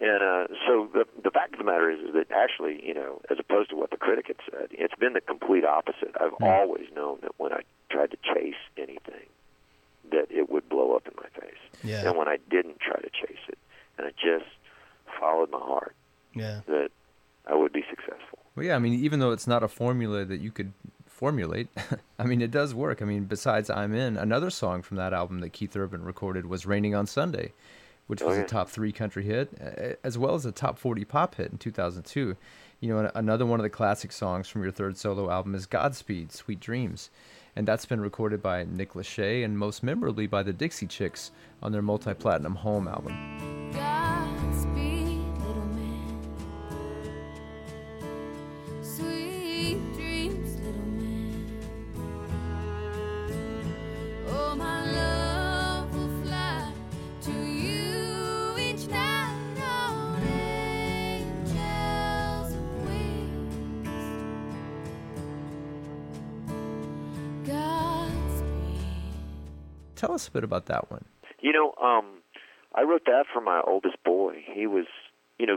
And 0.00 0.22
uh, 0.22 0.46
so 0.66 0.88
the 0.92 1.06
the 1.22 1.30
fact 1.30 1.52
of 1.52 1.58
the 1.58 1.64
matter 1.64 1.88
is, 1.88 2.00
is 2.00 2.14
that 2.14 2.32
actually, 2.32 2.84
you 2.84 2.92
know, 2.94 3.20
as 3.30 3.38
opposed 3.38 3.70
to 3.70 3.76
what 3.76 3.90
the 3.90 3.96
critic 3.96 4.26
had 4.26 4.36
said, 4.50 4.68
it's 4.72 4.94
been 4.96 5.12
the 5.12 5.20
complete 5.20 5.64
opposite. 5.64 6.10
I've 6.20 6.32
Hmm. 6.38 6.44
always 6.44 6.86
known 6.94 7.18
that 7.22 7.32
when 7.38 7.52
I 7.52 7.60
tried 7.90 8.10
to 8.10 8.16
chase 8.34 8.58
anything, 8.76 9.26
that 10.10 10.26
it 10.30 10.50
would 10.50 10.68
blow 10.68 10.96
up 10.96 11.06
in 11.06 11.14
my 11.16 11.28
face. 11.40 11.62
Yeah. 11.84 12.08
And 12.08 12.18
when 12.18 12.26
I 12.26 12.38
didn't 12.50 12.80
try 12.80 12.96
to 13.00 13.08
chase 13.10 13.38
it, 13.48 13.58
and 13.98 14.06
I 14.06 14.10
just 14.12 14.50
followed 15.20 15.50
my 15.50 15.58
heart, 15.58 15.94
Yeah. 16.34 16.60
that 16.66 16.90
I 17.46 17.54
would 17.54 17.72
be 17.72 17.84
successful. 17.88 18.38
Well, 18.54 18.66
yeah, 18.66 18.76
I 18.76 18.78
mean, 18.78 18.92
even 19.04 19.20
though 19.20 19.32
it's 19.32 19.46
not 19.46 19.62
a 19.62 19.68
formula 19.68 20.24
that 20.24 20.40
you 20.40 20.50
could 20.50 20.72
formulate, 21.06 21.68
I 22.18 22.24
mean, 22.24 22.40
it 22.42 22.50
does 22.50 22.74
work. 22.74 23.00
I 23.02 23.04
mean, 23.04 23.24
besides 23.24 23.70
I'm 23.70 23.94
In, 23.94 24.16
another 24.16 24.50
song 24.50 24.82
from 24.82 24.96
that 24.98 25.12
album 25.12 25.40
that 25.40 25.50
Keith 25.52 25.76
Urban 25.76 26.04
recorded 26.04 26.46
was 26.46 26.66
Raining 26.66 26.94
on 26.94 27.06
Sunday, 27.06 27.52
which 28.06 28.22
Oh, 28.22 28.26
was 28.28 28.36
yeah. 28.36 28.44
a 28.44 28.46
top 28.46 28.68
three 28.68 28.92
country 28.92 29.24
hit, 29.24 29.50
as 30.04 30.16
well 30.18 30.34
as 30.34 30.44
a 30.46 30.52
top 30.52 30.78
40 30.78 31.04
pop 31.04 31.34
hit 31.36 31.52
in 31.52 31.58
2002. 31.58 32.36
You 32.80 32.88
know, 32.94 33.10
another 33.14 33.46
one 33.46 33.58
of 33.58 33.64
the 33.64 33.70
classic 33.70 34.12
songs 34.12 34.48
from 34.48 34.62
your 34.62 34.70
third 34.72 34.98
solo 34.98 35.30
album 35.30 35.54
is 35.54 35.64
Godspeed, 35.66 36.30
Sweet 36.32 36.60
Dreams. 36.60 37.10
And 37.56 37.66
that's 37.66 37.86
been 37.86 38.00
recorded 38.00 38.42
by 38.42 38.64
Nick 38.64 38.92
Lachey 38.92 39.42
and 39.42 39.58
most 39.58 39.82
memorably 39.82 40.26
by 40.26 40.42
the 40.42 40.52
Dixie 40.52 40.86
Chicks 40.86 41.30
on 41.62 41.72
their 41.72 41.82
multi 41.82 42.12
platinum 42.12 42.54
Home 42.56 42.86
album. 42.86 43.72
Tell 69.96 70.12
us 70.12 70.28
a 70.28 70.30
bit 70.30 70.44
about 70.44 70.66
that 70.66 70.90
one. 70.90 71.04
You 71.40 71.52
know, 71.52 71.74
um, 71.82 72.22
I 72.74 72.82
wrote 72.82 73.04
that 73.06 73.24
for 73.32 73.40
my 73.40 73.60
oldest 73.66 73.96
boy. 74.04 74.42
He 74.52 74.66
was, 74.66 74.86
you 75.38 75.46
know, 75.46 75.56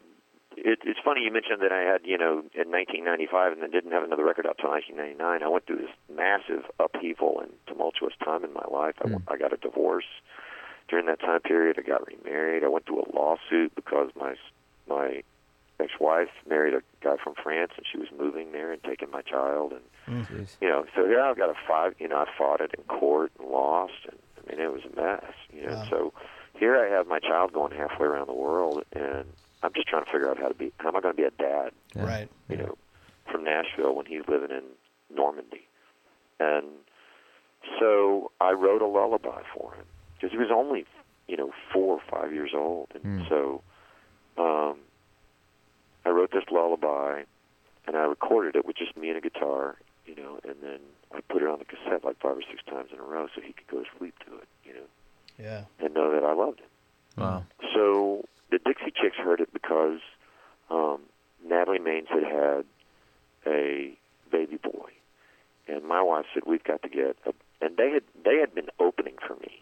it, 0.57 0.79
it's 0.83 0.99
funny 1.03 1.21
you 1.21 1.31
mentioned 1.31 1.61
that 1.61 1.71
I 1.71 1.81
had, 1.81 2.01
you 2.03 2.17
know, 2.17 2.39
in 2.53 2.69
1995 2.71 3.53
and 3.53 3.61
then 3.61 3.71
didn't 3.71 3.91
have 3.91 4.03
another 4.03 4.25
record 4.25 4.45
out 4.47 4.57
till 4.59 4.69
1999. 4.71 5.43
I 5.43 5.47
went 5.47 5.65
through 5.67 5.77
this 5.77 5.95
massive 6.13 6.63
upheaval 6.79 7.39
and 7.41 7.51
tumultuous 7.67 8.13
time 8.23 8.43
in 8.43 8.51
my 8.53 8.65
life. 8.71 8.95
I, 9.03 9.07
Hmm. 9.09 9.17
I 9.27 9.37
got 9.37 9.53
a 9.53 9.57
divorce 9.57 10.07
during 10.89 11.05
that 11.05 11.19
time 11.19 11.41
period. 11.41 11.77
I 11.79 11.83
got 11.87 12.05
remarried. 12.07 12.63
I 12.63 12.67
went 12.67 12.85
through 12.85 13.03
a 13.03 13.09
lawsuit 13.15 13.73
because 13.75 14.09
my 14.19 14.35
my 14.89 15.21
ex-wife 15.79 16.27
married 16.49 16.73
a 16.73 16.81
guy 17.01 17.15
from 17.23 17.35
France 17.41 17.71
and 17.77 17.85
she 17.89 17.97
was 17.97 18.07
moving 18.19 18.51
there 18.51 18.73
and 18.73 18.83
taking 18.83 19.09
my 19.11 19.21
child 19.21 19.71
and 19.71 20.25
Jeez. 20.25 20.57
you 20.59 20.67
know, 20.67 20.83
so 20.95 21.05
here 21.05 21.21
I've 21.21 21.37
got 21.37 21.49
a 21.49 21.53
five. 21.67 21.93
You 21.99 22.07
know, 22.09 22.17
I 22.17 22.25
fought 22.37 22.59
it 22.59 22.71
in 22.77 22.83
court 22.85 23.31
and 23.39 23.47
lost, 23.49 23.93
and 24.09 24.17
I 24.49 24.55
mean 24.55 24.61
it 24.61 24.71
was 24.71 24.81
a 24.91 24.95
mess. 24.95 25.33
You 25.53 25.67
know, 25.67 25.75
Wow. 25.75 25.87
so 25.89 26.13
here 26.57 26.77
I 26.77 26.89
have 26.89 27.07
my 27.07 27.19
child 27.19 27.53
going 27.53 27.71
halfway 27.77 28.07
around 28.07 28.27
the 28.27 28.33
world, 28.33 28.83
and 28.93 29.25
I'm 29.63 29.73
just 29.73 29.87
trying 29.87 30.05
to 30.05 30.11
figure 30.11 30.29
out 30.29 30.37
how 30.39 30.47
to 30.47 30.53
be. 30.53 30.71
How 30.77 30.89
am 30.89 30.95
I 30.95 31.01
going 31.01 31.15
to 31.15 31.21
be 31.21 31.27
a 31.27 31.31
dad? 31.31 31.71
Yeah. 31.95 32.05
Right. 32.05 32.29
You 32.49 32.57
know, 32.57 32.77
from 33.31 33.43
Nashville 33.43 33.95
when 33.95 34.05
he's 34.05 34.23
living 34.27 34.49
in 34.51 34.63
Normandy, 35.15 35.67
and 36.39 36.65
so 37.79 38.31
I 38.41 38.51
wrote 38.51 38.81
a 38.81 38.87
lullaby 38.87 39.41
for 39.55 39.73
him 39.75 39.85
because 40.15 40.31
he 40.31 40.37
was 40.37 40.49
only, 40.53 40.85
you 41.27 41.37
know, 41.37 41.51
four 41.73 41.99
or 41.99 42.01
five 42.09 42.33
years 42.33 42.51
old, 42.55 42.89
and 42.95 43.03
Hmm. 43.03 43.27
so 43.29 43.61
um, 44.37 44.79
I 46.05 46.09
wrote 46.09 46.31
this 46.31 46.45
lullaby, 46.51 47.23
and 47.85 47.95
I 47.97 48.01
recorded 48.05 48.55
it 48.55 48.65
with 48.65 48.77
just 48.77 48.95
me 48.97 49.09
and 49.09 49.17
a 49.17 49.21
guitar, 49.21 49.75
you 50.05 50.15
know, 50.15 50.39
and 50.43 50.55
then 50.61 50.79
I 51.13 51.19
put 51.21 51.41
it 51.43 51.47
on 51.49 51.59
the 51.59 51.65
cassette 51.65 52.03
like 52.03 52.19
five 52.19 52.37
or 52.37 52.41
six 52.49 52.63
times 52.63 52.89
in 52.93 52.99
a 52.99 53.03
row 53.03 53.27
so 53.35 53.41
he 53.41 53.53
could 53.53 53.67
go 53.67 53.79
to 53.83 53.89
sleep 53.97 54.15
to 54.25 54.37
it, 54.37 54.47
you 54.63 54.73
know, 54.73 54.87
Yeah. 55.39 55.63
and 55.79 55.93
know 55.93 56.11
that 56.11 56.23
I 56.23 56.33
loved 56.33 56.59
him. 56.59 56.67
Wow. 57.17 57.43
So 57.73 58.25
the 58.51 58.59
Dixie 58.59 58.91
Chicks 58.95 59.15
heard 59.17 59.39
it 59.39 59.51
because 59.53 59.99
um, 60.69 61.01
Natalie 61.47 61.79
Maines 61.79 62.07
had 62.09 62.23
had 62.23 62.65
a 63.47 63.97
baby 64.31 64.57
boy, 64.57 64.89
and 65.67 65.83
my 65.83 66.01
wife 66.01 66.25
said 66.33 66.43
we've 66.45 66.63
got 66.63 66.81
to 66.83 66.89
get 66.89 67.15
a, 67.25 67.33
and 67.61 67.77
they 67.77 67.89
had 67.91 68.03
they 68.23 68.37
had 68.39 68.53
been 68.53 68.69
opening 68.79 69.15
for 69.25 69.35
me 69.35 69.61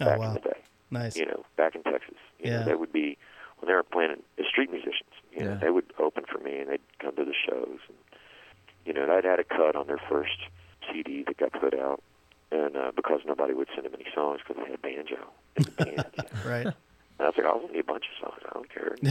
Oh 0.00 0.04
back 0.04 0.14
in 0.16 0.20
wow. 0.20 0.34
the 0.34 0.40
day, 0.40 0.60
Nice. 0.90 1.16
you 1.16 1.26
know, 1.26 1.44
back 1.56 1.74
in 1.74 1.82
Texas. 1.84 2.16
You 2.38 2.50
Yeah. 2.50 2.58
know, 2.60 2.64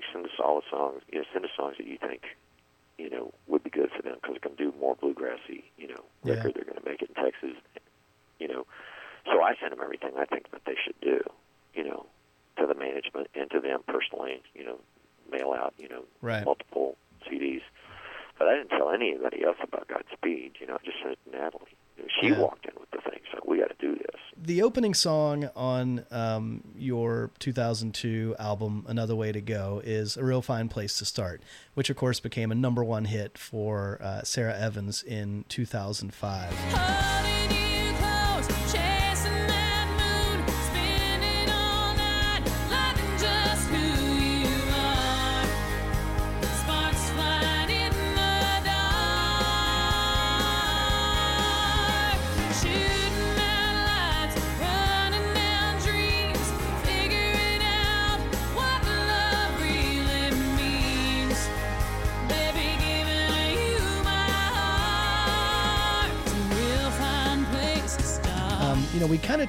like, 0.00 0.12
send 0.12 0.24
us 0.24 0.32
all 0.42 0.60
the 0.60 0.66
songs, 0.70 1.02
you 1.12 1.18
know, 1.18 1.24
send 1.32 1.44
us 1.44 1.50
songs 1.56 1.76
that 1.78 1.86
you 1.86 1.98
think, 2.00 2.22
you 2.98 3.10
know, 3.10 3.32
would 3.46 3.62
be 3.62 3.70
good 3.70 3.90
for 3.94 4.02
them 4.02 4.16
because 4.20 4.36
they're 4.40 4.48
going 4.50 4.56
to 4.56 4.64
do 4.72 4.78
more 4.78 4.96
bluegrassy, 4.96 5.64
you 5.76 5.88
know, 5.88 6.04
Yeah. 6.24 6.34
record. 6.34 6.54
They're 6.54 6.64
going 6.64 6.80
to 6.80 6.88
make 6.88 7.02
it 7.02 7.10
in 7.10 7.22
Texas, 7.22 7.56
you 8.38 8.48
know. 8.48 8.66
So 9.26 9.42
I 9.42 9.54
sent 9.60 9.70
them 9.70 9.80
everything 9.82 10.12
I 10.16 10.24
think 10.24 10.50
that 10.50 10.62
they 10.64 10.76
should 10.82 10.98
do, 11.00 11.20
you 11.74 11.84
know, 11.84 12.06
to 12.58 12.66
the 12.66 12.74
management 12.74 13.28
and 13.34 13.50
to 13.50 13.60
them 13.60 13.82
personally, 13.86 14.42
you 14.54 14.64
know, 14.64 14.80
mail 15.30 15.52
out, 15.52 15.74
you 15.78 15.88
know, 15.88 16.04
Right. 16.20 16.44
multiple 16.44 16.96
CDs. 17.26 17.62
But 18.38 18.48
I 18.48 18.56
didn't 18.56 18.70
tell 18.70 18.90
anybody 18.90 19.44
else 19.44 19.58
about 19.62 19.88
Godspeed. 19.88 20.56
You 20.60 20.66
know, 20.66 20.74
I 20.80 20.84
just 20.84 20.98
sent 21.00 21.12
it 21.12 21.18
to 21.26 21.36
Natalie. 21.36 21.76
You 21.96 22.04
know, 22.04 22.08
she 22.20 22.26
Yeah. 22.28 22.38
walked 22.40 22.64
in 22.66 22.72
with 22.80 22.90
the 22.90 23.00
thing, 23.02 23.20
so 23.30 23.38
we 23.44 23.58
got 23.58 23.68
to 23.68 23.76
do 23.78 23.94
this. 23.96 24.20
The 24.42 24.62
opening 24.62 24.94
song 24.94 25.50
on 25.54 26.06
um, 26.10 26.62
your 26.74 27.30
2002 27.40 28.36
album, 28.38 28.86
Another 28.88 29.14
Way 29.14 29.32
to 29.32 29.42
Go, 29.42 29.82
is 29.84 30.16
A 30.16 30.24
Real 30.24 30.40
Fine 30.40 30.70
Place 30.70 30.96
to 30.98 31.04
Start, 31.04 31.42
which 31.74 31.90
of 31.90 31.96
course 31.96 32.20
became 32.20 32.50
a 32.50 32.54
number 32.54 32.82
one 32.82 33.04
hit 33.04 33.36
for 33.36 33.98
uh, 34.00 34.22
Sara 34.22 34.58
Evans 34.58 35.02
in 35.02 35.44
2005. 35.50 36.54
Holding 36.54 37.19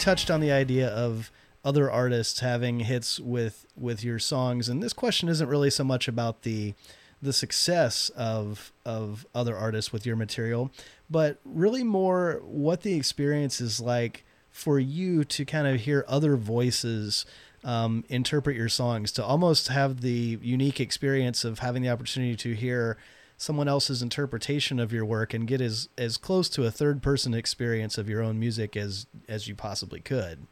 touched 0.02 0.32
on 0.32 0.42
the 0.42 0.52
idea 0.52 0.90
of 0.90 1.32
other 1.64 1.90
artists 1.90 2.40
having 2.40 2.82
hits 2.82 3.20
with 3.20 3.66
with 3.78 4.04
your 4.04 4.20
songs, 4.20 4.68
and 4.68 4.82
this 4.82 4.94
question 4.94 5.30
isn't 5.30 5.48
really 5.48 5.70
so 5.70 5.84
much 5.84 6.08
about 6.08 6.42
the 6.42 6.74
the 7.22 7.32
success 7.32 8.10
of 8.10 8.72
of 8.84 9.26
other 9.36 9.56
artists 9.56 9.94
with 9.94 10.06
your 10.06 10.16
material, 10.16 10.72
but 11.10 11.40
really 11.46 11.84
more 11.84 12.42
what 12.44 12.82
the 12.82 12.96
experience 12.96 13.62
is 13.62 13.80
like 13.80 14.26
for 14.50 14.80
you 14.80 15.24
to 15.24 15.46
kind 15.46 15.68
of 15.68 15.82
hear 15.82 16.04
other 16.08 16.36
voices 16.36 17.26
um, 17.64 18.04
interpret 18.10 18.58
your 18.58 18.70
songs, 18.70 19.12
to 19.12 19.24
almost 19.24 19.68
have 19.68 20.02
the 20.02 20.40
unique 20.42 20.80
experience 20.80 21.46
of 21.46 21.60
having 21.60 21.84
the 21.84 21.90
opportunity 21.90 22.36
to 22.36 22.54
hear 22.54 22.98
someone 23.42 23.68
else's 23.68 24.04
interpretation 24.04 24.80
of 24.80 24.94
your 24.94 25.04
work 25.04 25.34
and 25.34 25.48
get 25.48 25.60
as 25.62 25.90
as 25.98 26.16
close 26.16 26.48
to 26.48 26.64
a 26.64 26.70
third 26.70 27.02
person 27.02 27.34
experience 27.34 27.98
of 27.98 28.08
your 28.08 28.22
own 28.22 28.40
music 28.40 28.78
as 28.78 29.08
as 29.28 29.48
you 29.48 29.56
possibly 29.56 30.00
could. 30.00 30.46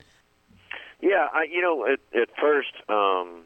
Yeah, 1.01 1.27
I, 1.33 1.43
you 1.43 1.61
know, 1.61 1.85
at, 1.85 1.99
at 2.19 2.27
first, 2.41 2.73
um, 2.89 3.43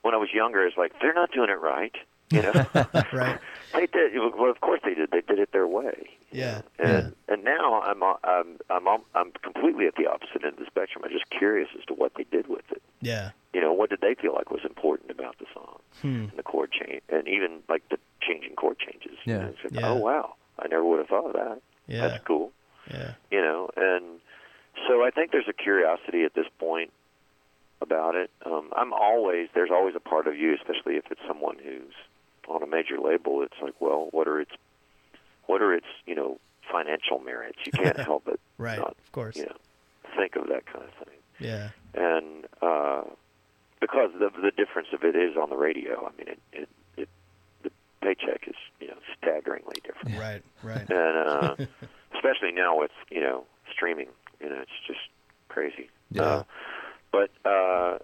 when 0.00 0.14
I 0.14 0.16
was 0.16 0.30
younger, 0.34 0.66
it's 0.66 0.76
like 0.76 0.92
they're 1.00 1.14
not 1.14 1.30
doing 1.32 1.50
it 1.50 1.60
right. 1.60 1.94
You 2.30 2.42
know, 2.42 2.52
Right. 3.12 3.38
they 3.74 3.86
did. 3.86 4.12
Well, 4.16 4.50
of 4.50 4.60
course 4.62 4.80
they 4.82 4.94
did. 4.94 5.10
They 5.10 5.20
did 5.20 5.38
it 5.38 5.52
their 5.52 5.66
way. 5.66 6.08
Yeah. 6.32 6.62
And 6.78 7.14
and 7.28 7.44
now 7.44 7.82
I'm 7.82 8.02
uh, 8.02 8.14
I'm 8.24 8.58
I'm 8.70 8.88
I'm 9.14 9.32
completely 9.42 9.86
at 9.86 9.96
the 9.96 10.06
opposite 10.06 10.42
end 10.42 10.54
of 10.54 10.58
the 10.58 10.66
spectrum. 10.66 11.04
I'm 11.04 11.10
just 11.12 11.28
curious 11.28 11.68
as 11.78 11.84
to 11.86 11.94
what 11.94 12.12
they 12.16 12.24
did 12.24 12.48
with 12.48 12.64
it. 12.72 12.82
Yeah. 13.02 13.30
You 13.52 13.60
know, 13.60 13.72
what 13.74 13.90
did 13.90 14.00
they 14.00 14.14
feel 14.14 14.32
like 14.34 14.50
was 14.50 14.64
important 14.64 15.10
about 15.10 15.38
the 15.38 15.44
song 15.52 15.78
Hmm. 16.00 16.28
and 16.30 16.32
the 16.38 16.42
chord 16.42 16.72
change, 16.72 17.02
and 17.10 17.28
even 17.28 17.60
like 17.68 17.86
the 17.90 17.98
changing 18.26 18.54
chord 18.56 18.78
changes. 18.78 19.11
You 19.11 19.11
Yeah. 19.24 19.38
know, 19.38 19.46
it's 19.48 19.72
like, 19.72 19.80
Yeah. 19.82 19.88
Oh 19.90 19.96
wow, 19.96 20.34
I 20.58 20.68
never 20.68 20.84
would 20.84 20.98
have 20.98 21.08
thought 21.08 21.26
of 21.26 21.32
that. 21.34 21.60
Yeah. 21.88 22.08
That's 22.08 22.24
cool 22.24 22.52
Yeah. 22.92 23.12
you 23.30 23.40
know 23.40 23.70
and 23.76 24.04
so 24.88 25.04
i 25.04 25.10
think 25.10 25.30
there's 25.32 25.48
a 25.48 25.52
curiosity 25.52 26.24
at 26.24 26.34
this 26.34 26.46
point 26.58 26.90
about 27.80 28.14
it 28.14 28.30
um 28.46 28.70
i'm 28.76 28.92
always 28.92 29.48
there's 29.54 29.70
always 29.70 29.94
a 29.96 30.00
part 30.00 30.26
of 30.28 30.36
you 30.36 30.54
especially 30.54 30.94
if 30.96 31.04
it's 31.10 31.20
someone 31.26 31.56
who's 31.62 31.92
on 32.48 32.62
a 32.62 32.66
major 32.66 32.98
label 32.98 33.42
it's 33.42 33.54
like 33.60 33.74
well 33.80 34.08
what 34.12 34.26
are 34.28 34.40
its 34.40 34.52
what 35.46 35.60
are 35.60 35.74
its 35.74 35.86
you 36.06 36.14
know 36.14 36.38
financial 36.70 37.18
merits 37.18 37.58
you 37.66 37.72
can't 37.72 37.96
help 37.98 38.22
but 38.24 38.38
Right. 38.58 38.78
not 38.78 38.96
Of 39.04 39.12
course. 39.12 39.36
you 39.36 39.44
know 39.46 39.56
think 40.16 40.36
of 40.36 40.46
that 40.48 40.64
kind 40.66 40.84
of 40.84 41.06
thing 41.06 41.18
Yeah. 41.40 41.70
and 41.94 42.46
uh 42.62 43.02
because 43.80 44.10
the 44.18 44.30
the 44.40 44.52
difference 44.52 44.88
of 44.92 45.02
it 45.04 45.16
is 45.16 45.36
on 45.36 45.50
the 45.50 45.56
radio 45.56 46.06
i 46.06 46.16
mean 46.16 46.28
it 46.28 46.38
it, 46.52 46.68
it 46.96 47.08
the 47.64 47.70
paycheck 48.00 48.46
is 48.46 48.54
you 48.80 48.86
know 48.88 48.96
staggeringly 49.18 49.76
different 49.84 50.18
Right. 50.18 50.42
Right. 50.62 50.88
and 50.88 51.28
uh, 51.28 51.56
especially 52.14 52.52
now 52.52 52.78
with 52.78 52.90
you 53.10 53.20
know 53.20 53.44
streaming, 53.72 54.08
You 54.40 54.50
know, 54.50 54.60
it's 54.60 54.70
just 54.86 55.00
crazy. 55.48 55.88
Yeah. 56.10 56.22
Uh, 56.22 56.42
but 57.10 57.30
uh, 57.44 57.98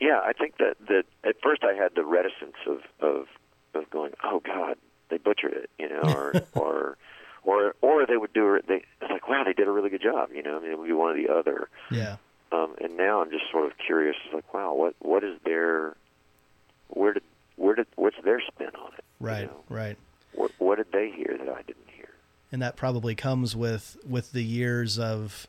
yeah, 0.00 0.20
I 0.24 0.32
think 0.32 0.56
that 0.58 0.74
that 0.88 1.04
at 1.22 1.36
first 1.42 1.62
I 1.64 1.74
had 1.74 1.94
the 1.94 2.04
reticence 2.04 2.56
of 2.66 2.78
of 3.00 3.26
of 3.74 3.88
going, 3.90 4.12
oh 4.24 4.40
God, 4.40 4.76
they 5.10 5.18
butchered 5.18 5.52
it, 5.52 5.70
you 5.78 5.88
know, 5.88 6.00
or 6.02 6.32
or 6.54 6.96
or 7.44 7.74
or 7.82 8.06
they 8.06 8.16
would 8.16 8.32
do 8.32 8.54
it. 8.54 8.66
They 8.66 8.82
it's 9.00 9.10
like, 9.10 9.28
wow, 9.28 9.44
they 9.44 9.52
did 9.52 9.68
a 9.68 9.70
really 9.70 9.90
good 9.90 10.02
job, 10.02 10.30
you 10.34 10.42
know. 10.42 10.56
I 10.56 10.60
mean, 10.60 10.70
it 10.72 10.78
would 10.78 10.86
be 10.88 10.92
one 10.92 11.10
or 11.16 11.22
the 11.22 11.32
other. 11.32 11.68
Yeah. 11.90 12.16
Um, 12.52 12.74
and 12.82 12.96
now 12.96 13.20
I'm 13.22 13.30
just 13.30 13.44
sort 13.52 13.66
of 13.66 13.72
curious. 13.78 14.16
It's 14.24 14.34
like, 14.34 14.52
wow, 14.54 14.72
what 14.74 14.94
what 15.00 15.22
is 15.24 15.38
their 15.44 15.94
where 16.88 17.12
did 17.14 17.22
where 17.56 17.74
did 17.74 17.86
what's 17.96 18.16
their 18.24 18.40
spin 18.40 18.70
on 18.76 18.92
it? 18.98 19.04
you 19.20 19.26
Right. 19.26 19.46
know? 19.46 19.62
Right. 19.68 19.96
What 20.32 20.52
what 20.58 20.76
did 20.78 20.90
they 20.92 21.10
hear 21.10 21.36
that 21.38 21.48
I 21.48 21.62
didn't 21.62 21.88
hear? 21.94 22.08
and 22.52 22.62
that 22.76 22.80
probably 22.80 23.14
comes 23.14 23.56
with 23.56 23.96
with 24.06 24.32
the 24.32 24.42
years 24.44 24.98
of 24.98 25.46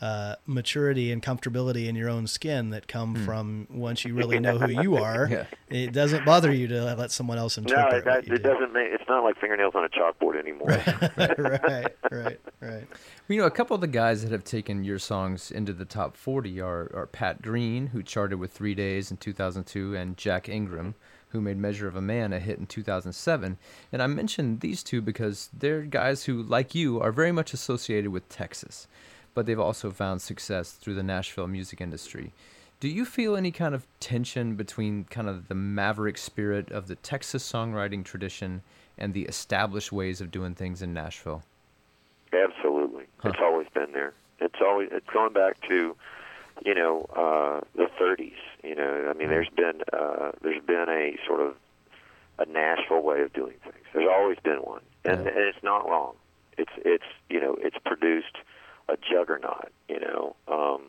uh, 0.00 0.36
maturity 0.46 1.10
and 1.10 1.20
comfortability 1.20 1.88
in 1.88 1.96
your 1.96 2.08
own 2.08 2.24
skin 2.28 2.70
that 2.70 2.86
come 2.86 3.16
from 3.24 3.66
once 3.68 4.04
you 4.04 4.14
really 4.14 4.38
know 4.38 4.56
who 4.56 4.70
you 4.80 4.96
are. 4.96 5.28
Yeah. 5.28 5.44
It 5.70 5.92
doesn't 5.92 6.24
bother 6.24 6.52
you 6.52 6.68
to 6.68 6.94
let 6.94 7.10
someone 7.10 7.36
else 7.36 7.58
No, 7.58 7.62
interpret. 7.62 8.04
that, 8.04 8.14
what 8.18 8.26
you 8.28 8.34
it 8.34 8.42
do. 8.44 8.48
doesn't 8.48 8.72
make. 8.72 8.92
It's 8.92 9.04
not 9.08 9.24
like 9.24 9.36
fingernails 9.40 9.74
on 9.74 9.84
a 9.84 9.88
chalkboard 9.88 10.38
anymore. 10.38 10.68
right, 11.18 11.96
right, 12.10 12.40
right. 12.60 12.86
Well, 12.88 12.88
you 13.28 13.40
know, 13.40 13.46
a 13.46 13.50
couple 13.50 13.74
of 13.74 13.80
the 13.80 13.86
guys 13.88 14.22
that 14.22 14.30
have 14.32 14.44
taken 14.44 14.84
your 14.84 14.98
songs 15.00 15.50
into 15.50 15.72
the 15.72 15.84
top 15.84 16.16
40 16.16 16.60
are, 16.60 16.90
are 16.94 17.06
Pat 17.10 17.42
Green, 17.42 17.88
who 17.88 18.02
charted 18.02 18.38
with 18.38 18.52
Three 18.52 18.74
Days 18.74 19.10
in 19.10 19.16
2002, 19.18 19.96
and 19.96 20.16
Jack 20.16 20.48
Ingram, 20.48 20.94
who 21.30 21.40
made 21.40 21.56
Measure 21.58 21.86
of 21.88 21.96
a 21.96 22.00
Man 22.00 22.32
a 22.32 22.38
hit 22.38 22.58
in 22.58 22.66
2007. 22.66 23.58
And 23.92 24.02
I 24.02 24.06
mentioned 24.06 24.60
these 24.60 24.82
two 24.82 25.00
because 25.02 25.50
they're 25.52 25.82
guys 25.82 26.24
who, 26.24 26.42
like 26.42 26.74
you, 26.74 27.00
are 27.00 27.12
very 27.12 27.32
much 27.32 27.52
associated 27.52 28.10
with 28.10 28.28
Texas, 28.28 28.86
but 29.34 29.46
they've 29.46 29.58
also 29.60 29.90
found 29.90 30.22
success 30.22 30.72
through 30.72 30.94
the 30.94 31.02
Nashville 31.02 31.46
music 31.46 31.80
industry. 31.80 32.32
Do 32.80 32.88
you 32.88 33.04
feel 33.04 33.36
any 33.36 33.50
kind 33.50 33.74
of 33.74 33.86
tension 33.98 34.54
between 34.54 35.04
kind 35.04 35.28
of 35.28 35.48
the 35.48 35.54
maverick 35.54 36.16
spirit 36.16 36.70
of 36.70 36.86
the 36.86 36.94
Texas 36.94 37.50
songwriting 37.50 38.04
tradition 38.04 38.62
and 38.96 39.12
the 39.14 39.22
established 39.22 39.90
ways 39.92 40.20
of 40.20 40.30
doing 40.30 40.54
things 40.54 40.80
in 40.80 40.94
Nashville? 40.94 41.42
Absolutely, 42.32 43.04
Huh. 43.18 43.30
it's 43.30 43.38
always 43.40 43.66
been 43.74 43.90
there. 43.92 44.12
It's 44.40 44.60
always 44.60 44.88
it's 44.92 45.08
going 45.12 45.32
back 45.32 45.60
to, 45.68 45.96
you 46.64 46.74
know, 46.74 47.06
uh, 47.14 47.60
the 47.76 47.88
30s. 48.00 48.32
You 48.62 48.74
know, 48.74 49.08
I 49.10 49.16
mean, 49.16 49.28
there's 49.28 49.48
been 49.54 49.82
uh, 49.92 50.32
there's 50.42 50.62
been 50.64 50.86
a 50.88 51.16
sort 51.26 51.40
of 51.40 51.54
a 52.38 52.46
Nashville 52.46 53.02
way 53.02 53.20
of 53.22 53.32
doing 53.32 53.54
things. 53.62 53.84
There's 53.92 54.08
always 54.10 54.38
been 54.42 54.58
one, 54.58 54.82
and, 55.04 55.24
Yeah. 55.24 55.30
and 55.30 55.38
it's 55.38 55.62
not 55.62 55.88
wrong. 55.88 56.14
It's 56.56 56.72
it's 56.78 57.04
you 57.30 57.40
know 57.40 57.56
it's 57.60 57.76
produced 57.84 58.36
a 58.88 58.96
juggernaut. 58.96 59.70
You 59.88 60.00
know, 60.00 60.36
um, 60.48 60.82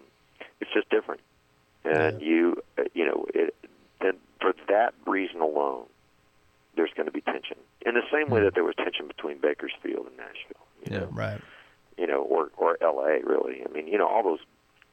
it's 0.61 0.71
just 0.73 0.89
different, 0.89 1.21
and 1.85 2.21
you 2.21 2.61
uh, 2.77 2.83
you 2.93 3.05
know 3.05 3.25
it. 3.33 3.55
Then 4.01 4.13
for 4.41 4.53
that 4.69 4.93
reason 5.05 5.41
alone, 5.41 5.85
there's 6.75 6.91
going 6.95 7.05
to 7.07 7.11
be 7.11 7.21
tension. 7.21 7.57
In 7.85 7.93
the 7.95 8.03
same 8.11 8.29
way 8.29 8.41
that 8.43 8.55
there 8.55 8.63
was 8.63 8.75
tension 8.75 9.07
between 9.07 9.37
Bakersfield 9.39 10.07
and 10.07 10.17
Nashville. 10.17 10.65
You 10.85 10.91
Yeah. 10.91 10.99
know? 11.01 11.09
Right. 11.11 11.41
you 11.97 12.07
know, 12.07 12.21
or 12.23 12.49
or 12.57 12.77
L.A. 12.81 13.19
Really. 13.25 13.61
I 13.63 13.71
mean, 13.71 13.87
you 13.87 13.97
know, 13.97 14.07
all 14.07 14.23
those 14.23 14.39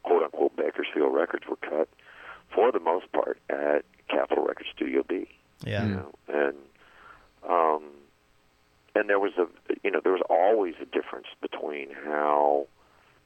quote 0.06 0.22
unquote 0.22 0.56
Bakersfield 0.56 1.14
records 1.14 1.44
were 1.48 1.56
cut 1.56 1.88
for 2.54 2.72
the 2.72 2.80
most 2.80 3.10
part 3.12 3.38
at 3.50 3.84
Capitol 4.08 4.44
Records 4.44 4.70
Studio 4.74 5.04
B. 5.06 5.28
Yeah. 5.64 5.84
You 5.84 5.94
know, 5.94 6.14
and 6.28 6.56
um, 7.48 7.82
and 8.94 9.08
there 9.08 9.18
was 9.18 9.32
a 9.38 9.46
you 9.82 9.90
know 9.90 10.00
there 10.02 10.12
was 10.12 10.22
always 10.30 10.74
a 10.80 10.86
difference 10.86 11.26
between 11.40 11.88
how 12.04 12.66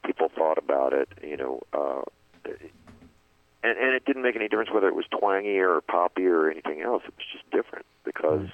people 0.05 0.29
thought 0.35 0.57
about 0.57 0.93
it. 0.93 1.09
You 1.23 1.37
know. 1.37 1.61
Uh, 1.73 2.01
and, 3.63 3.77
and 3.77 3.93
it 3.93 4.05
didn't 4.05 4.23
make 4.23 4.35
any 4.35 4.47
difference 4.47 4.71
whether 4.71 4.87
it 4.87 4.95
was 4.95 5.05
twangy 5.11 5.59
or 5.59 5.81
poppy 5.81 6.25
or 6.25 6.49
anything 6.49 6.81
else. 6.81 7.03
It 7.05 7.13
was 7.15 7.27
just 7.31 7.49
different 7.51 7.85
because 8.03 8.47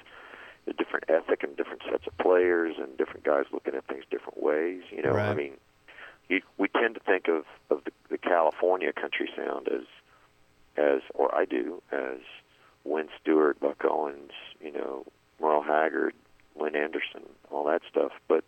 a 0.66 0.72
different 0.74 1.04
ethic 1.08 1.42
and 1.42 1.56
different 1.56 1.82
sets 1.90 2.06
of 2.06 2.16
players 2.18 2.76
and 2.78 2.96
different 2.98 3.24
guys 3.24 3.46
looking 3.50 3.74
at 3.74 3.86
things 3.86 4.04
different 4.10 4.42
ways. 4.42 4.82
You 4.90 5.02
know, 5.02 5.14
I 5.14 5.34
mean, 5.34 5.52
you, 6.28 6.40
we 6.58 6.68
tend 6.68 6.94
to 6.94 7.00
think 7.00 7.28
of 7.28 7.44
of 7.70 7.84
the, 7.84 7.90
the 8.10 8.18
California 8.18 8.92
country 8.92 9.28
sound 9.36 9.68
as 9.68 9.82
as, 10.76 11.00
or 11.14 11.34
I 11.34 11.44
do, 11.44 11.82
as 11.90 12.18
Wynn 12.84 13.08
Stewart, 13.20 13.58
Buck 13.58 13.84
Owens, 13.84 14.30
you 14.60 14.70
know, 14.72 15.04
Merle 15.40 15.62
Haggard, 15.62 16.14
Lynn 16.54 16.76
Anderson, 16.76 17.22
all 17.50 17.64
that 17.64 17.82
stuff. 17.90 18.12
But 18.28 18.44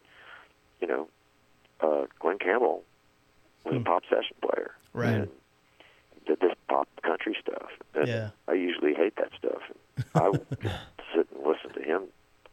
you 0.81 0.87
know, 0.87 1.09
uh, 1.81 2.07
Glen 2.21 2.39
Campbell 2.39 2.83
was 3.65 3.75
Hmm. 3.75 3.81
a 3.81 3.85
pop 3.85 4.03
session 4.09 4.37
player, 4.43 4.73
Right. 4.93 5.15
And 5.15 5.29
did 6.27 6.41
this 6.41 6.55
pop 6.69 6.89
country 7.03 7.37
stuff. 7.41 7.71
And 7.95 8.07
Yeah. 8.09 8.31
I 8.49 8.53
usually 8.53 8.95
hate 8.95 9.17
that 9.17 9.31
stuff. 9.37 9.63
And 9.97 10.05
I 10.15 10.29
would 10.29 10.47
sit 11.15 11.27
and 11.35 11.45
listen 11.47 11.73
to 11.75 11.83
him 11.83 12.03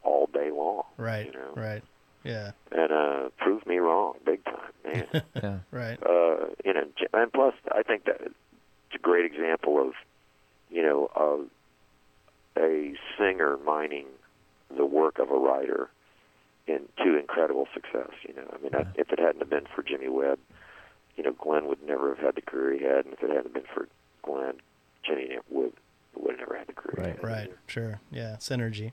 all 0.02 0.26
day 0.26 0.50
long. 0.50 0.82
Right. 0.96 1.26
You 1.26 1.32
know? 1.32 1.52
Right. 1.54 1.82
Yeah. 2.24 2.50
And 2.72 2.90
uh, 2.92 3.28
prove 3.38 3.64
me 3.66 3.78
wrong, 3.78 4.14
big 4.26 4.44
time, 4.44 4.72
man. 4.92 5.22
Yeah. 5.42 5.58
Right. 5.70 5.98
uh, 6.02 6.46
you 6.64 6.74
know, 6.74 6.84
and 7.12 7.32
plus, 7.32 7.54
I 7.72 7.82
think 7.82 8.04
that 8.04 8.20
it's 8.20 8.34
a 8.94 8.98
great 8.98 9.24
example 9.24 9.80
of, 9.80 9.92
you 10.70 10.82
know, 10.82 11.10
of 11.14 11.46
a 12.56 12.94
singer 13.18 13.56
mining 13.64 14.06
the 14.76 14.84
work 14.84 15.18
of 15.18 15.30
a 15.30 15.34
writer 15.38 15.88
into 16.66 17.18
incredible 17.18 17.66
success. 17.72 18.10
You 18.26 18.34
know, 18.34 18.42
I 18.52 18.62
mean, 18.62 18.74
I, 18.74 18.84
if 19.00 19.10
it 19.12 19.18
hadn't 19.18 19.38
have 19.40 19.50
been 19.50 19.66
for 19.74 19.82
Jimmy 19.82 20.08
Webb, 20.08 20.38
you 21.16 21.24
know, 21.24 21.32
Glen 21.32 21.66
would 21.68 21.82
never 21.82 22.10
have 22.14 22.18
had 22.24 22.34
the 22.34 22.42
career 22.42 22.78
he 22.78 22.84
had, 22.84 23.04
and 23.04 23.14
if 23.14 23.22
it 23.22 23.30
hadn't 23.30 23.54
been 23.54 23.64
for 23.74 23.88
Glen, 24.22 24.54
Jimmy 25.04 25.36
would 25.50 25.72
would 26.16 26.32
have 26.32 26.40
never 26.40 26.56
had 26.58 26.66
the 26.66 26.72
career. 26.72 26.94
he 26.96 27.02
Right. 27.02 27.16
had 27.16 27.24
Right. 27.24 27.46
either. 27.48 27.58
Sure. 27.66 28.00
Yeah. 28.10 28.36
Synergy. 28.40 28.92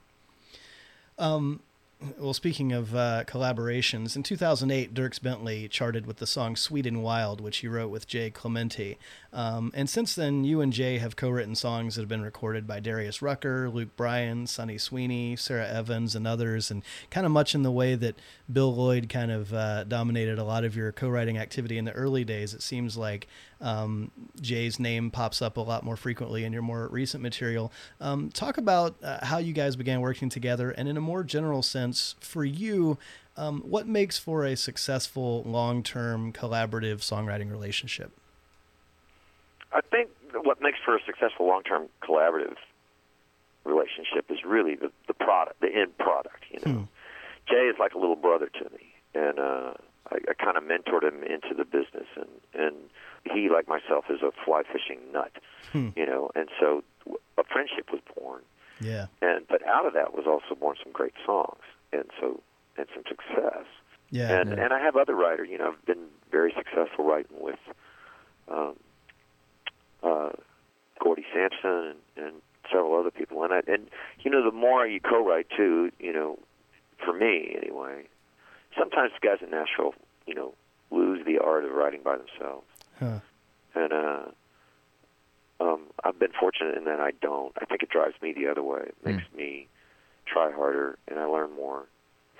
Um, 1.17 1.61
well, 2.17 2.33
speaking 2.33 2.71
of 2.71 2.95
uh, 2.95 3.23
collaborations, 3.25 4.15
in 4.15 4.23
2008, 4.23 4.93
Dierks 4.93 5.21
Bentley 5.21 5.67
charted 5.67 6.05
with 6.05 6.17
the 6.17 6.27
song 6.27 6.55
"Sweet 6.55 6.85
and 6.85 7.01
Wild," 7.01 7.39
which 7.39 7.57
he 7.57 7.67
wrote 7.67 7.89
with 7.89 8.07
Jay 8.07 8.29
Clementi. 8.29 8.97
Um, 9.31 9.71
and 9.73 9.89
since 9.89 10.13
then, 10.13 10.43
you 10.43 10.61
and 10.61 10.71
Jay 10.71 10.97
have 10.97 11.15
co-written 11.15 11.55
songs 11.55 11.95
that 11.95 12.01
have 12.01 12.09
been 12.09 12.21
recorded 12.21 12.67
by 12.67 12.79
Darius 12.79 13.21
Rucker, 13.21 13.69
Luke 13.69 13.95
Bryan, 13.95 14.47
Sunny 14.47 14.77
Sweeney, 14.77 15.35
Sara 15.35 15.67
Evans, 15.67 16.15
and 16.15 16.27
others, 16.27 16.69
and 16.69 16.83
kind 17.09 17.25
of 17.25 17.31
much 17.31 17.55
in 17.55 17.63
the 17.63 17.71
way 17.71 17.95
that 17.95 18.15
Bill 18.51 18.73
Lloyd 18.73 19.09
kind 19.09 19.31
of 19.31 19.53
uh, 19.53 19.83
dominated 19.85 20.37
a 20.37 20.43
lot 20.43 20.63
of 20.63 20.75
your 20.75 20.91
co-writing 20.91 21.37
activity 21.37 21.77
in 21.77 21.85
the 21.85 21.91
early 21.93 22.23
days. 22.23 22.53
It 22.53 22.61
seems 22.61 22.97
like 22.97 23.27
um, 23.61 24.11
Jay's 24.39 24.79
name 24.79 25.11
pops 25.11 25.41
up 25.41 25.57
a 25.57 25.61
lot 25.61 25.83
more 25.83 25.95
frequently 25.95 26.43
in 26.43 26.53
your 26.53 26.61
more 26.61 26.87
recent 26.87 27.23
material. 27.23 27.71
Um, 27.99 28.29
talk 28.29 28.57
about 28.57 28.95
uh, 29.03 29.25
how 29.25 29.37
you 29.37 29.53
guys 29.53 29.75
began 29.75 30.01
working 30.01 30.29
together, 30.29 30.71
and 30.71 30.87
in 30.87 30.97
a 30.97 31.01
more 31.01 31.23
general 31.23 31.61
sense, 31.61 31.84
for 31.93 32.45
you, 32.45 32.97
um, 33.37 33.61
what 33.61 33.87
makes 33.87 34.17
for 34.17 34.45
a 34.45 34.55
successful 34.55 35.43
long-term 35.43 36.31
collaborative 36.33 36.99
songwriting 36.99 37.51
relationship? 37.51 38.11
I 39.73 39.81
think 39.81 40.09
what 40.43 40.61
makes 40.61 40.79
for 40.85 40.95
a 40.95 40.99
successful 41.05 41.47
long-term 41.47 41.89
collaborative 42.01 42.55
relationship 43.65 44.29
is 44.29 44.39
really 44.45 44.75
the 44.75 44.91
the 45.07 45.13
product, 45.13 45.59
the 45.61 45.67
end 45.73 45.97
product. 45.97 46.43
You 46.51 46.59
know, 46.65 46.87
Jay 47.49 47.67
is 47.67 47.75
like 47.79 47.93
a 47.93 47.97
little 47.97 48.15
brother 48.15 48.47
to 48.47 48.63
me, 48.71 48.93
and 49.13 49.39
uh, 49.39 49.73
I, 50.11 50.17
I 50.29 50.33
kind 50.43 50.55
of 50.57 50.63
mentored 50.63 51.03
him 51.03 51.23
into 51.23 51.53
the 51.57 51.65
business, 51.65 52.07
and 52.15 52.29
and 52.53 52.75
he, 53.25 53.49
like 53.49 53.67
myself, 53.67 54.05
is 54.09 54.21
a 54.21 54.31
fly 54.45 54.63
fishing 54.71 54.99
nut. 55.11 55.31
You 55.97 56.05
know, 56.05 56.29
and 56.35 56.47
so 56.59 56.83
a 57.37 57.43
friendship 57.43 57.91
was 57.91 57.99
born, 58.15 58.43
Yeah, 58.79 59.07
and 59.21 59.45
but 59.49 59.65
out 59.67 59.85
of 59.85 59.93
that 59.93 60.13
was 60.13 60.25
also 60.25 60.55
born 60.57 60.77
some 60.81 60.93
great 60.93 61.15
songs, 61.25 61.59
and 61.95 62.09
so 62.19 62.41
and 62.77 62.87
some 62.93 63.03
success. 63.07 63.65
yeah, 64.11 64.39
and 64.39 64.53
and 64.53 64.73
I 64.73 64.79
have 64.79 64.95
other 64.95 65.15
writers. 65.15 65.47
You 65.51 65.57
know, 65.57 65.71
I've 65.71 65.85
been 65.85 66.05
very 66.31 66.53
successful 66.57 67.05
writing 67.05 67.37
with 67.39 67.59
um, 68.47 68.75
uh, 70.03 70.31
Gordie 70.99 71.25
Sampson 71.33 71.95
and, 72.17 72.25
and 72.25 72.35
several 72.71 72.99
other 72.99 73.11
people. 73.11 73.43
And 73.43 73.53
I 73.53 73.61
and 73.67 73.89
you 74.19 74.31
know, 74.31 74.43
the 74.43 74.55
more 74.55 74.85
you 74.85 74.99
co-write 74.99 75.47
too, 75.55 75.91
you 75.99 76.13
know, 76.13 76.39
for 77.03 77.13
me 77.13 77.55
anyway, 77.57 78.03
sometimes 78.77 79.11
guys 79.21 79.37
in 79.41 79.51
Nashville, 79.51 79.93
you 80.25 80.33
know, 80.33 80.53
lose 80.91 81.25
the 81.25 81.39
art 81.39 81.65
of 81.65 81.71
writing 81.71 82.01
by 82.03 82.17
themselves. 82.17 82.65
Huh. 82.99 83.19
And 83.75 83.91
uh, 83.93 84.23
um, 85.59 85.81
I've 86.03 86.19
been 86.19 86.31
fortunate 86.39 86.77
in 86.77 86.85
that 86.85 86.99
I 86.99 87.11
don't. 87.21 87.53
I 87.61 87.65
think 87.65 87.83
it 87.83 87.89
drives 87.89 88.15
me 88.21 88.33
the 88.33 88.47
other 88.47 88.63
way. 88.63 88.83
It 88.87 88.95
makes 89.03 89.23
me 89.35 89.67
try 90.25 90.51
harder, 90.51 90.97
and 91.07 91.19
I 91.19 91.25
learn 91.25 91.55
more 91.55 91.87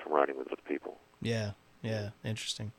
from 0.01 0.13
writing 0.13 0.37
with 0.37 0.47
other 0.47 0.61
people. 0.67 0.97
yeah, 1.21 1.51
yeah. 1.81 2.09
Interesting. 2.23 2.71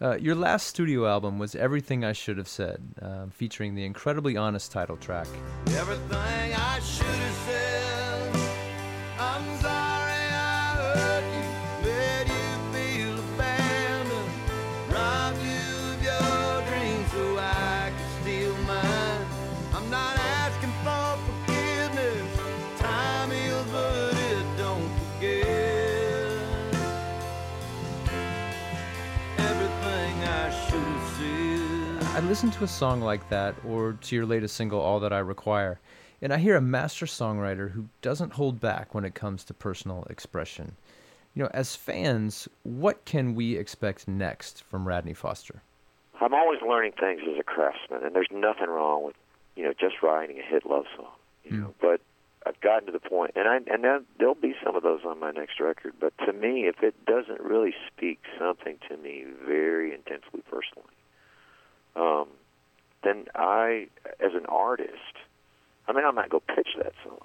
Uh, 0.00 0.14
your 0.16 0.34
last 0.34 0.66
studio 0.66 1.06
album 1.06 1.38
was 1.38 1.54
Everything 1.54 2.04
I 2.04 2.12
Should 2.12 2.36
Have 2.36 2.48
Said, 2.48 2.82
uh, 3.00 3.26
featuring 3.30 3.74
the 3.74 3.84
incredibly 3.84 4.36
honest 4.36 4.70
title 4.70 4.96
track. 4.98 5.26
Everything 5.68 6.16
I 6.18 6.78
should 6.80 7.06
have 7.06 7.35
listen 32.26 32.50
to 32.50 32.64
a 32.64 32.68
song 32.68 33.00
like 33.00 33.28
that 33.28 33.54
or 33.64 33.92
to 34.02 34.16
your 34.16 34.26
latest 34.26 34.56
single, 34.56 34.80
All 34.80 34.98
That 34.98 35.12
I 35.12 35.20
Require, 35.20 35.78
and 36.20 36.32
I 36.32 36.38
hear 36.38 36.56
a 36.56 36.60
master 36.60 37.06
songwriter 37.06 37.70
who 37.70 37.86
doesn't 38.02 38.32
hold 38.32 38.58
back 38.58 38.94
when 38.94 39.04
it 39.04 39.14
comes 39.14 39.44
to 39.44 39.54
personal 39.54 40.04
expression. 40.10 40.74
You 41.34 41.44
know, 41.44 41.50
as 41.54 41.76
fans, 41.76 42.48
what 42.64 43.04
can 43.04 43.36
we 43.36 43.56
expect 43.56 44.08
next 44.08 44.64
from 44.64 44.88
Radney 44.88 45.14
Foster? 45.14 45.62
I'm 46.20 46.34
always 46.34 46.60
learning 46.62 46.92
things 46.98 47.20
as 47.30 47.38
a 47.38 47.44
craftsman, 47.44 48.02
and 48.02 48.12
there's 48.12 48.30
nothing 48.32 48.70
wrong 48.70 49.04
with 49.04 49.14
you 49.54 49.62
know 49.62 49.72
just 49.78 50.02
writing 50.02 50.40
a 50.40 50.42
hit 50.42 50.66
love 50.66 50.86
song. 50.96 51.12
You 51.44 51.50
hmm. 51.50 51.60
know, 51.60 51.74
but 51.80 52.00
I've 52.44 52.60
gotten 52.60 52.86
to 52.86 52.92
the 52.92 53.08
point, 53.08 53.32
and 53.36 53.46
I 53.46 53.58
and 53.72 53.84
then 53.84 54.04
there'll 54.18 54.34
be 54.34 54.56
some 54.64 54.74
of 54.74 54.82
those 54.82 55.02
on 55.06 55.20
my 55.20 55.30
next 55.30 55.60
record. 55.60 55.92
But 56.00 56.12
to 56.26 56.32
me, 56.32 56.66
if 56.66 56.82
it 56.82 56.96
doesn't 57.04 57.40
really 57.40 57.74
speak 57.86 58.18
something 58.36 58.78
to 58.88 58.96
me 58.96 59.26
very 59.46 59.94
intensely 59.94 60.42
personally, 60.50 60.95
um, 61.96 62.28
then 63.02 63.24
I, 63.34 63.88
as 64.20 64.32
an 64.34 64.46
artist, 64.48 65.14
I 65.88 65.92
mean, 65.92 66.04
I 66.04 66.10
might 66.10 66.28
go 66.30 66.40
pitch 66.40 66.68
that 66.82 66.92
song 67.04 67.18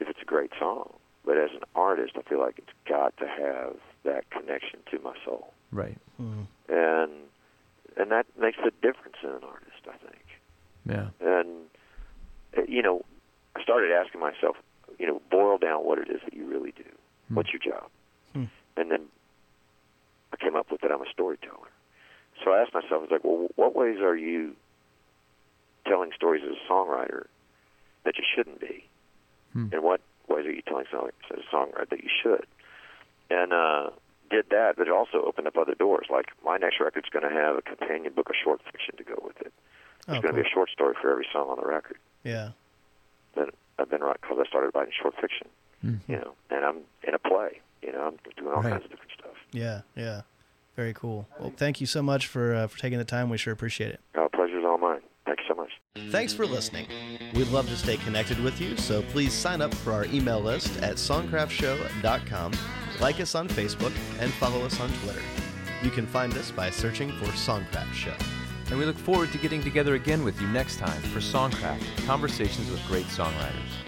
if 0.00 0.08
it's 0.08 0.18
a 0.20 0.24
great 0.24 0.50
song. 0.58 0.92
But 1.24 1.38
as 1.38 1.50
an 1.54 1.62
artist, 1.76 2.14
I 2.16 2.22
feel 2.22 2.40
like 2.40 2.58
it's 2.58 2.72
got 2.88 3.16
to 3.18 3.26
have 3.28 3.76
that 4.04 4.28
connection 4.30 4.80
to 4.90 4.98
my 4.98 5.14
soul 5.24 5.52
Right. 5.70 5.96
and 6.18 7.12
and 7.96 8.10
that 8.10 8.26
makes 8.40 8.58
a 8.58 8.70
difference 8.82 9.16
in 9.22 9.28
an 9.30 9.44
artist, 9.44 9.82
I 9.86 9.96
think. 9.98 10.24
Yeah. 10.86 11.08
And 11.20 11.48
uh, 12.58 12.62
you 12.68 12.82
know, 12.82 13.02
I 13.56 13.62
started 13.62 13.92
asking 13.92 14.20
myself, 14.20 14.56
you 14.98 15.06
know, 15.06 15.22
boil 15.30 15.58
down 15.58 15.84
what 15.86 15.98
it 15.98 16.08
is 16.10 16.20
that 16.24 16.34
you 16.34 16.46
really 16.46 16.72
do. 16.72 16.84
What's 17.28 17.50
your 17.52 17.60
job? 17.60 17.88
And 18.34 18.90
then 18.90 19.02
I 20.32 20.36
came 20.36 20.56
up 20.56 20.70
with 20.72 20.80
that 20.80 20.90
I'm 20.90 21.02
a 21.02 21.10
storyteller. 21.12 21.68
So 22.44 22.52
I 22.52 22.62
asked 22.62 22.74
myself, 22.74 22.92
I 22.92 22.96
was 22.98 23.10
like, 23.10 23.24
well, 23.24 23.48
what 23.56 23.74
ways 23.76 23.98
are 24.00 24.16
you 24.16 24.56
telling 25.86 26.10
stories 26.14 26.42
as 26.44 26.56
a 26.56 26.72
songwriter 26.72 27.26
that 28.04 28.16
you 28.18 28.24
shouldn't 28.34 28.60
be? 28.60 28.84
And 29.54 29.82
what 29.82 30.00
ways 30.28 30.46
are 30.46 30.50
you 30.52 30.62
telling 30.62 30.86
stories 30.88 31.12
as 31.30 31.40
a 31.40 31.54
songwriter 31.54 31.88
that 31.90 32.02
you 32.02 32.08
should? 32.22 32.46
And 33.30 33.52
uh, 33.52 33.90
did 34.30 34.46
that, 34.50 34.76
but 34.76 34.88
it 34.88 34.92
also 34.92 35.22
opened 35.24 35.46
up 35.46 35.56
other 35.58 35.74
doors. 35.74 36.06
Like 36.10 36.26
my 36.44 36.56
next 36.56 36.80
record's 36.80 37.08
going 37.10 37.28
to 37.28 37.34
have 37.34 37.56
a 37.56 37.62
companion 37.62 38.12
book 38.14 38.28
of 38.30 38.34
short 38.42 38.60
fiction 38.70 38.96
to 38.96 39.04
go 39.04 39.14
with 39.22 39.40
it. 39.40 39.52
There's 40.06 40.18
Oh, 40.18 40.22
going 40.22 40.34
to 40.34 40.40
cool. 40.40 40.42
be 40.42 40.48
a 40.48 40.52
short 40.52 40.70
story 40.70 40.94
for 41.00 41.10
every 41.12 41.26
song 41.32 41.48
on 41.50 41.56
the 41.60 41.66
record. 41.66 41.98
Yeah. 42.24 42.50
Then 43.36 43.46
I've 43.78 43.88
been 43.90 44.00
right 44.00 44.16
because 44.20 44.38
I 44.40 44.48
started 44.48 44.70
writing 44.74 44.92
short 45.00 45.14
fiction, 45.20 45.48
you 46.08 46.16
know, 46.16 46.34
and 46.50 46.64
I'm 46.64 46.78
in 47.06 47.14
a 47.14 47.18
play. 47.18 47.60
You 47.82 47.92
know, 47.92 48.02
I'm 48.08 48.18
doing 48.36 48.52
all 48.54 48.62
Right. 48.62 48.72
kinds 48.72 48.84
of 48.84 48.90
different 48.90 49.12
stuff. 49.18 49.36
Yeah. 49.52 49.82
Yeah. 49.96 50.22
Very 50.76 50.94
cool. 50.94 51.28
Well, 51.38 51.52
thank 51.56 51.80
you 51.80 51.86
so 51.86 52.02
much 52.02 52.26
for 52.26 52.54
uh, 52.54 52.66
for 52.66 52.78
taking 52.78 52.98
the 52.98 53.04
time. 53.04 53.28
We 53.28 53.36
sure 53.38 53.52
appreciate 53.52 53.92
it. 53.92 54.00
Uh, 54.14 54.28
pleasure's 54.34 54.64
all 54.64 54.78
mine. 54.78 55.00
Thank 55.26 55.40
you 55.40 55.44
so 55.48 55.54
much. 55.54 55.70
Thanks 56.10 56.32
for 56.32 56.46
listening. 56.46 56.86
We'd 57.34 57.48
love 57.48 57.68
to 57.68 57.76
stay 57.76 57.96
connected 57.98 58.40
with 58.42 58.60
you, 58.60 58.76
so 58.76 59.02
please 59.02 59.32
sign 59.32 59.60
up 59.60 59.72
for 59.72 59.92
our 59.92 60.04
email 60.06 60.40
list 60.40 60.82
at 60.82 60.96
songcraftshow.com, 60.96 62.52
like 63.00 63.20
us 63.20 63.34
on 63.34 63.48
Facebook, 63.48 63.92
and 64.18 64.32
follow 64.34 64.64
us 64.64 64.80
on 64.80 64.90
Twitter. 65.02 65.22
You 65.82 65.90
can 65.90 66.06
find 66.06 66.32
us 66.34 66.50
by 66.50 66.70
searching 66.70 67.10
for 67.12 67.26
Songcraft 67.26 67.92
Show. 67.92 68.14
And 68.70 68.78
we 68.78 68.84
look 68.84 68.96
forward 68.96 69.30
to 69.32 69.38
getting 69.38 69.62
together 69.62 69.94
again 69.94 70.24
with 70.24 70.40
you 70.40 70.46
next 70.48 70.78
time 70.78 71.02
for 71.02 71.20
Songcraft 71.20 72.06
Conversations 72.06 72.70
with 72.70 72.84
Great 72.86 73.06
Songwriters. 73.06 73.81